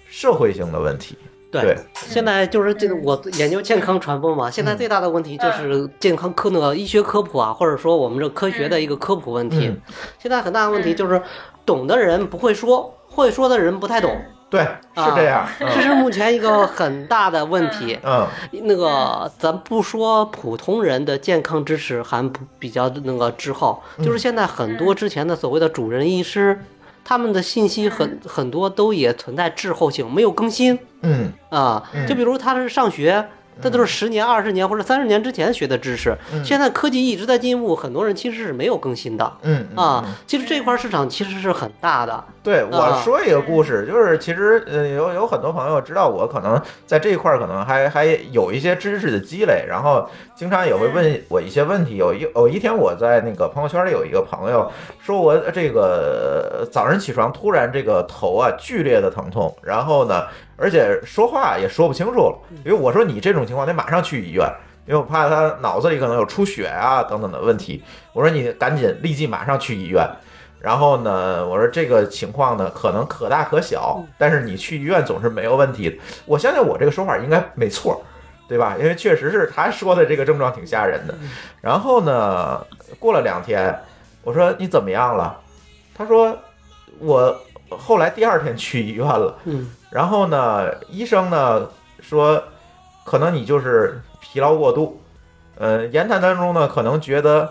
[0.09, 1.17] 社会性的问题。
[1.51, 9.69] 对现在就是这个我研究健康传播嘛，现在最大的问题就是健康科那个医学科普啊，或者说我们这科学的一个科普问题。
[9.69, 9.81] 嗯。
[10.19, 11.23] 现在很大的问题就是
[11.65, 14.21] 懂的人不会说，会说的人不太懂，
[14.55, 14.63] 对，
[15.05, 15.45] 是这样。
[15.59, 17.99] 这是目前一个很大的问题。
[18.05, 18.25] 嗯
[18.63, 26.59] 那个，咱不说普通人的健康知识还不比较那个滞后，就是现在很多之前的所谓的主任医师，
[27.05, 32.07] 他们的信息很很多都也存在滞后性，没有更新嗯啊嗯。
[32.07, 33.27] 就比如他是上学。
[33.63, 40.05] 这都是十年、二十年或者三十年之前学的知识，现在科技一直在进步，很多人其实是没有更新的嗯嗯啊。
[40.27, 51.97] 其实这块市场其实是很大的，对，我啊说一个故事，就是其实呃有有很多朋友知道我可能在这一块儿可能还还有一些知识的积累，然后经常也会问我一些问题。
[51.97, 60.25] 有一有一天我在那个朋友圈里有一个朋友说我这个早上起床突然这个头啊剧烈的疼痛，然后呢
[60.57, 64.49] 而且说话也说不清楚了，因为我说你这种情况得马上去医院。
[64.87, 67.83] 因为我怕他脑子里可能有出血啊等等的问题，
[68.13, 70.07] 我说你赶紧立即马上去医院。
[70.61, 75.97] 然后呢，我说这个情况呢，可能可大可小，但是你去医院总是没有问题的。
[76.27, 78.05] 我相信我这个说法应该没错，
[78.47, 78.77] 对吧？
[78.79, 81.15] 因为确实是他说的这个症状挺吓人的。
[81.63, 82.63] 然后呢，
[82.99, 83.75] 过了两天，
[84.23, 85.41] 我说你怎么样了？
[85.95, 86.37] 他说
[86.99, 87.35] 我
[87.71, 91.69] 后来第二天去医院了，嗯，然后呢，医生呢
[92.01, 92.43] 说，
[93.05, 95.01] 可能你就是疲劳过度。
[95.57, 97.49] 呃，言谈当中呢，可能觉得，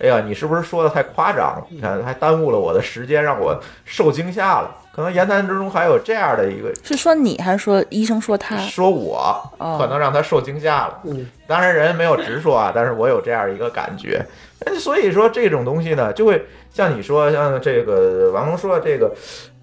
[0.00, 1.64] 哎呀，你是不是说的太夸张了？
[1.68, 4.74] 你看，还耽误了我的时间，让我受惊吓了。
[4.92, 8.56] 可能言谈之中还有这样的一个是说你还是说医生说他？
[8.58, 9.18] 说我
[9.58, 11.00] 哦可能让他受惊吓了。
[11.04, 14.24] 嗯，当然人没有直说啊， 但是我有这样一个感觉。
[14.66, 19.12] 哎所以说这种东西呢，就会像你说，像这个王龙说的这个，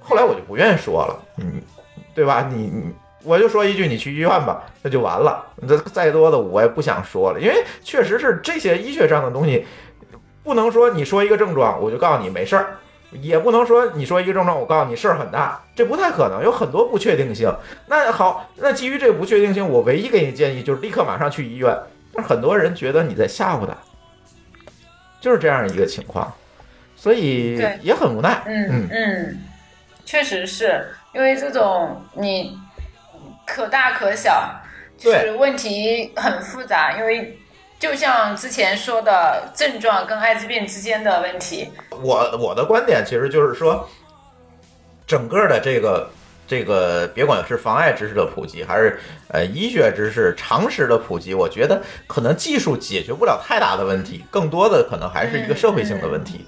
[0.02, 1.62] 后来我就不愿意说了，嗯，
[2.14, 2.50] 对吧？
[2.52, 2.94] 你你。
[3.24, 5.46] 我就说一句，你去医院吧，那就完了。
[5.68, 9.64] 这再多的我也不想说了，因为确实是这些医学上的东西，
[10.44, 12.78] 不能说你说一个症状，我就告诉你没事儿，
[13.12, 17.54] 也不能说你说一个症状，我告诉你事儿很大，这不太可能，有很多不确定性。
[17.86, 21.78] 那好，那基于这个不确定性，我唯一给你建议就是立刻马上去医院。
[22.12, 23.78] 但是很多人觉得你在吓唬他，
[25.22, 26.34] 就是这样一个情况，
[26.96, 28.42] 所以也很无奈。
[28.48, 29.38] 嗯嗯，
[30.06, 32.58] 确实是因为这种你
[33.46, 34.62] 可大可小，
[34.98, 37.38] 就是问题很复杂，因为
[37.80, 43.90] 就像之前说的症状跟艾滋病之间的问题，我我的观点其实就是说，
[45.08, 46.10] 整个的这个
[46.48, 49.00] 这个，别管是妨碍知识的普及，还是
[49.30, 56.46] 呃医学知识常识的普及，我觉得可能技术解决不了太大的问题，更多的可能还是一个社会性的问题。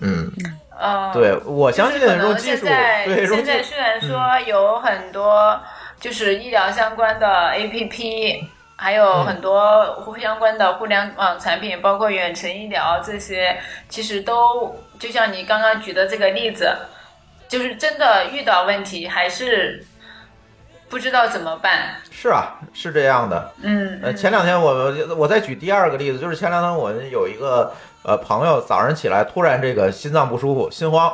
[0.00, 0.30] 嗯，
[0.78, 5.58] 呃，对，我相信就是可能用技术，现在现在虽然说有很多
[5.98, 8.44] 就是医疗相关的 APP，
[8.76, 13.58] 还有很多互相关的互联网产品，包括远程医疗这些，
[13.88, 16.76] 其实都就像你刚刚举的这个例子，
[17.48, 19.82] 就是真的遇到问题还是
[20.96, 21.96] 不知道怎么办。
[22.10, 23.52] 是啊，是这样的。
[23.60, 27.70] 嗯，呃，前两天我我再举第二个例子，就是前两天我们有一个
[28.02, 31.12] 呃朋友早上起来突然这个心脏不舒服，心慌，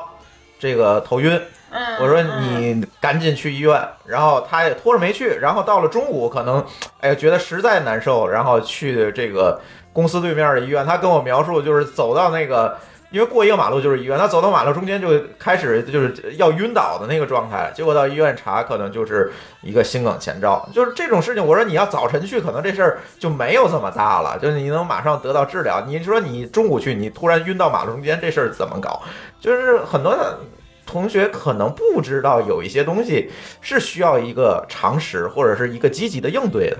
[0.56, 1.42] 这个头晕，
[1.72, 6.64] 嗯，我说嗯你赶紧去医院，然后他也拖着没去，然后到了中午可能
[7.00, 9.60] 哎呀觉得实在难受，然后去这个
[9.92, 12.78] 公司对面的医院，他跟我描述就是走到那个
[13.12, 15.08] 因为过一个马路就是医院，他走到马路中间就
[15.38, 19.30] 开始就是要晕倒的那个状态，结果到医院查可能就是
[19.60, 21.46] 一个心梗前兆，就是这种事情。
[21.46, 25.84] 我说你要早晨去，可能这事儿就没有这么大了， 就是你能马上得到治疗。
[25.86, 29.02] 你说你中午去，你突然晕到马路中间，这事儿怎么搞？
[29.38, 30.38] 就是很多的
[30.86, 33.30] 同学可能不知道有一些东西
[33.60, 36.78] 是需要一个常识或者是一个积极的应对的。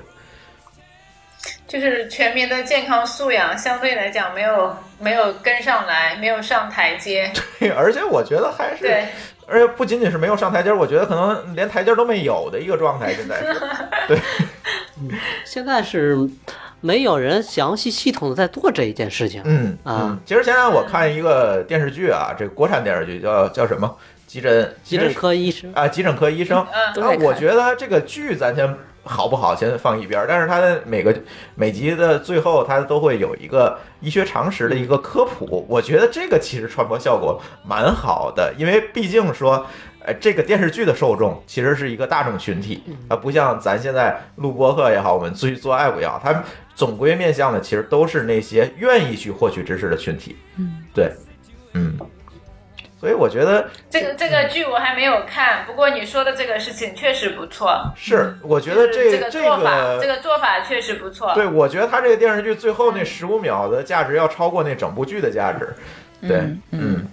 [1.73, 7.33] 就是全民的健康素养相对来讲没有没有跟上来，没有上台阶。
[7.59, 9.07] 对，而且我觉得还是对，
[9.47, 13.15] 而且不仅仅是没有上台阶，我觉得可能连台阶都没有的一个状态。
[13.15, 13.61] 现在是，
[14.07, 14.19] 对，
[15.47, 16.15] 现在是
[16.83, 19.41] 没有人详细系统的在做这一件事情。
[19.47, 20.21] 嗯啊嗯。
[20.27, 23.97] 其实现在我看一个电视剧啊，这个国产电视剧叫叫什么？
[24.27, 26.67] 急诊急诊科医生啊，急诊科医生。
[26.71, 28.69] 嗯啊我觉得这个剧咱先
[29.05, 31.15] 好不好先放一边儿，但是它的每个
[31.55, 35.67] 每集的最后，它都会有一个医学常识的一个科普。
[35.69, 39.67] 我觉得这个其实传播效果蛮好的，因为毕竟说。
[40.05, 46.43] 呃，这个电视剧的受众其实是一个大众群体，它不像咱现在录播客也好，我们自己做爱也好，它
[46.75, 50.35] 总归面向的其实都是那些愿意去获取知识的群体。
[50.57, 51.13] 嗯，对，
[51.75, 51.97] 嗯，
[53.03, 57.83] 所以我觉得这个这个剧我还没有看，不过你说的这个事情确实不错。
[57.97, 61.35] 是，我觉得就是这这个做法，个这个做法确实不错。
[61.35, 65.75] 对，我觉得他这个电视剧最后那十五秒的价值要超过那整部剧的价值。
[66.21, 67.07] 对，嗯嗯，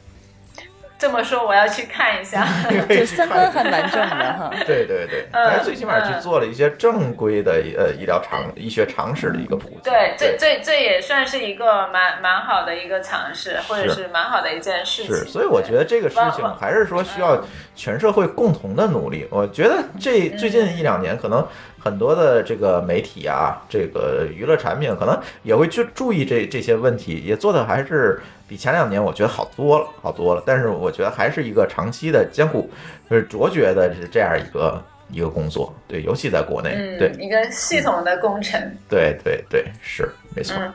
[1.00, 2.46] 这么说，我要去看一下。
[2.90, 4.52] 这三观还蛮正的哈。
[4.68, 9.80] 对对对，嗯但是最起码去做了一些正规的呃医疗常医学常识的一个普及。
[9.84, 15.16] 对，这这这也算是一个蛮蛮好的一个尝试，或者是是蛮好的一件事情。
[15.16, 17.42] 是，所以我觉得这个事情还是说需要
[17.76, 19.28] 全社会共同的努力。
[19.32, 21.48] 我觉得这最近一两年，可能
[21.80, 30.44] 很多的这个媒体啊，这个娱乐产品，可能也会去注意这这些问题，也做的还是比前两年我觉得好多了，好多了。
[30.46, 32.70] 但是我觉得还是一个长期的艰苦，
[33.10, 35.74] 就是卓绝的是这样一个一个工作。
[35.88, 38.60] 对，尤其在国内，嗯，对一个系统的工程。
[38.90, 40.56] 对对对，是没错。
[40.58, 40.74] 嗯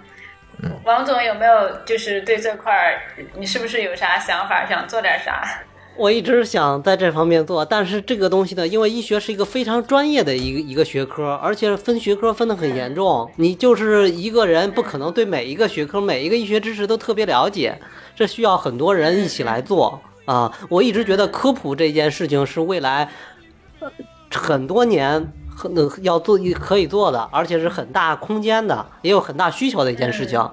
[0.84, 3.00] 王总有没有就是对这块儿，
[3.34, 5.44] 你是不是有啥想法，想做点啥？
[5.96, 17.80] 我一直想在这方面做，但是这个东西呢，因为医学是一个非常专业的一个一个学科，而且分学科分得很严重，你就是一个人不可能对每一个学科、每一个医学知识都特别了解，
[18.16, 20.52] 这需要很多人一起来做啊。
[20.68, 23.08] 我一直觉得科普这件事情是未来
[23.78, 23.88] 呃
[24.32, 25.72] 很多年很
[26.02, 30.40] 要做可以做的，而且是很大空间的，也有很大需求的一件事情。
[30.40, 30.50] 嗯，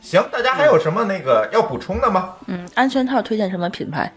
[0.00, 2.34] 行，大家还有什么那个要补充的吗？
[2.46, 4.10] 嗯，安全套推荐什么品牌？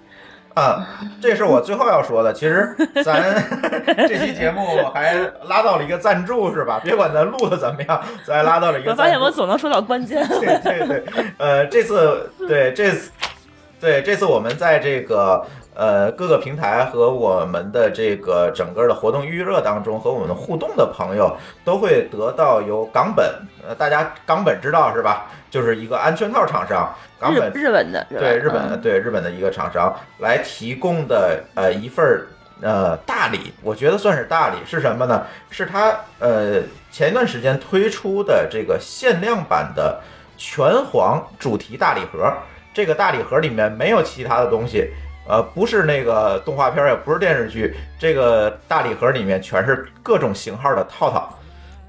[0.53, 0.85] 啊，
[1.21, 2.33] 这是我最后要说的。
[2.33, 3.33] 其实 咱
[4.07, 5.13] 这期节目还
[5.45, 6.79] 拉到了一个赞助，是吧？
[6.83, 9.01] 别管咱录的怎么样，咱拉到了一个赞助。
[9.01, 10.21] 我发现我总能说到关键。
[10.27, 11.03] 对对对，
[11.37, 13.11] 呃，这次对这次
[13.79, 15.41] 对这次我们在这个
[15.73, 23.25] 呃各个平台和我们的这个整个的活动预热当中和我们互动的朋友都会得到由港本，
[23.67, 25.27] 呃，大家港本知道是吧？
[25.49, 32.27] 就是一个安全套厂商，港日本日本的，对日本对日本的一个厂商来提供的呃一份儿
[32.61, 35.25] 呃大礼，我觉得算是大礼是什么呢？
[35.49, 39.99] 是他呃前一段时间推出的这个限量版的
[40.37, 42.31] 拳皇主题大礼盒。
[42.73, 44.89] 这个大礼盒里面没有其他的东西，
[45.27, 51.37] 呃，不是那个动画片，也不是电视剧，这个大礼盒里面全是各种型号的套套。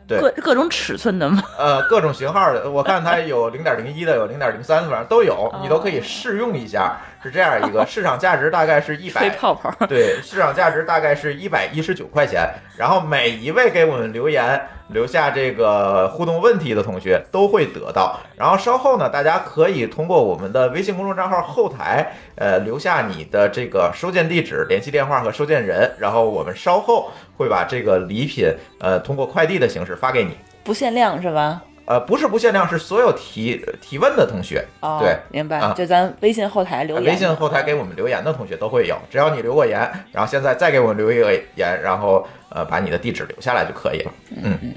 [0.07, 1.41] 对各各种尺寸的吗？
[1.57, 7.01] 呃，各种型号的，我看它有零点零一的，有零点零三的，反正都有，你都可以试用一下。
[7.23, 9.73] 是这样一个，市场价值大概是一吹百， 泡泡。
[9.87, 12.51] 对，市场价值大概是一百一十九块钱。
[12.77, 14.61] 然后每一位给我们留言、
[14.93, 18.19] 留下这个互动问题的同学都会得到。
[18.37, 28.47] 然后稍后呢，大家可以通过我们的微信公众账号后台，呃，留下你的这个收件地址、联系电话和收件人，然后我们稍后会把这个礼品，
[28.81, 30.37] 呃，通过快递的形式发给你。
[30.65, 31.63] 不限量是吧？
[31.85, 35.59] 呃，不是不限量，是所有提提问的同学，哦，对，明白。
[35.59, 39.81] 啊就咱微信后台留言，微信后台给我们留言的同学都会有，只要你留过言，
[40.13, 44.13] 然后现在再给我们留一个言，然后呃把你的地址留下来就可以了。
[44.31, 44.75] 嗯嗯，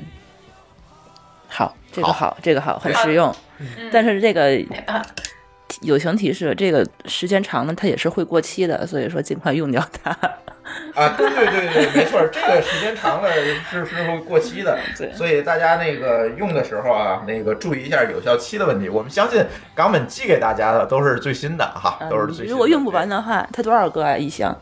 [1.48, 3.34] 好，这个好好，这个好，很实用。
[3.92, 4.60] 但是这个
[5.82, 10.18] 友情提示，这个时间长了它也是会过期的，所以说尽快用掉它。
[10.96, 13.30] 啊，对对对对，没错，这个时间长了
[13.70, 14.78] 是是会过期的，
[15.14, 18.90] 所以大家那个用的时候啊，那个注意一下有效期的问题。
[18.90, 22.52] 我们相信港本寄给大家的都是最新的哈，都是最新的。
[22.52, 24.18] 嗯如果用不完的话，它多少个啊？
[24.18, 24.56] 一箱？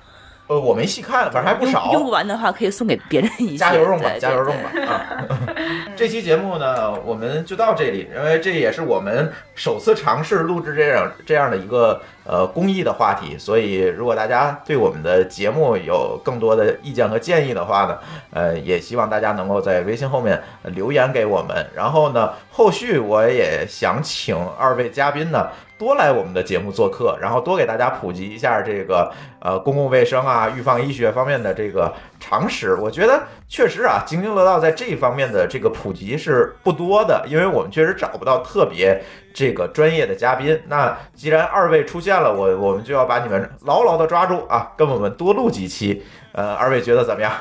[0.48, 1.86] 呃，我没细看，反正还不少。
[1.86, 3.58] 用用不完的话，可以送给别人一些。
[3.58, 4.48] 加油用吧，加油用。
[4.48, 5.24] 吧啊！
[5.96, 17.98] 这期节目呢，我们就到这里，因为这也是我们首次尝试录制这样这样的一个呃公益的话题，所以如果大家对我们的节目有更多的意见和建议的话呢，
[18.32, 21.66] 呃，也希望大家能够在微信后面留言给我们。
[21.76, 25.48] 然后呢，后续我也想请二位嘉宾呢。
[25.76, 31.94] 多来我们的节目做客，然后多给大家普及一下这个呃公共卫生啊、预防医学方面的这个
[32.24, 32.74] 常识。
[32.76, 40.62] 我觉得确实啊，津津乐道在这一方面的这个普及是不多的，因为我们确实找不到特别这个专业的嘉宾。
[40.68, 46.06] 那既然二位出现了，我我们就要把你们牢牢的抓住啊，跟我们多录几期。
[46.32, 47.32] 呃，二位觉得怎么样？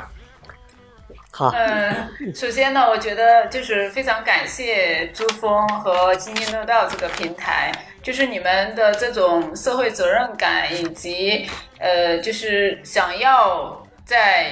[1.31, 7.73] 好，嗯，首先呢，我觉得就是非常感谢珠峰和津津乐道这个平台，
[8.03, 11.49] 就是你们的这种社会责任感，以及
[11.79, 14.51] 呃，就是想要在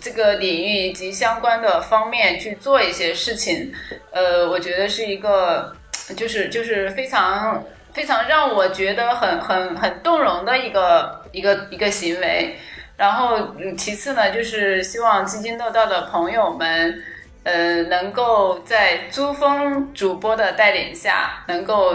[0.00, 3.72] 这个领域以及相关的方面去做一些事情，
[4.10, 5.74] 呃，我觉得是一个，
[6.16, 12.56] 就是就是非常非常让我觉得很很很动容的一个一个一个行为。
[12.96, 17.00] 然后，嗯，其次呢，就是希望津津乐道的朋友们，
[17.44, 21.94] 呃，能够在珠峰主播的带领下，能够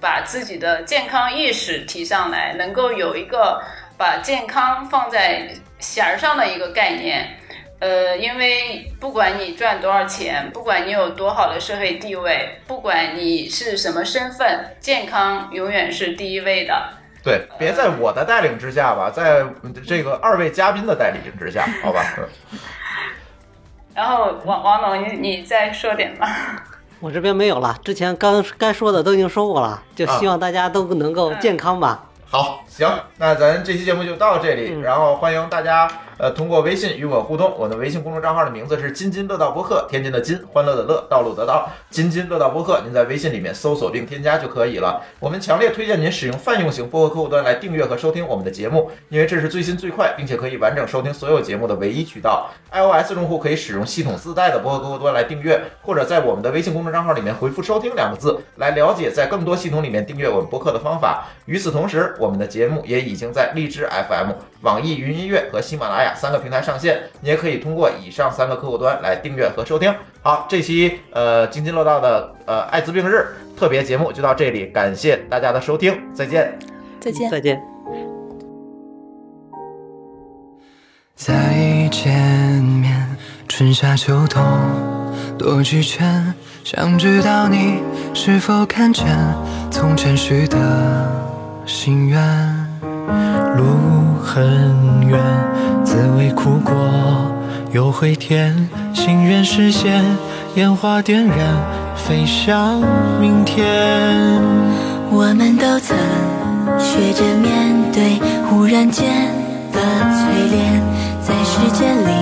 [0.00, 3.62] 把自己的健康意识提上来，能够有一个
[3.98, 5.46] 把健康放在
[5.80, 7.36] 弦儿上的一个概念。
[7.80, 16.74] 呃，因为不管你赚多少钱，不管你有多好的社会地位，不管你是什么身份，健康永远是第一位的。
[17.24, 19.42] 对，别在我的带领之下吧，在
[19.86, 22.04] 这个二位嘉宾的带领之下，好吧。
[23.94, 26.28] 然后王王总，你你再说点吧。
[26.98, 32.09] 我这边没有了，之前刚该说的都已经说过了，就希望大家都能够健康吧。
[32.32, 34.82] 好，行，那咱这期节目就到这里，嗯。
[34.82, 35.90] 然后欢迎大家
[36.20, 45.02] 呃通过微信与我互动，我的微信公众账号的名字是津津乐道播客，天津的津，欢乐的乐，道路的道，津津乐道播客，您在微信里面搜索并添加就可以了。
[45.18, 52.50] 我们强烈推荐您使用泛用型播客客户端来订阅和收听我们的节目，因为这是最新最快，并且可以完整收听所有节目的唯一渠道。
[52.70, 61.28] iOS 用户可以使用系统自带的播客客户端来订阅，或者在我们的微信公众账号里面回复“收听”两个字来了解在更多系统里面订阅我们播客的方法。
[61.46, 64.32] 与此同时，我们的节目也已经在荔枝 FM、
[64.62, 69.94] 网易云音乐和喜马拉雅三个平台上线，你也可以通过以上三个客户端来订阅和收听。
[70.22, 73.26] 好，这期呃津津乐道的呃艾滋病日
[73.56, 76.58] 特别节目就到这里，感谢大家的收听，再见。
[77.00, 77.30] 再见。
[77.30, 77.60] 再见。
[81.14, 82.62] 再见。
[82.62, 83.16] 面，
[83.48, 84.42] 春夏秋冬
[85.38, 86.34] 多俱全，
[86.64, 87.82] 想知道你
[88.14, 89.06] 是否看见。
[89.70, 90.56] 从前许的
[91.66, 92.59] 心愿。
[93.56, 93.64] 路
[94.22, 95.18] 很远，
[95.84, 96.74] 滋味苦过
[97.72, 100.02] 又会甜，心愿实现，
[100.54, 101.36] 烟花点燃，
[101.96, 102.80] 飞向
[103.20, 103.66] 明天。
[105.12, 105.96] 我们都曾
[106.78, 109.08] 学着面对忽然间
[109.72, 110.80] 的淬炼，
[111.20, 112.12] 在时间里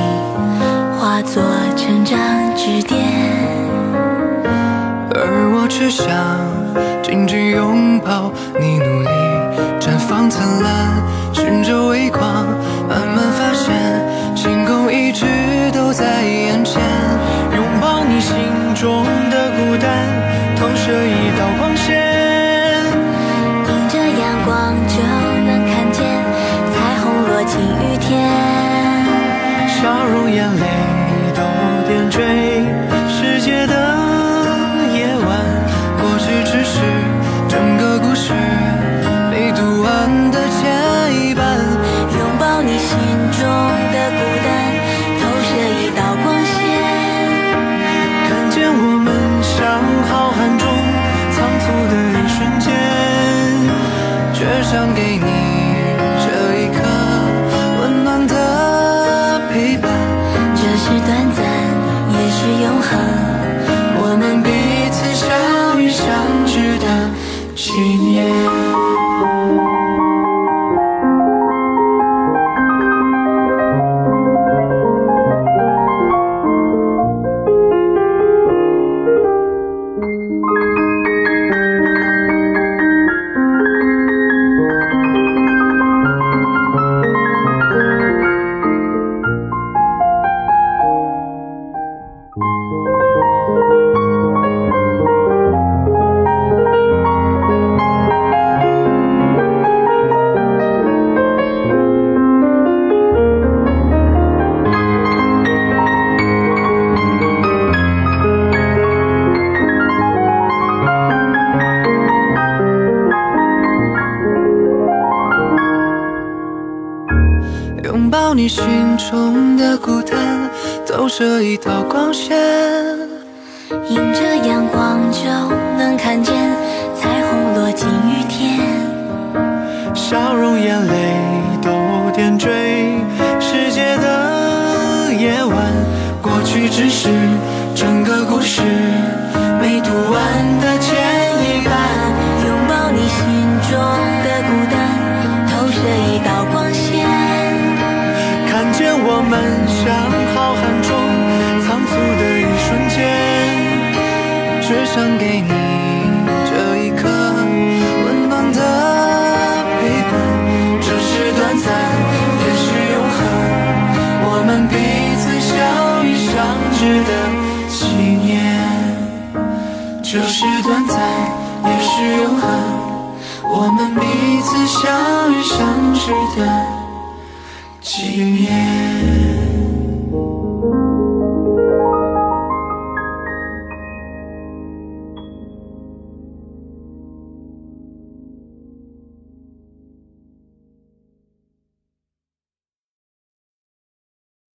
[0.98, 1.42] 化作
[1.76, 2.18] 成长
[2.56, 2.98] 支点。
[5.14, 6.06] 而我只想
[7.02, 8.32] 紧紧拥抱，
[10.18, 11.00] 绽放灿烂，
[11.32, 12.44] 循着微光，
[12.88, 13.72] 慢慢发现
[14.34, 15.24] 星空一直
[15.72, 16.82] 都在眼前。
[17.54, 18.34] 拥抱你心
[18.74, 19.88] 中的孤单，
[20.56, 21.94] 投射一道光线。
[23.68, 24.98] 迎着阳光就
[25.46, 26.02] 能看见
[26.72, 28.08] 彩虹落进雨天。
[29.68, 30.66] 笑容、眼泪
[31.36, 31.40] 都
[31.86, 32.16] 点缀